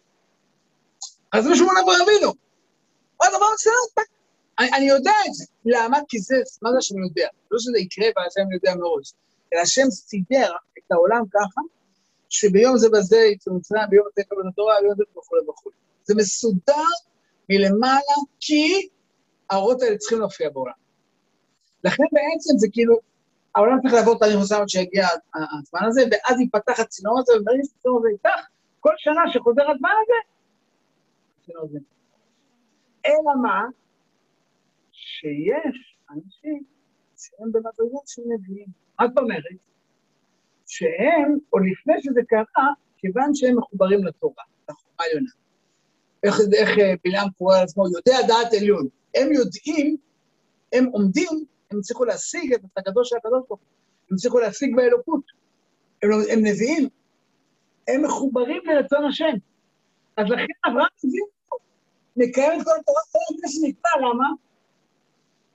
אז 1.33 1.45
זה 1.45 1.57
שמונה 1.57 1.81
ברבינו. 1.87 2.33
עוד 3.17 3.31
דבר 3.37 3.47
בסדר, 3.55 4.05
אני, 4.59 4.69
אני 4.77 4.85
יודע 4.85 5.13
את 5.29 5.35
זה. 5.35 5.45
למה? 5.65 5.99
כי 6.09 6.19
זה, 6.19 6.37
מה 6.63 6.71
זה 6.73 6.77
שאני 6.81 7.01
יודע? 7.01 7.29
לא 7.51 7.59
שזה 7.59 7.79
יקרה 7.79 8.07
והשם 8.17 8.53
יודע 8.53 8.75
מראש, 8.75 9.13
אלא 9.53 9.61
השם 9.61 9.91
סידר 9.91 10.53
את 10.79 10.93
העולם 10.93 11.23
ככה, 11.33 11.61
שביום 12.29 12.77
זה 12.79 12.89
וזה 12.93 13.17
יצאו 13.17 13.55
מצרים, 13.55 13.83
ביום 13.91 14.07
זה 14.17 14.23
יקבל 14.23 14.49
התורה, 14.49 14.75
ביום 14.83 14.95
זה 14.97 15.05
וכולי 15.19 15.43
וכולי. 15.49 15.77
זה 16.05 16.15
מסודר 16.15 16.87
מלמעלה, 17.49 18.17
כי 18.41 18.89
האורות 19.51 19.83
האלה 19.83 19.97
צריכים 19.99 20.19
להופיע 20.19 20.51
בעולם. 20.51 20.73
לכן 21.85 22.05
בעצם 22.13 22.59
זה 22.59 22.67
כאילו, 22.73 22.99
העולם 23.55 23.81
צריך 23.83 23.95
לעבור 23.95 24.19
תהליך 24.19 24.37
מסוים 24.41 24.63
עד 24.63 24.69
שיגיע 24.69 25.07
הזמן 25.35 25.81
הזה, 25.87 26.03
ואז 26.11 26.41
ייפתח 26.41 26.81
הצינור 26.81 27.19
הזה, 27.19 27.33
וברגע 27.41 27.63
שהצינור 27.65 27.99
הזה 27.99 28.09
יפתח, 28.15 28.47
כל 28.81 28.95
שנה 28.97 29.21
שחוזר 29.33 29.71
הזמן 29.71 29.91
הזה, 30.03 30.15
הצינור 31.43 31.65
הזה. 31.65 31.79
אלא 33.07 33.43
מה? 33.43 33.65
שיש 35.21 35.97
אנשים 36.11 36.65
שהם 37.17 37.53
במדרגות 37.53 38.07
של 38.07 38.23
נביאים. 38.27 38.67
מה 39.01 39.07
זאת 39.09 39.19
אומרת? 39.19 39.43
שהם, 40.67 41.39
או 41.53 41.59
לפני 41.59 41.95
שזה 42.01 42.21
קרה, 42.29 42.69
כיוון 42.99 43.35
שהם 43.35 43.59
מחוברים 43.59 44.05
לתורה, 44.05 44.45
לחוכמה 44.69 45.05
העליונה. 45.05 45.31
איך, 46.25 46.35
איך 46.53 46.79
אה, 46.79 46.95
בלעם 47.05 47.29
קורא 47.39 47.57
על 47.57 47.63
עצמו, 47.63 47.85
יודע 47.87 48.19
דעת 48.29 48.53
עליון. 48.61 48.89
הם 49.15 49.33
יודעים, 49.33 49.97
הם 50.73 50.85
עומדים, 50.85 51.45
הם 51.71 51.79
הצליחו 51.79 52.05
להשיג 52.05 52.55
את 52.55 52.61
הקדוש 52.77 53.09
של 53.09 53.17
הקדוש 53.17 53.43
ברוך 53.49 53.61
הם 54.11 54.17
הצליחו 54.17 54.39
להשיג 54.39 54.77
באלוקות. 54.77 55.25
הם, 56.03 56.11
לא, 56.11 56.17
הם 56.33 56.39
נביאים, 56.39 56.89
הם 57.89 58.05
מחוברים 58.05 58.63
לרצון 58.65 59.05
השם. 59.05 59.35
אז 60.17 60.27
לכן 60.27 60.53
אברהם 60.67 60.89
מבין, 61.05 61.25
מקיים 62.17 62.61
את 62.61 62.65
כל 62.65 62.71
התורה, 62.81 63.01
כל 63.13 63.19
הזמן 63.29 63.49
שנקרא, 63.49 63.91
למה? 64.01 64.29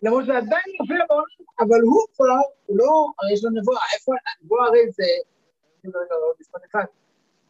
למרות 0.04 0.24
שזה 0.24 0.38
עדיין 0.38 0.68
מופיע 0.80 0.98
בעולם, 1.10 1.24
אבל 1.60 1.82
הוא 1.82 2.06
כבר, 2.16 2.42
הוא 2.66 2.78
לא, 2.78 2.92
הרי 3.20 3.34
יש 3.34 3.44
לו 3.44 3.50
נבואה, 3.50 3.82
איפה, 3.94 4.12
הנבואה 4.42 4.66
הרי 4.68 4.92
זה, 4.92 5.04
רגע, 5.86 6.16
עוד 6.16 6.36
משפט 6.40 6.62
אחד, 6.72 6.86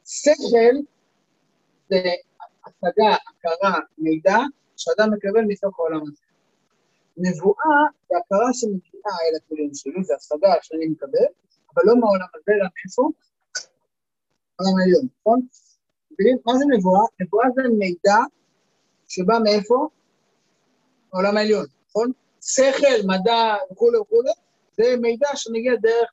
שכל 0.06 0.76
זה 1.90 2.02
השגה, 2.66 3.16
הכרה, 3.30 3.80
מידע, 3.98 4.38
שאדם 4.78 5.14
מקבל 5.14 5.42
מתוך 5.48 5.80
העולם 5.80 6.02
הזה. 6.02 6.24
נבואה 7.18 7.80
זה 8.10 8.18
הכרה 8.18 8.54
שמגיעה 8.54 9.16
אל 9.26 9.36
הכלים 9.38 9.70
שלי, 9.74 10.04
זה 10.04 10.14
השגה 10.16 10.54
שאני 10.62 10.88
מקבל, 10.88 11.28
אבל 11.76 11.84
לא 11.86 11.96
מהעולם 12.00 12.28
הזה, 12.36 12.52
אלא 12.52 12.68
מאיפה? 12.76 13.10
העולם 14.60 14.80
העליון, 14.80 15.08
נכון? 15.20 15.40
מה 16.46 16.54
זה 16.58 16.66
נבואה? 16.78 17.02
נבואה 17.22 17.46
זה 17.56 17.62
מידע 17.78 18.18
שבא 19.08 19.38
מאיפה? 19.44 19.88
העולם 21.14 21.38
העליון, 21.38 21.66
נכון? 21.90 22.12
שכל, 22.42 23.08
מדע 23.08 23.56
וכולי 23.72 23.98
וכולי, 23.98 24.32
זה 24.78 24.84
מידע 25.02 25.28
שמגיע 25.36 25.74
דרך 25.82 26.12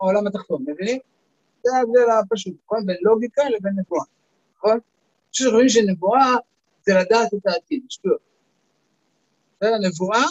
העולם 0.00 0.26
התחתון, 0.26 0.64
מבינים? 0.66 0.98
זה 1.62 1.76
ההבדל 1.76 2.10
הפשוט, 2.10 2.54
נכון? 2.64 2.86
בין 2.86 2.96
לוגיקה 3.02 3.42
לבין 3.44 3.72
נבואה, 3.78 4.04
נכון? 4.56 4.78
חושבים 5.28 5.68
שנבואה 5.68 6.34
זה 6.86 6.94
לדעת 6.94 7.34
את 7.34 7.46
העתיד, 7.46 7.82
שטויות. 7.88 8.20
נבואה 9.62 10.24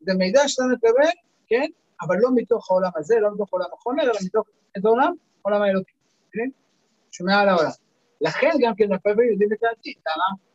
זה 0.00 0.14
מידע 0.14 0.48
שאתה 0.48 0.62
מקבל, 0.72 1.10
כן? 1.46 1.66
אבל 2.02 2.16
לא 2.20 2.28
מתוך 2.34 2.70
העולם 2.70 2.90
הזה, 2.96 3.14
לא 3.20 3.34
מתוך 3.34 3.48
עולם 3.52 3.66
החומר, 3.72 4.02
אלא 4.02 4.12
מתוך 4.24 4.46
איזה 4.76 4.88
עולם? 4.88 5.14
עולם 5.42 5.62
האלוקים, 5.62 5.94
מבינים? 6.28 6.50
שמעל 7.10 7.48
העולם. 7.48 7.70
לכן 8.20 8.50
גם 8.60 8.74
כן 8.76 8.92
הפעמים 8.92 9.30
יודעים 9.32 9.52
את 9.52 9.62
העתיד, 9.62 9.94
למה? 10.06 10.47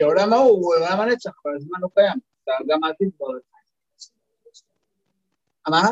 כי 0.00 0.04
העולם 0.04 0.32
ההוא 0.32 0.50
הוא 0.50 0.74
עולם 0.74 1.00
הנצח, 1.00 1.30
אבל 1.44 1.56
הזמן 1.56 1.78
לא 1.80 1.88
קיים, 1.94 2.18
גם 2.68 2.84
העתיד 2.84 3.10
כבר 3.16 3.26
מה? 5.68 5.82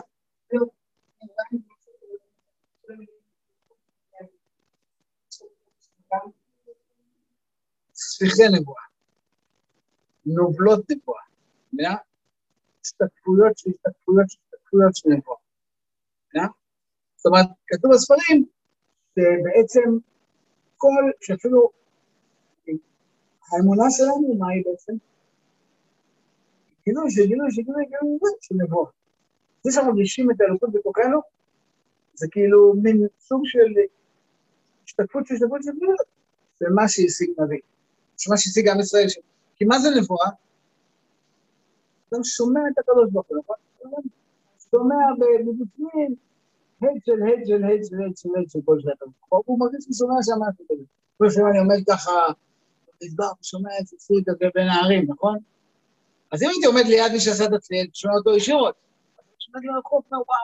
ספיחי 7.94 8.42
נבואה, 8.60 8.82
נובלות 10.26 10.90
נבואה, 10.90 11.22
מבינה? 11.72 11.94
השתתפויות 12.84 13.58
של 13.58 13.70
השתתפויות 13.70 14.30
של 14.30 14.38
השתתפויות 14.44 14.96
של 14.96 15.08
נבואה, 15.08 15.38
מבינה? 16.28 16.48
זאת 17.16 17.26
אומרת, 17.26 17.46
כתוב 17.66 17.90
בספרים 17.94 18.46
שבעצם 19.14 19.98
כל, 20.76 21.10
שאפילו 21.20 21.70
האמונה 23.52 23.84
שלנו, 23.90 24.34
מה 24.38 24.48
היא 24.50 24.64
בעצם? 24.66 24.92
גילוי 26.84 27.10
של 27.10 27.26
גילוי 27.26 27.50
של 27.50 27.62
גילוי 27.62 27.88
של 28.40 28.54
נבואה. 28.54 28.90
זה 29.62 29.72
שאנחנו 29.72 29.92
מרגישים 29.92 30.30
את 30.30 30.40
האלוקות 30.40 30.72
בתוכנו, 30.72 31.20
זה 32.14 32.26
כאילו 32.30 32.74
מין 32.82 33.06
סוג 33.20 33.42
של 33.44 33.72
השתקפות 34.84 35.26
של 35.26 35.34
השתקפות 35.34 35.62
של 35.62 35.70
גילוי, 35.72 35.96
זה 36.60 36.66
מה 36.74 36.88
שהשיג 36.88 37.30
נביא. 37.38 37.58
זה 38.16 38.30
מה 38.30 38.36
שהשיג 38.36 38.68
עם 38.68 38.80
ישראל. 38.80 39.06
כי 39.56 39.64
מה 39.64 39.78
זה 39.78 39.88
נבואה? 40.00 40.28
אדם 42.12 42.24
שומע 42.24 42.60
את 42.72 42.78
הקדוש 42.78 43.10
ברוך 43.12 43.26
הוא, 43.28 43.38
נכון? 43.38 44.02
שומע 44.70 44.96
מבפנים, 45.46 46.14
הד 46.82 46.88
של 47.04 47.12
הד 47.12 47.46
של 47.46 47.64
הד 47.64 47.84
של 47.84 47.96
הד 47.96 48.16
של 48.16 48.28
הד 48.38 48.50
של 48.50 48.58
כל 48.64 48.80
שנת 48.80 49.02
הוא 49.28 49.58
מרגיש 49.58 49.84
שהוא 49.84 49.94
שומע 49.94 50.14
שם 50.22 50.32
משהו 50.48 50.64
כזה. 50.68 50.84
כמו 51.18 51.30
שאני 51.30 51.58
עומד 51.58 51.76
ככה 51.88 52.10
במדבר 53.02 53.30
ושומע 53.40 53.70
את 53.80 53.92
הצליל 53.92 54.22
כזה 54.26 54.44
בין 54.54 54.68
הערים, 54.68 55.06
נכון? 55.10 55.38
אז 56.32 56.42
אם 56.42 56.48
הייתי 56.48 56.66
עומד 56.66 56.84
ליד 56.86 57.12
מי 57.12 57.20
שעשה 57.20 57.44
את 57.44 57.52
הצליל, 57.52 57.90
שומע 57.94 58.14
אותו 58.14 58.36
ישירות. 58.36 58.74
שומע 59.38 59.58
לי 59.60 59.68
רחוק 59.78 60.06
מהוואר. 60.12 60.38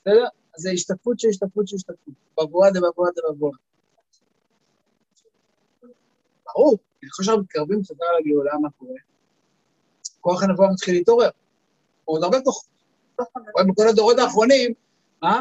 בסדר? 0.00 0.24
אז 0.54 0.62
זה 0.62 0.70
השתקפות 0.70 1.20
של 1.20 1.28
השתקפות 1.28 1.68
של 1.68 1.76
השתקפות. 1.76 2.14
בבואה 2.40 2.70
דבבואה 2.70 3.10
דבבואה. 3.16 3.56
ברור, 6.46 6.78
ככל 7.02 7.22
שאנחנו 7.22 7.42
מתקרבים 7.42 7.82
קצת 7.82 7.94
לגאולה, 8.20 8.52
מה 8.62 8.70
קורה? 8.70 8.94
כוח 10.20 10.42
הנבואה 10.42 10.68
מתחיל 10.72 10.94
להתעורר. 10.94 11.30
הוא 12.04 12.16
עוד 12.16 12.24
הרבה 12.24 12.40
כוחות. 12.44 12.68
בכל 13.68 13.88
הדורות 13.88 14.18
האחרונים, 14.18 14.74
מה? 15.22 15.40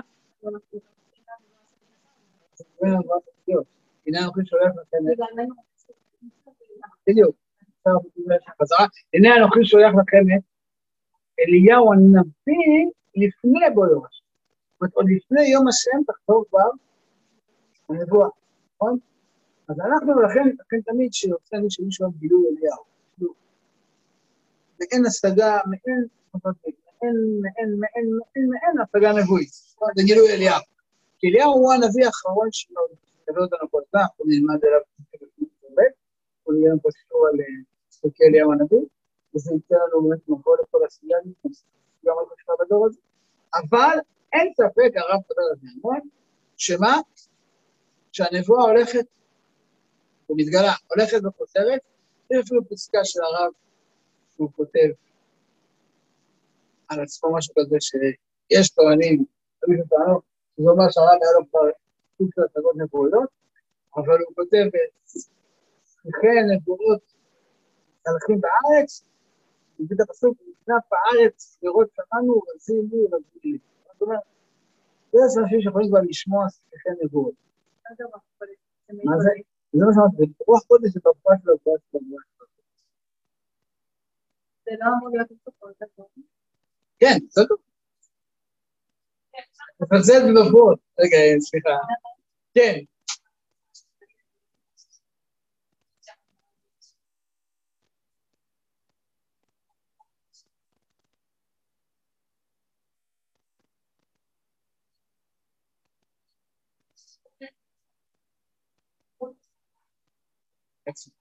הנה 4.08 4.20
אנוכי 4.24 4.41
שולח 4.45 4.72
לכם... 4.82 4.97
בדיוק. 7.10 7.36
הנה 9.14 9.38
אנוכי 9.38 9.66
שולח 9.66 9.91
לכם 10.02 10.24
את 10.38 10.43
אליהו 11.39 11.93
הנביא 11.93 12.91
לפני 13.16 13.76
בו 13.76 13.86
יום 13.86 14.06
השם. 14.06 14.24
זאת 14.74 14.82
אומרת, 14.82 14.93
עוד 14.93 15.06
לפני 15.16 15.47
יום 15.47 15.68
השם 15.68 15.97
תחזור 16.08 16.45
כבר 16.49 16.70
הנבואה, 17.89 18.30
נכון? 18.76 18.97
אז 19.70 19.76
אנחנו, 19.80 20.22
לכן, 20.22 20.49
לכן 20.60 20.82
תמיד 20.86 21.12
כשיוצא 21.12 21.58
לי 21.58 21.68
שמישהו 21.70 22.06
על 22.06 22.12
גילוי 22.20 22.45
אליהו, 22.47 22.84
מעין 24.80 25.06
השגה, 25.06 25.60
מעין, 25.66 26.06
מעין, 26.34 27.16
מעין, 27.41 27.80
מעין, 27.80 28.18
מעין, 28.20 28.49
מעין 28.49 28.76
השגה 28.84 29.14
נבואית. 29.22 29.49
זה 29.95 30.04
גילוי 30.04 30.34
אליהו. 30.34 30.62
כי 31.20 31.28
אליהו 31.28 31.52
הוא 31.52 31.74
הנביא 31.74 32.06
האחרון 32.06 32.47
שלו, 32.52 32.82
כל 33.34 33.44
הזמן, 33.44 33.58
אנחנו 33.94 34.26
נלמד 34.28 34.66
עליו 34.66 34.82
ב', 35.78 35.82
הוא 36.44 36.56
נראה 36.56 36.74
פה 36.82 36.90
שיעור 36.92 37.28
על 37.28 37.38
פרקי 38.02 38.24
אליהו 38.24 38.52
הנביא, 38.52 38.86
וזה 39.36 39.54
ייתן 39.54 39.76
לנו 39.76 40.02
באמת 40.04 40.30
מבוא 40.30 40.56
לכל 40.62 40.86
הסוגיה 40.86 41.18
גם 42.06 42.14
על 42.20 42.26
חשבה 42.34 42.54
בדור 42.60 42.86
הזה. 42.86 43.00
אבל 43.56 43.98
אין 44.34 44.54
ספק, 44.54 44.92
הרב 44.96 45.20
מדבר 45.20 45.44
על 45.52 45.58
זה 45.62 45.68
המון, 45.76 46.00
שמה? 46.58 46.96
שהנבואה 48.12 48.62
הולכת 48.64 49.06
ומתגלה, 50.30 50.74
הולכת 50.90 51.26
וחוזרת, 51.26 51.82
יש 52.32 52.40
אפילו 52.46 52.62
פסקה 52.70 53.00
של 53.04 53.20
הרב 53.24 53.52
שהוא 54.36 54.50
כותב 54.56 54.90
על 56.88 57.00
עצמו 57.00 57.34
משהו 57.34 57.54
כזה 57.60 57.78
שיש 57.80 58.70
טוענים, 58.70 59.26
תמיד 59.62 59.80
טענות, 59.90 60.24
שזה 60.58 60.70
אומר 60.70 60.90
שהרב 60.90 61.10
היה 61.10 61.32
לו 61.40 61.50
כבר 61.50 61.60
סוג 62.22 62.30
של 62.36 62.42
הצגות 62.42 62.76
נבואיות, 62.76 63.30
אבל 63.98 64.18
הוא 64.26 64.36
כותב 64.36 64.66
שיחי 66.02 66.38
נבואות 66.56 67.02
מלכים 68.08 68.42
בארץ, 68.42 69.04
הוא 69.78 69.86
מביא 69.86 69.96
את 69.96 70.02
הפסוק, 70.10 70.38
נכנף 70.42 70.84
בארץ, 70.92 71.58
לראות 71.64 71.90
שמענו, 71.96 72.42
רזים 72.56 72.90
לי, 72.92 73.06
רזים 73.06 73.42
לי. 73.44 73.58
זאת 73.94 74.02
אומרת, 74.02 74.20
יש 75.14 75.32
אנשים 75.42 75.62
שיכולים 75.62 75.90
כבר 75.90 76.00
לשמוע 76.10 76.50
שיחי 76.50 76.90
נבואות. 77.04 77.34
מה 79.04 79.18
זה? 79.20 79.30
זה 79.74 79.86
מה 79.86 79.92
שאמרתי, 79.96 80.34
רוח 80.48 80.64
קודש 80.68 80.90
זה 80.94 81.00
ברפואה 81.04 81.36
של 81.44 81.50
הרפואה 81.50 81.76
של 81.80 81.98
הרפואה. 81.98 82.48
זה 84.66 84.72
לא 84.80 84.86
אמור 84.98 85.10
להיות 85.10 85.28
בסופו 85.32 85.68
של 85.80 85.86
דבר. 85.96 86.06
כן, 87.00 87.18
בסדר. 87.28 87.56
מפרסם 89.82 90.20
בנבואות. 90.28 90.80
רגע, 91.00 91.18
סליחה. 91.40 91.70
כן. 92.56 92.86
Excellent. 110.88 111.21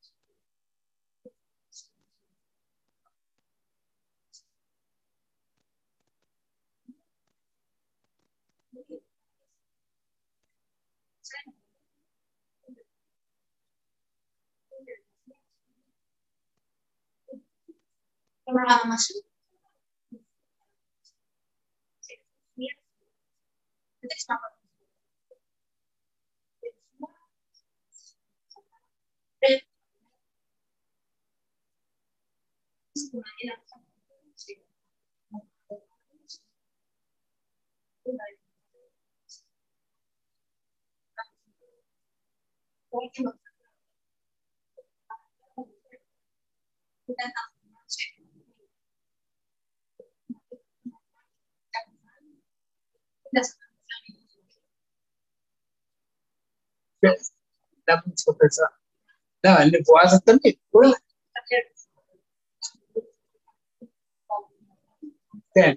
למה 18.69 18.83
אני 18.85 18.97
צריך 47.07 47.50
לא, 59.45 59.51
נבואה 59.73 60.07
זה 60.07 60.21
תמיד. 60.21 60.55
כן, 65.55 65.75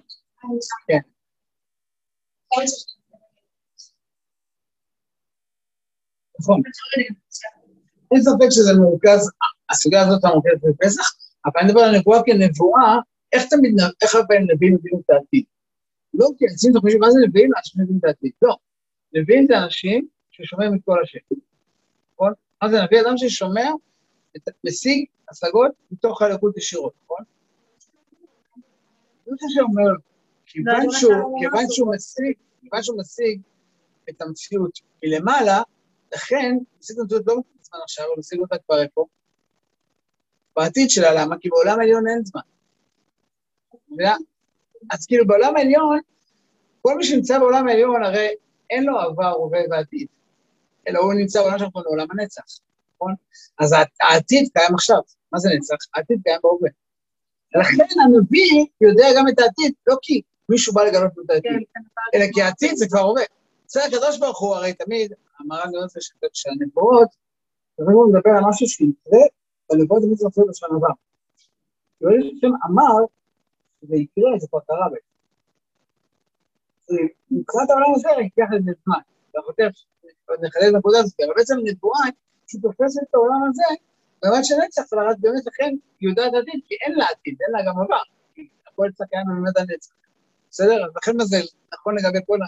כן. 0.88 0.98
נכון. 6.40 6.62
אין 8.12 8.22
ספק 8.22 8.50
שזה 8.50 8.72
מורכז, 8.80 9.30
הסוגיה 9.70 10.00
הזאת 10.02 10.24
המורכזת 10.24 10.62
בפסח, 10.62 11.02
אבל 11.44 11.60
אני 11.60 11.68
מדבר 11.68 11.80
על 11.80 11.98
נבואה 11.98 12.18
כנבואה, 12.26 12.96
איך 13.32 13.42
תמיד, 13.50 13.74
איך 14.02 14.14
הרבה 14.14 14.34
נביאים 14.38 14.74
מבינים 14.74 15.00
את 15.04 15.10
העתיד? 15.10 15.44
לא 16.14 16.28
כי 16.38 16.44
אנשים 16.52 16.72
חושבים, 16.80 17.00
מה 17.00 17.10
זה 17.10 17.18
נביאים? 17.28 17.50
אנשים 17.56 17.82
מבינים 17.82 17.98
את 17.98 18.04
העתיד. 18.04 18.32
לא. 18.42 18.56
נביאים 19.14 19.46
זה 19.46 19.58
אנשים 19.58 20.08
ששומעים 20.30 20.74
את 20.74 20.80
כל 20.84 21.02
השם. 21.02 21.18
נכון? 22.14 22.32
מה 22.62 22.68
זה 22.68 22.76
נביא? 22.82 23.00
אדם 23.00 23.16
ששומע, 23.16 23.70
משיג 24.66 25.04
השגות 25.30 25.70
מתוך 25.90 26.22
הלקות 26.22 26.56
ישירות, 26.56 26.92
נכון? 27.04 27.24
זה 29.24 29.30
מה 29.30 29.48
שאומר, 29.48 29.90
כיוון 31.40 31.66
שהוא 31.70 31.94
משיג, 31.94 32.36
כיוון 32.60 32.82
שהוא 32.82 33.00
משיג 33.00 33.40
את 34.10 34.22
המציאות 34.22 34.78
מלמעלה, 35.04 35.62
לכן, 36.14 36.56
משיג 36.80 36.96
את 36.96 37.02
המציאות 37.02 37.26
לא 37.26 37.34
בזמן 37.34 37.78
עכשיו, 37.82 38.04
הוא 38.04 38.14
משיג 38.18 38.40
אותה 38.40 38.56
כבר 38.66 38.82
איפה? 38.82 39.06
בעתיד 40.56 40.90
שלה, 40.90 41.22
למה? 41.22 41.38
כי 41.38 41.48
בעולם 41.48 41.80
העליון 41.80 42.08
אין 42.08 42.24
זמן. 42.24 42.40
אז 44.90 45.06
כאילו 45.06 45.26
בעולם 45.26 45.56
העליון, 45.56 46.00
כל 46.82 46.96
מי 46.96 47.04
שנמצא 47.04 47.38
בעולם 47.38 47.68
העליון, 47.68 48.02
הרי 48.02 48.28
אין 48.70 48.84
לו 48.84 48.98
עבר, 48.98 49.30
הווה 49.30 49.60
ועתיד, 49.70 50.06
אלא 50.88 50.98
הוא 50.98 51.14
נמצא 51.14 51.40
בעולם 51.40 51.58
שאנחנו 51.58 51.72
קוראים 51.72 51.90
עולם 51.90 52.06
הנצח, 52.10 52.42
נכון? 52.94 53.14
אז 53.58 53.74
העתיד 54.02 54.48
קיים 54.54 54.74
עכשיו, 54.74 55.00
מה 55.32 55.38
זה 55.38 55.48
נצח? 55.56 55.76
העתיד 55.94 56.20
קיים 56.24 56.38
בהווה. 56.42 56.70
לכן 57.54 58.00
הנביא 58.04 58.66
יודע 58.80 59.06
גם 59.16 59.28
את 59.28 59.38
העתיד, 59.38 59.72
לא 59.86 59.96
כי 60.02 60.22
מישהו 60.48 60.74
בא 60.74 60.82
לגלות 60.84 61.12
לו 61.16 61.24
את 61.24 61.30
העתיד, 61.30 61.62
אלא 62.14 62.24
כי 62.32 62.42
העתיד 62.42 62.76
זה 62.76 62.86
כבר 62.88 63.00
הווה. 63.00 63.22
בסדר, 63.66 63.84
הקדוש 63.84 64.18
ברוך 64.18 64.40
הוא 64.40 64.54
הרי 64.54 64.72
תמיד, 64.72 65.12
המר"ן 65.40 65.68
אומר 65.74 65.86
זה 65.88 66.00
שהנבואות, 66.32 67.08
לפעמים 67.78 67.96
הוא 67.98 68.12
מדבר 68.12 68.30
על 68.30 68.44
משהו 68.48 68.66
שיקרה, 68.66 69.18
והנבואות 69.70 70.02
תמיד 70.02 70.18
זה 70.18 70.24
מופיע 70.26 70.44
בשנה 70.48 70.68
הבאה. 70.76 70.90
שהשם 72.00 72.52
אמר, 72.70 73.04
שזה 73.84 73.96
יקרה, 73.96 74.38
זה 74.38 74.46
כבר 74.50 74.60
קרה 74.66 74.88
בעצם. 74.92 75.14
מבחינת 77.30 77.70
העולם 77.70 77.94
הזה, 77.94 78.08
ייקח 78.08 78.48
לזה 78.52 78.72
זמן. 78.84 79.02
ואנחנו 79.34 79.52
תכף 79.52 79.76
נחדד 80.42 80.68
את 80.68 80.74
הנקודה 80.74 80.98
הזאת, 80.98 81.20
אבל 81.20 81.34
בעצם 81.36 81.54
נבואה, 81.64 82.06
שהיא 82.46 82.62
תופסת 82.62 83.02
את 83.10 83.14
העולם 83.14 83.40
הזה, 83.48 83.68
ברמת 84.22 84.44
של 84.44 84.54
נצח, 84.66 84.82
אבל 84.92 85.08
רק 85.08 85.16
באמת 85.20 85.46
לכן 85.46 85.70
יודעת 86.00 86.32
עתיד, 86.34 86.60
כי 86.66 86.74
אין 86.82 86.92
לה 86.98 87.04
עתיד, 87.12 87.36
אין 87.42 87.52
לה 87.52 87.60
גם 87.66 87.80
עבר. 87.82 88.02
הכל 88.66 88.88
קיים 89.10 89.26
בממד 89.28 89.58
הנצח. 89.58 89.92
בסדר? 90.50 90.84
אז 90.84 90.90
לכן 90.96 91.12
זה 91.24 91.36
נכון 91.74 91.94
לגבי 91.98 92.18
כל 92.26 92.38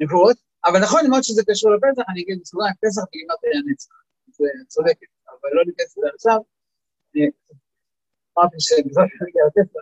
הנבואות, 0.00 0.36
אבל 0.64 0.78
נכון 0.82 1.10
מאוד 1.10 1.22
שזה 1.22 1.42
קשור 1.48 1.70
לפסח, 1.74 2.02
אני 2.08 2.22
אגיד 2.22 2.38
בסוגריים, 2.42 2.74
פסח 2.82 3.02
בגימת 3.08 3.40
הנצח. 3.68 3.94
זה 4.28 4.44
צודקת, 4.68 5.06
אבל 5.28 5.50
לא 5.52 5.62
ניכנס 5.66 5.98
לזה 5.98 6.06
עכשיו. 6.14 6.38
אמרתי 8.38 8.56
שבזמן 8.58 9.04
שאני 9.08 9.30
אגיע 9.30 9.42
לפסח, 9.46 9.80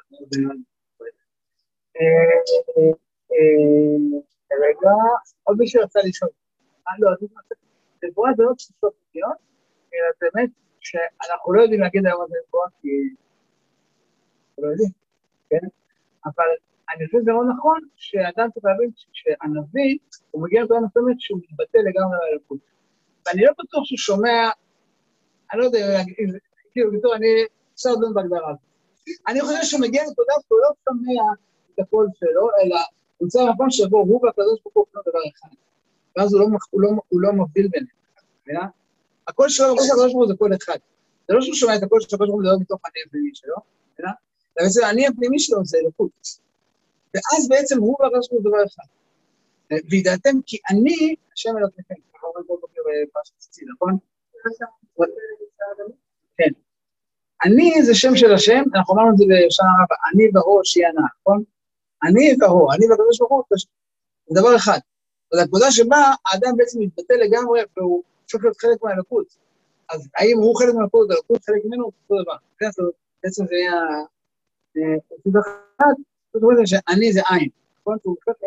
רגע, 4.52 4.90
עוד 5.42 5.56
מישהו 5.58 5.82
רצה 5.82 6.00
לשאול. 6.04 6.30
לא, 6.98 7.10
נבואה 8.04 8.30
זה 8.36 8.42
לא 8.42 8.52
תפיסות 8.54 8.94
פנימיות, 9.10 9.36
אלא 9.94 10.08
באמת 10.20 10.50
שאנחנו 10.80 11.52
לא 11.52 11.62
יודעים 11.62 11.80
להגיד 11.80 12.06
היום 12.06 12.22
הזה 12.22 12.34
נבואה, 12.48 12.66
כי... 12.80 12.88
לא 14.58 14.68
יודעים, 14.68 14.90
כן? 15.50 15.66
אבל 16.24 16.44
אני 16.94 17.06
חושב 17.06 17.18
שזה 17.22 17.32
מאוד 17.32 17.46
נכון 17.58 17.80
שאדם 17.96 18.50
צריך 18.54 18.64
להבין 18.64 18.90
שהנביא, 19.12 19.98
הוא 20.30 20.42
מגיע 20.42 20.62
לתורה 20.62 20.80
מסוימת 20.80 21.20
שהוא 21.20 21.40
מתבטא 21.42 21.78
לגמרי 21.78 22.16
על 22.16 22.32
הלכות. 22.32 22.58
ואני 23.26 23.42
לא 23.44 23.52
בטוח 23.52 23.84
שהוא 23.84 23.98
שומע, 23.98 24.50
אני 25.52 25.60
לא 25.60 25.64
יודע, 25.64 25.78
כאילו, 26.72 27.14
אני 27.14 27.28
אפשר 27.74 27.90
לדון 27.92 28.14
בהגדרה 28.14 28.50
הזאת. 28.50 28.60
אני 29.28 29.40
חושב 29.40 29.62
שהוא 29.62 29.80
מגיע 29.80 30.02
לנקודה 30.06 30.32
שהוא 30.48 30.58
לא 30.62 30.70
שומע 30.84 31.32
את 31.74 31.78
הקול 31.78 32.08
שלו, 32.20 32.48
אלא 32.62 32.76
הוא 33.18 33.26
נמצא 33.26 33.44
במקום 33.46 33.70
שבו 33.70 33.98
הוא 33.98 34.24
והקדוש 34.24 34.60
ברוך 34.64 34.74
הוא 34.74 35.02
דבר 35.06 35.18
אחד. 35.32 35.54
ואז 36.16 36.34
הוא 36.34 36.40
לא, 36.40 36.46
הוא 36.70 36.82
לא, 36.82 36.88
הוא 37.08 37.20
לא 37.20 37.32
מבדיל 37.32 37.68
ביניהם, 37.68 38.68
הקול 39.28 39.48
שלו 39.48 39.66
בראש 39.76 39.90
הקדוש 39.90 40.12
ברוך 40.12 40.24
הוא 40.24 40.26
זה 40.28 40.34
קול 40.38 40.54
אחד. 40.54 40.78
זה 41.28 41.34
לא 41.34 41.40
שהוא 41.40 41.54
שומע 41.54 41.76
את 41.76 41.82
הקול 41.82 42.00
של 42.00 42.06
הקדוש 42.06 42.28
ברוך 42.28 42.34
הוא, 42.34 42.44
זה 42.44 42.50
לא 42.52 42.60
מתוך 42.60 42.80
הנביא 42.84 43.30
שלו, 43.34 43.56
בעצם 44.56 44.80
אני 44.90 45.06
הפנימי 45.06 45.38
שלו 45.38 45.64
זה 45.64 45.78
אלוקות. 45.78 46.10
ואז 47.14 47.48
בעצם 47.48 47.78
הוא 47.78 47.96
והקדוש 48.00 48.28
ברוך 48.28 48.42
הוא 48.44 48.50
דבר 48.50 48.64
אחד. 48.66 48.88
וידעתם 49.90 50.42
כי 50.46 50.58
אני, 50.70 51.14
השם 51.34 51.58
אלוקיכם, 51.58 51.94
ככה 52.14 52.26
אומרים 52.26 52.46
כל 52.46 52.56
בוקר 52.60 52.80
בפרשת 52.80 53.32
ציצי, 53.38 53.64
נכון? 53.74 53.98
כן. 56.38 56.63
אני 57.44 57.82
זה 57.82 57.94
שם 57.94 58.16
של 58.16 58.32
השם, 58.32 58.62
אנחנו 58.74 58.94
אמרנו 58.94 59.10
את 59.12 59.16
זה 59.16 59.24
בשנה 59.46 59.68
רבה, 59.84 59.96
אני 60.12 60.22
יהיה 60.76 60.92
נע, 60.92 61.02
נכון? 61.20 61.42
אני 62.04 62.36
והו, 62.40 62.72
אני 62.72 62.86
והקדוש 62.90 63.18
ברוך 63.18 63.32
הוא, 63.32 63.42
זה 64.28 64.40
דבר 64.40 64.56
אחד. 64.56 64.78
אז 65.32 65.38
הנקודה 65.38 65.70
שבה 65.70 65.96
האדם 66.26 66.56
בעצם 66.56 66.80
מתבטא 66.80 67.12
לגמרי 67.12 67.60
והוא 67.76 68.02
הופך 68.22 68.44
להיות 68.44 68.60
חלק 68.60 68.82
מהאלוקות. 68.82 69.26
אז 69.90 70.08
האם 70.16 70.36
הוא 70.38 70.56
חלק 70.58 70.74
מהאלוקות, 70.74 71.10
האלוקות 71.10 71.44
חלק 71.44 71.62
ממנו, 71.64 71.84
אותו 71.84 72.22
דבר. 72.22 72.36
כן, 72.58 72.66
בעצם 73.22 73.46
זה 73.46 73.54
יהיה... 73.54 73.80
נקודה 75.18 75.40
אחת, 75.40 75.96
זאת 76.32 76.42
אומרת 76.42 76.66
שאני 76.66 77.12
זה 77.12 77.20
עין, 77.30 77.48
נכון? 77.80 77.96
הוא 78.02 78.16
הופך 78.26 78.40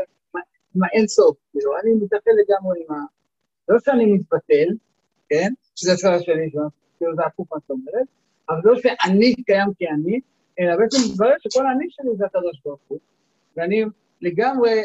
עם 0.75 0.83
האין 0.83 1.07
סוף, 1.07 1.38
כאילו, 1.51 1.71
אני 1.79 1.91
מתאחד 1.93 2.31
לגמרי 2.41 2.83
עם 2.83 2.95
ה... 2.95 2.99
לא 3.69 3.79
שאני 3.79 4.05
מתבטל, 4.05 4.67
כן? 5.29 5.53
שזה 5.75 5.93
הצד 5.93 6.09
השני, 6.09 6.51
כאילו 6.97 7.15
זה 7.15 7.25
הפוך 7.25 7.47
מה 7.51 7.57
שאת 7.59 7.69
אומרת, 7.69 8.07
אבל 8.50 8.58
זה 8.64 8.70
לא 8.70 8.80
שאני 8.82 9.36
קיים 9.45 9.70
כאני, 9.80 10.20
אלא 10.60 10.78
בעצם 10.78 10.98
מתברר 11.12 11.34
שכל 11.39 11.66
האני 11.68 11.86
שלי 11.89 12.10
זה 12.18 12.26
הקדוש 12.26 12.62
ברוך 12.66 12.80
הוא, 12.88 13.00
ואני 13.58 13.84
לגמרי 14.22 14.84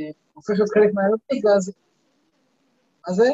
אה, 0.00 0.10
הופך 0.34 0.50
להיות 0.50 0.70
חלק 0.70 0.90
מהאלוקות, 0.94 1.44
ואז... 1.44 1.72
מה 3.08 3.14
זה? 3.14 3.28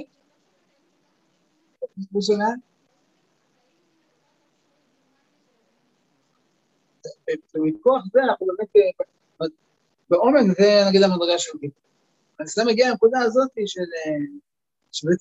מי 2.12 2.22
שומע? 2.22 2.48
ומכוח 7.54 8.02
זה 8.12 8.20
אנחנו 8.22 8.46
באמת, 8.46 8.76
אה, 8.76 9.46
בעומק 10.10 10.56
זה 10.58 10.82
נגיד 10.88 11.02
המדרגה 11.02 11.38
של 11.38 11.58
גיבור. 11.60 11.80
אז 12.40 12.52
זה 12.54 12.64
מגיע 12.64 12.90
לנקודה 12.90 13.18
הזאת 13.20 13.50
של 13.66 13.80
שבאמת 14.92 15.18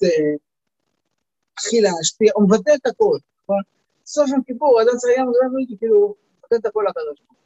הכי 1.58 1.82
להשפיע, 1.82 2.32
הוא 2.36 2.44
מבטא 2.44 2.72
את 2.76 2.86
הכל, 2.86 3.18
נכון? 3.44 3.62
סוף 4.06 4.30
יום 4.30 4.44
כיפור, 4.44 4.82
אדם 4.82 4.98
צריך 4.98 5.18
גם 5.20 5.28
לדבר 5.30 5.78
כאילו, 5.80 6.16
מבטא 6.40 6.56
את 6.56 6.66
הכל 6.66 6.86
לקדוש 6.90 7.20
ברוך 7.28 7.40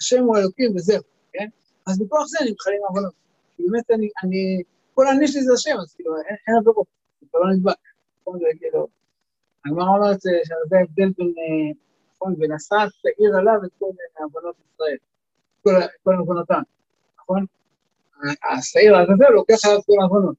השם 0.00 0.24
הוא 0.24 0.36
אלוקים 0.36 0.76
וזהו, 0.76 1.02
כן? 1.32 1.48
אז 1.86 2.00
מכוח 2.00 2.26
זה 2.26 2.38
אני 2.40 2.50
מחלים 2.52 2.80
עוונות. 2.88 3.12
כי 3.56 3.62
באמת 3.62 3.90
אני, 3.90 4.08
אני, 4.24 4.62
כל 4.94 5.06
אני 5.08 5.28
שלי 5.28 5.42
זה 5.42 5.52
השם, 5.52 5.76
אז 5.82 5.94
כאילו, 5.94 6.16
אין 6.46 6.56
עבירות, 6.60 6.86
זה 7.20 7.26
כבר 7.30 7.40
לא 7.40 7.52
נדבק. 7.52 7.74
נכון? 8.20 8.38
זה 8.38 8.46
כאילו, 8.58 8.88
הגמרא 9.66 9.88
אומרת 9.88 10.20
שזה 10.20 10.76
ההבדל 10.78 11.12
בין, 11.16 11.34
נכון, 12.14 12.34
בין 12.38 12.52
הסעת 12.52 12.88
שעיר 12.92 13.36
עליו 13.36 13.64
את 13.64 13.70
כל 13.78 13.90
עוונות 14.18 14.56
ישראל, 14.74 14.96
כל 16.02 16.14
עוונותיו, 16.18 16.60
נכון? 17.18 17.44
השעיר 18.58 18.96
הזה 18.96 19.24
לוקח 19.34 19.64
עליו 19.64 19.82
כל 19.86 19.92
העוונות. 20.00 20.36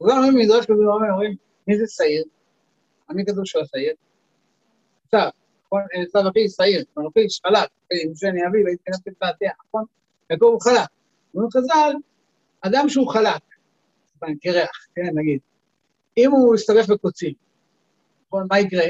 אז 0.00 0.10
אומרים 0.10 0.34
מדרש 0.34 0.64
כזה, 0.66 0.82
אומרים, 1.12 1.36
מי 1.66 1.78
זה 1.78 1.84
שעיר? 1.88 2.24
מי 3.10 3.24
כתוב 3.26 3.44
שהוא 3.44 3.62
השעיר? 3.62 3.94
צו, 5.10 5.16
נכון? 5.66 5.82
צו 6.12 6.18
אחי 6.30 6.48
שעיר, 6.48 6.84
אנוכי 6.98 7.26
חלק, 7.46 7.68
אם 7.92 8.14
שאני 8.14 8.46
אביא 8.46 8.64
והייתי 8.64 8.82
כנס 8.84 9.06
לתעתיה, 9.06 9.52
נכון? 9.68 9.84
יעקב 10.30 10.44
הוא 10.44 10.60
חלק. 10.60 10.88
אומרים 11.34 11.50
חז"ל, 11.50 11.92
אדם 12.60 12.88
שהוא 12.88 13.08
חלק, 13.08 13.42
קרח, 14.40 14.86
כן, 14.94 15.10
נגיד, 15.14 15.40
אם 16.16 16.30
הוא 16.30 16.54
יסתובב 16.54 16.84
בקוצים, 16.88 17.34
נכון, 18.26 18.46
מה 18.50 18.60
יקרה? 18.60 18.86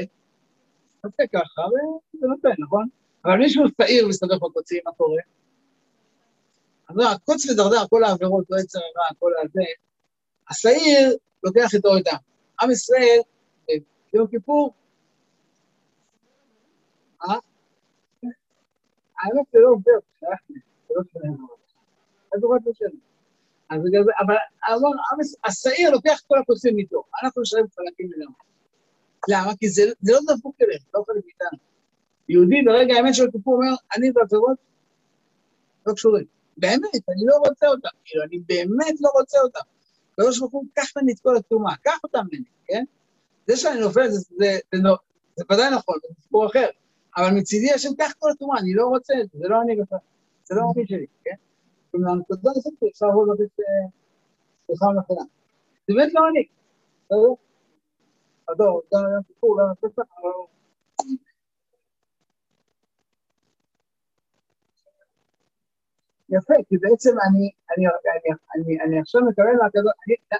נעשה 1.03 1.23
ככה, 1.33 1.61
וזה 2.15 2.27
נותן, 2.27 2.61
נכון? 2.63 2.87
אבל 3.25 3.37
מישהו 3.37 3.63
שעיר 3.81 4.05
ומסתובב 4.05 4.35
בקוצים, 4.35 4.81
מה 4.85 4.91
קורה? 4.91 5.21
אז 6.89 6.97
לא, 6.97 7.11
הקוץ 7.11 7.45
לדרדר, 7.45 7.87
כל 7.89 8.03
העבירות, 8.03 8.45
לא 8.49 8.59
יצר 8.59 8.79
הרע, 8.79 9.07
כל 9.19 9.31
הזה, 9.43 9.63
השעיר 10.49 11.17
לוקח 11.43 11.73
איתו 11.73 11.97
את 11.97 12.03
עם 12.61 12.71
ישראל, 12.71 13.19
ביום 14.13 14.27
כיפור, 14.27 14.73
אה? 17.23 17.35
האמת 19.19 19.45
זה 19.53 19.59
לא 19.59 19.69
עובר, 19.69 19.91
זה 20.21 20.27
לא 20.95 21.01
שלהם. 21.13 21.33
אז 22.35 22.43
הוא 22.43 22.55
רק 22.55 22.61
משנה. 22.69 22.99
אז 23.69 23.81
בגלל 23.83 24.03
זה, 24.03 24.11
אבל 24.25 24.35
השעיר 25.43 25.91
לוקח 25.91 26.21
כל 26.27 26.39
הקוצים 26.39 26.77
איתו, 26.77 27.03
אנחנו 27.23 27.41
נשארים 27.41 27.65
חלקים 27.75 28.11
לגמרי. 28.11 28.35
למה? 29.29 29.55
כי 29.59 29.69
זה 29.69 29.81
לא 30.03 30.19
דפוק 30.27 30.55
אליהם, 30.61 30.81
לא 30.93 31.03
חלק 31.07 31.23
מאיתנו. 31.25 31.59
יהודי 32.29 32.61
ברגע 32.65 32.93
האמת 32.93 33.15
של 33.15 33.31
כיפור 33.31 33.55
אומר, 33.55 33.75
אני 33.95 34.11
והפירות 34.15 34.57
לא 35.87 35.93
קשורים. 35.93 36.25
באמת, 36.57 37.09
אני 37.09 37.25
לא 37.25 37.35
רוצה 37.47 37.67
אותם, 37.67 37.89
כאילו, 38.05 38.23
אני 38.23 38.39
באמת 38.39 39.01
לא 39.01 39.09
רוצה 39.19 39.39
אותם. 39.39 39.59
הקדוש 40.13 40.39
ברוך 40.39 40.51
הוא, 40.51 40.65
קח 40.73 40.97
ממני 40.97 41.13
את 41.13 41.19
כל 41.19 41.37
הטומאה, 41.37 41.75
קח 41.75 41.99
אותם 42.03 42.19
ממני, 42.31 42.45
כן? 42.67 42.83
זה 43.47 43.57
שאני 43.57 43.79
נופל, 43.79 44.09
זה, 44.09 44.59
לא, 44.73 44.97
ודאי 45.51 45.75
נכון, 45.75 45.95
זה 46.01 46.21
סיפור 46.21 46.47
אחר, 46.47 46.67
אבל 47.17 47.39
מצידי 47.39 47.71
השם, 47.71 47.89
קח 47.97 48.13
כל 48.19 48.31
הטומאה, 48.31 48.59
אני 48.59 48.73
לא 48.73 48.87
רוצה 48.87 49.13
את 49.21 49.29
זה, 49.31 49.39
זה 49.39 49.47
לא 49.47 49.61
אני 49.61 49.75
בכלל, 49.75 49.99
זה 50.43 50.55
לא 50.55 50.61
המחיר 50.61 50.85
שלי, 50.87 51.05
כן? 51.23 51.35
ומהנקודה 51.93 52.51
הזאת 52.55 52.73
אפשר 52.91 53.05
לבוא 53.05 53.27
ולתת 53.27 53.53
סליחה 54.65 54.85
ומחילה. 54.85 55.21
זה 55.87 55.93
באמת 55.95 56.13
לא 56.13 56.21
אני, 56.29 56.45
בסדר? 57.05 57.33
הדור, 58.49 58.81
גם 58.93 59.05
היום 59.05 59.23
סיפור, 59.27 59.57
גם 59.59 59.69
הפסח, 59.71 60.01
אבל... 60.21 60.29
יפה, 66.29 66.53
כי 66.69 66.77
בעצם 66.77 67.09
אני, 67.09 67.51
אני, 67.71 67.85
אני, 67.87 68.35
אני, 68.55 68.81
אני 68.81 68.99
עכשיו 68.99 69.21
מקבל 69.21 69.53
מהכזאת, 69.61 69.93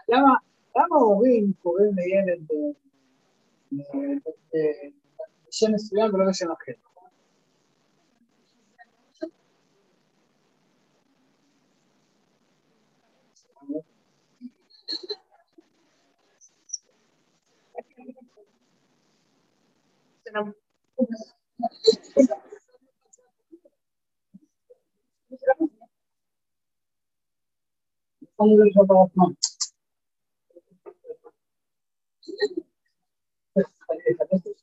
למה, 0.10 0.34
למה 0.76 0.96
הורים 0.96 1.52
קוראים 1.62 1.92
לילד 1.96 2.48
בשם 5.50 5.72
מסוים 5.74 6.14
ולא 6.14 6.30
בשם 6.30 6.52
אחר? 6.52 6.74
pongo 28.38 28.64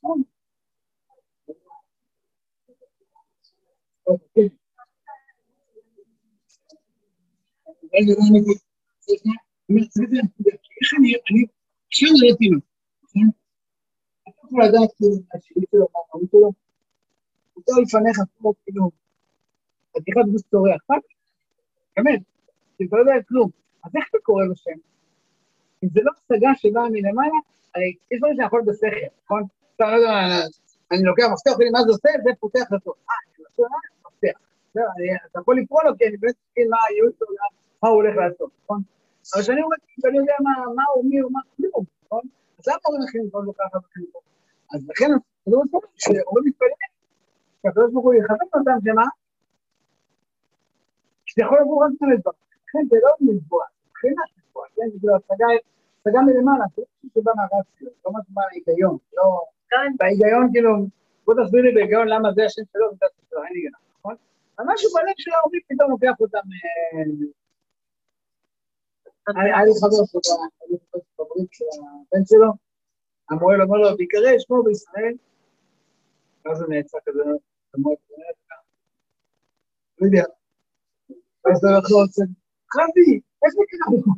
el 0.09 0.36
איך 10.81 10.93
אני, 10.99 11.13
אני, 11.29 11.45
עכשיו 12.13 12.31
כאילו 12.31 12.59
מה 14.51 14.59
לא 14.59 14.65
יודע 14.65 14.79
זה 25.93 26.01
לא 26.03 26.11
השגה 26.11 26.49
שבאה 26.55 26.89
מלמעלה, 26.89 27.39
הרי 27.75 27.93
יש 28.11 28.19
נכון? 29.23 29.43
אני 30.91 31.03
לוקח 31.03 31.23
מפתח, 31.33 31.51
מה 31.71 31.81
זה 31.83 31.89
עושה? 31.89 32.09
זה 32.23 32.29
פותח 32.39 32.65
לטוב. 32.71 32.93
אה, 33.09 33.15
אני 33.37 33.45
עושה 33.45 33.63
מפתח. 34.23 34.39
אתה 35.31 35.39
יכול 35.39 35.59
לקרוא 35.59 35.83
לו, 35.83 35.97
כי 35.97 36.07
אני 36.07 36.17
באמת 36.17 36.35
מבין 36.51 36.69
מה 36.69 36.77
הייעוץ 36.89 37.15
שלו, 37.19 37.27
מה 37.83 37.89
הוא 37.89 37.95
הולך 37.95 38.15
לעשות, 38.15 38.51
נכון? 38.63 38.81
אבל 39.33 39.41
כשאני 39.43 39.61
אומר, 39.63 39.75
כשאני 39.97 40.17
יודע 40.17 40.33
מה 40.75 40.83
הוא, 40.93 41.05
מי 41.09 41.19
הוא, 41.19 41.31
מה 41.31 41.39
כלום, 41.57 41.85
נכון? 42.05 42.21
אז 42.59 42.67
למה 42.67 42.77
הורים 42.85 43.01
אחרים 43.09 43.27
יכולים 43.27 43.49
לקחת 43.49 43.81
בחינוך? 43.83 44.23
אז 44.73 44.89
לכן, 44.89 45.09
זה 45.45 45.51
לא 45.55 45.61
מספיק, 45.63 45.83
כשהורים 45.95 46.43
מתפללים, 46.47 46.91
שהקדוש 47.61 47.93
ברוך 47.93 48.05
הוא 48.05 48.13
יכוון 48.13 48.47
אותם, 48.53 48.77
שמה? 48.85 49.07
שזה 51.25 51.41
יכול 51.45 51.57
לבוא 51.61 51.85
רק 51.85 51.91
לדבר. 52.13 52.31
לכן 52.67 52.79
זה 52.89 52.97
לא 53.03 53.11
לתבוע, 53.33 53.63
מבחינת 53.89 54.29
לתבוע, 54.37 54.65
כן? 54.75 54.89
זה 55.01 55.09
השגה 55.17 56.21
מלמעלה, 56.21 56.65
זה 56.75 56.81
לא 57.03 57.09
שבא 57.13 57.31
מהרציו, 57.35 57.87
לא 58.05 58.11
מה 58.13 58.19
שבא 58.27 58.41
ההיגיון, 58.51 58.97
לא... 59.13 59.23
בהיגיון, 59.99 60.49
כאילו, 60.53 60.71
בוא 61.25 61.33
תסביר 61.33 61.61
לי 61.61 61.73
בהיגיון 61.73 62.07
למה 62.07 62.33
זה 62.33 62.45
השם 62.45 62.61
שלו 62.73 62.85
וזה 62.91 63.05
השם 63.05 63.23
שלו, 63.29 63.43
אין 63.43 63.53
היגיון, 63.55 63.86
נכון? 64.07 64.73
משהו 64.73 64.89
בלב 64.93 65.13
של 65.17 65.31
ההורים 65.31 65.61
פתאום 65.67 65.91
לוקח 65.91 66.19
אותם... 66.19 66.45
היה 69.27 69.65
לי 69.65 69.71
חבר 69.81 70.19
בברית 71.19 71.49
של 71.51 71.65
הבן 71.81 72.25
שלו, 72.25 72.51
המוהל 73.29 73.61
אומר 73.61 73.77
לו, 73.77 73.97
ויקרא 73.97 74.39
שמו 74.39 74.63
בישראל, 74.63 75.15
ואז 76.45 76.61
הוא 76.61 76.69
נעצר 76.69 76.97
כזה, 77.05 77.19
המוהל 77.73 77.95
אומר, 78.11 78.25
לא 79.99 80.05
יודע. 80.05 80.23
אז 81.45 81.65
אנחנו 81.65 81.97
עושים, 81.97 82.27
חבי, 82.73 83.19
איך 83.43 83.53
זה 83.53 83.63
קרה? 83.69 84.13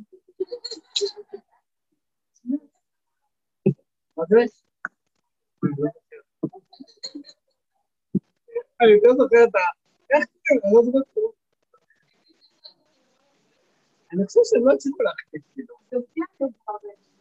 מה 4.18 4.24
זה? 4.30 4.36
אני 8.82 8.92
יותר 8.92 9.14
זוכר 9.18 9.44
את 9.44 9.56
ה... 9.56 9.79
אני 14.14 14.26
חושב 14.26 14.39
שהם 14.43 14.68
לא 14.68 14.74
הצליחו 14.74 15.03
להחליט, 15.03 15.43
כאילו. 15.53 15.76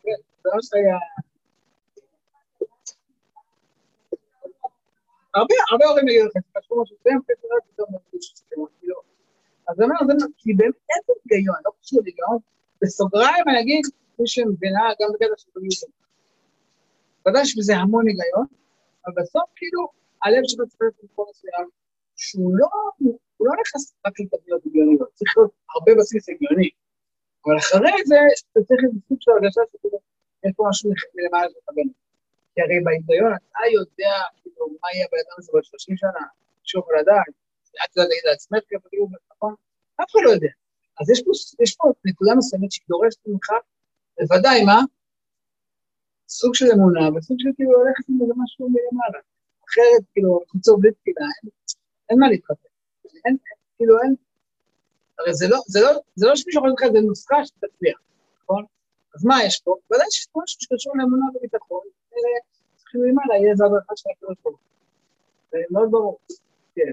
כן, 0.03 0.21
זה 0.43 0.51
מה 0.55 0.63
שהיה... 0.63 0.99
הרבה, 5.35 5.55
הורים 5.89 6.09
יגידו 6.09 6.27
לך, 6.27 6.33
תחשבו 6.53 6.83
משהו, 6.83 6.97
זה 7.05 7.11
יפה, 7.11 7.33
תראה, 7.43 7.59
פתאום 7.73 7.89
מרגיש 7.93 8.25
שזה 8.31 8.45
כאילו. 8.81 8.97
אז 9.69 9.81
אני 9.81 9.89
אומר, 10.01 10.15
כי 10.37 10.55
באמת 10.55 10.75
אין 10.91 11.17
היגיון, 11.31 11.57
לא 11.65 11.71
קשור 11.81 12.01
היגיון. 12.05 12.39
בסוגריים 12.83 13.45
אני 13.49 13.61
אגיד, 13.61 13.85
מי 14.19 14.27
שמבינה, 14.27 14.83
גם 15.01 15.09
בקטע 15.15 15.37
של 15.37 15.49
בריאות. 15.55 15.91
ודאי 17.29 17.47
שבזה 17.47 17.77
המון 17.77 18.07
היגיון, 18.09 18.47
אבל 19.07 19.23
בסוף 19.23 19.51
כאילו, 19.57 19.89
הלב 20.25 20.43
שלו 20.47 20.67
צריך 20.69 20.81
להיות 20.81 20.95
במקום 21.03 21.27
מסוים, 21.31 21.69
שהוא 22.19 22.51
לא, 22.59 22.69
הוא 23.37 23.47
לא 23.49 23.53
נכנס 23.61 23.95
רק 24.07 24.15
לתבניות 24.21 24.63
הגיוניות, 24.67 25.09
צריך 25.15 25.33
להיות 25.37 25.53
הרבה 25.75 25.93
בסיס 25.99 26.29
הגיוני. 26.29 26.71
אבל 27.45 27.57
אחרי 27.63 27.97
זה, 28.11 28.19
אתה 28.53 28.61
צריך 28.67 28.81
איזה 28.85 28.99
סוג 29.09 29.19
של 29.21 29.31
הרגשה 29.31 29.61
שכאילו, 29.71 29.99
יש 30.45 30.53
פה 30.57 30.65
משהו 30.69 30.91
מלמעלה 31.15 31.49
לכוון. 31.55 31.89
כי 32.53 32.59
הרי 32.63 32.79
בהיגיון 32.85 33.33
אתה 33.39 33.65
יודע, 33.77 34.15
כאילו, 34.43 34.67
מה 34.83 34.89
יהיה 34.95 35.07
בידם 35.13 35.37
הזה 35.39 35.49
בעוד 35.53 35.65
30 35.65 35.97
שנה, 35.97 36.25
שוב 36.65 36.85
לדעת, 37.01 37.33
את 37.85 37.97
יודעת 37.97 38.09
להגיד 38.11 38.25
לעצמך, 38.29 38.63
כאילו, 38.91 39.07
נכון? 39.33 39.55
אף 40.01 40.09
אחד 40.11 40.21
לא 40.25 40.31
יודע. 40.31 40.53
אז 41.01 41.11
יש 41.11 41.21
פה, 41.25 41.31
יש 41.65 41.77
פה 41.77 41.85
נקודה 42.05 42.33
מסוימת 42.39 42.73
שהיא 42.73 42.87
דורשת 42.89 43.21
ממך, 43.27 43.49
בוודאי, 44.21 44.65
מה? 44.65 44.81
סוג 46.29 46.55
של 46.55 46.67
אמונה, 46.75 47.05
וסוג 47.17 47.37
של 47.41 47.51
כאילו 47.57 47.73
ללכת 47.73 48.05
עם 48.09 48.19
איזה 48.23 48.35
משהו 48.43 48.69
מלמעלה. 48.75 49.21
אחרת, 49.67 50.05
כאילו, 50.13 50.41
קיצור 50.53 50.81
בלי 50.81 50.91
תפילה, 50.93 51.27
אין, 52.11 52.19
מה 52.21 52.29
להתחתן. 52.29 52.69
אין, 53.25 53.37
כאילו, 53.77 54.03
אין... 54.03 54.15
הרי 55.19 55.35
זה 55.35 55.49
לא, 55.49 55.59
זה 55.67 55.81
לא, 55.81 55.91
זה 56.15 56.27
לא 56.27 56.37
שמישהו 56.37 56.61
יכול 56.61 56.71
לתת 56.71 56.97
לך 56.97 57.03
נוסחה 57.05 57.45
שתצליח, 57.45 57.99
נכון? 58.43 58.65
אז 59.15 59.25
מה 59.25 59.45
יש 59.45 59.61
פה? 59.65 59.75
ודאי 59.87 60.07
שיש 60.11 60.27
משהו 60.37 60.61
שקשור 60.61 60.93
לאמונה 60.97 61.25
וביטחון, 61.35 61.81
אלה 62.13 62.31
צריכים 62.77 63.01
למעלה, 63.05 63.37
יהיה 63.37 63.51
איזה 63.51 63.65
הדרכה 63.65 63.93
של 63.97 64.11
הקדוש 64.11 64.37
ברוך 64.45 64.59
זה 65.53 65.59
מאוד 65.71 65.91
ברור. 65.91 66.19
כן. 66.75 66.93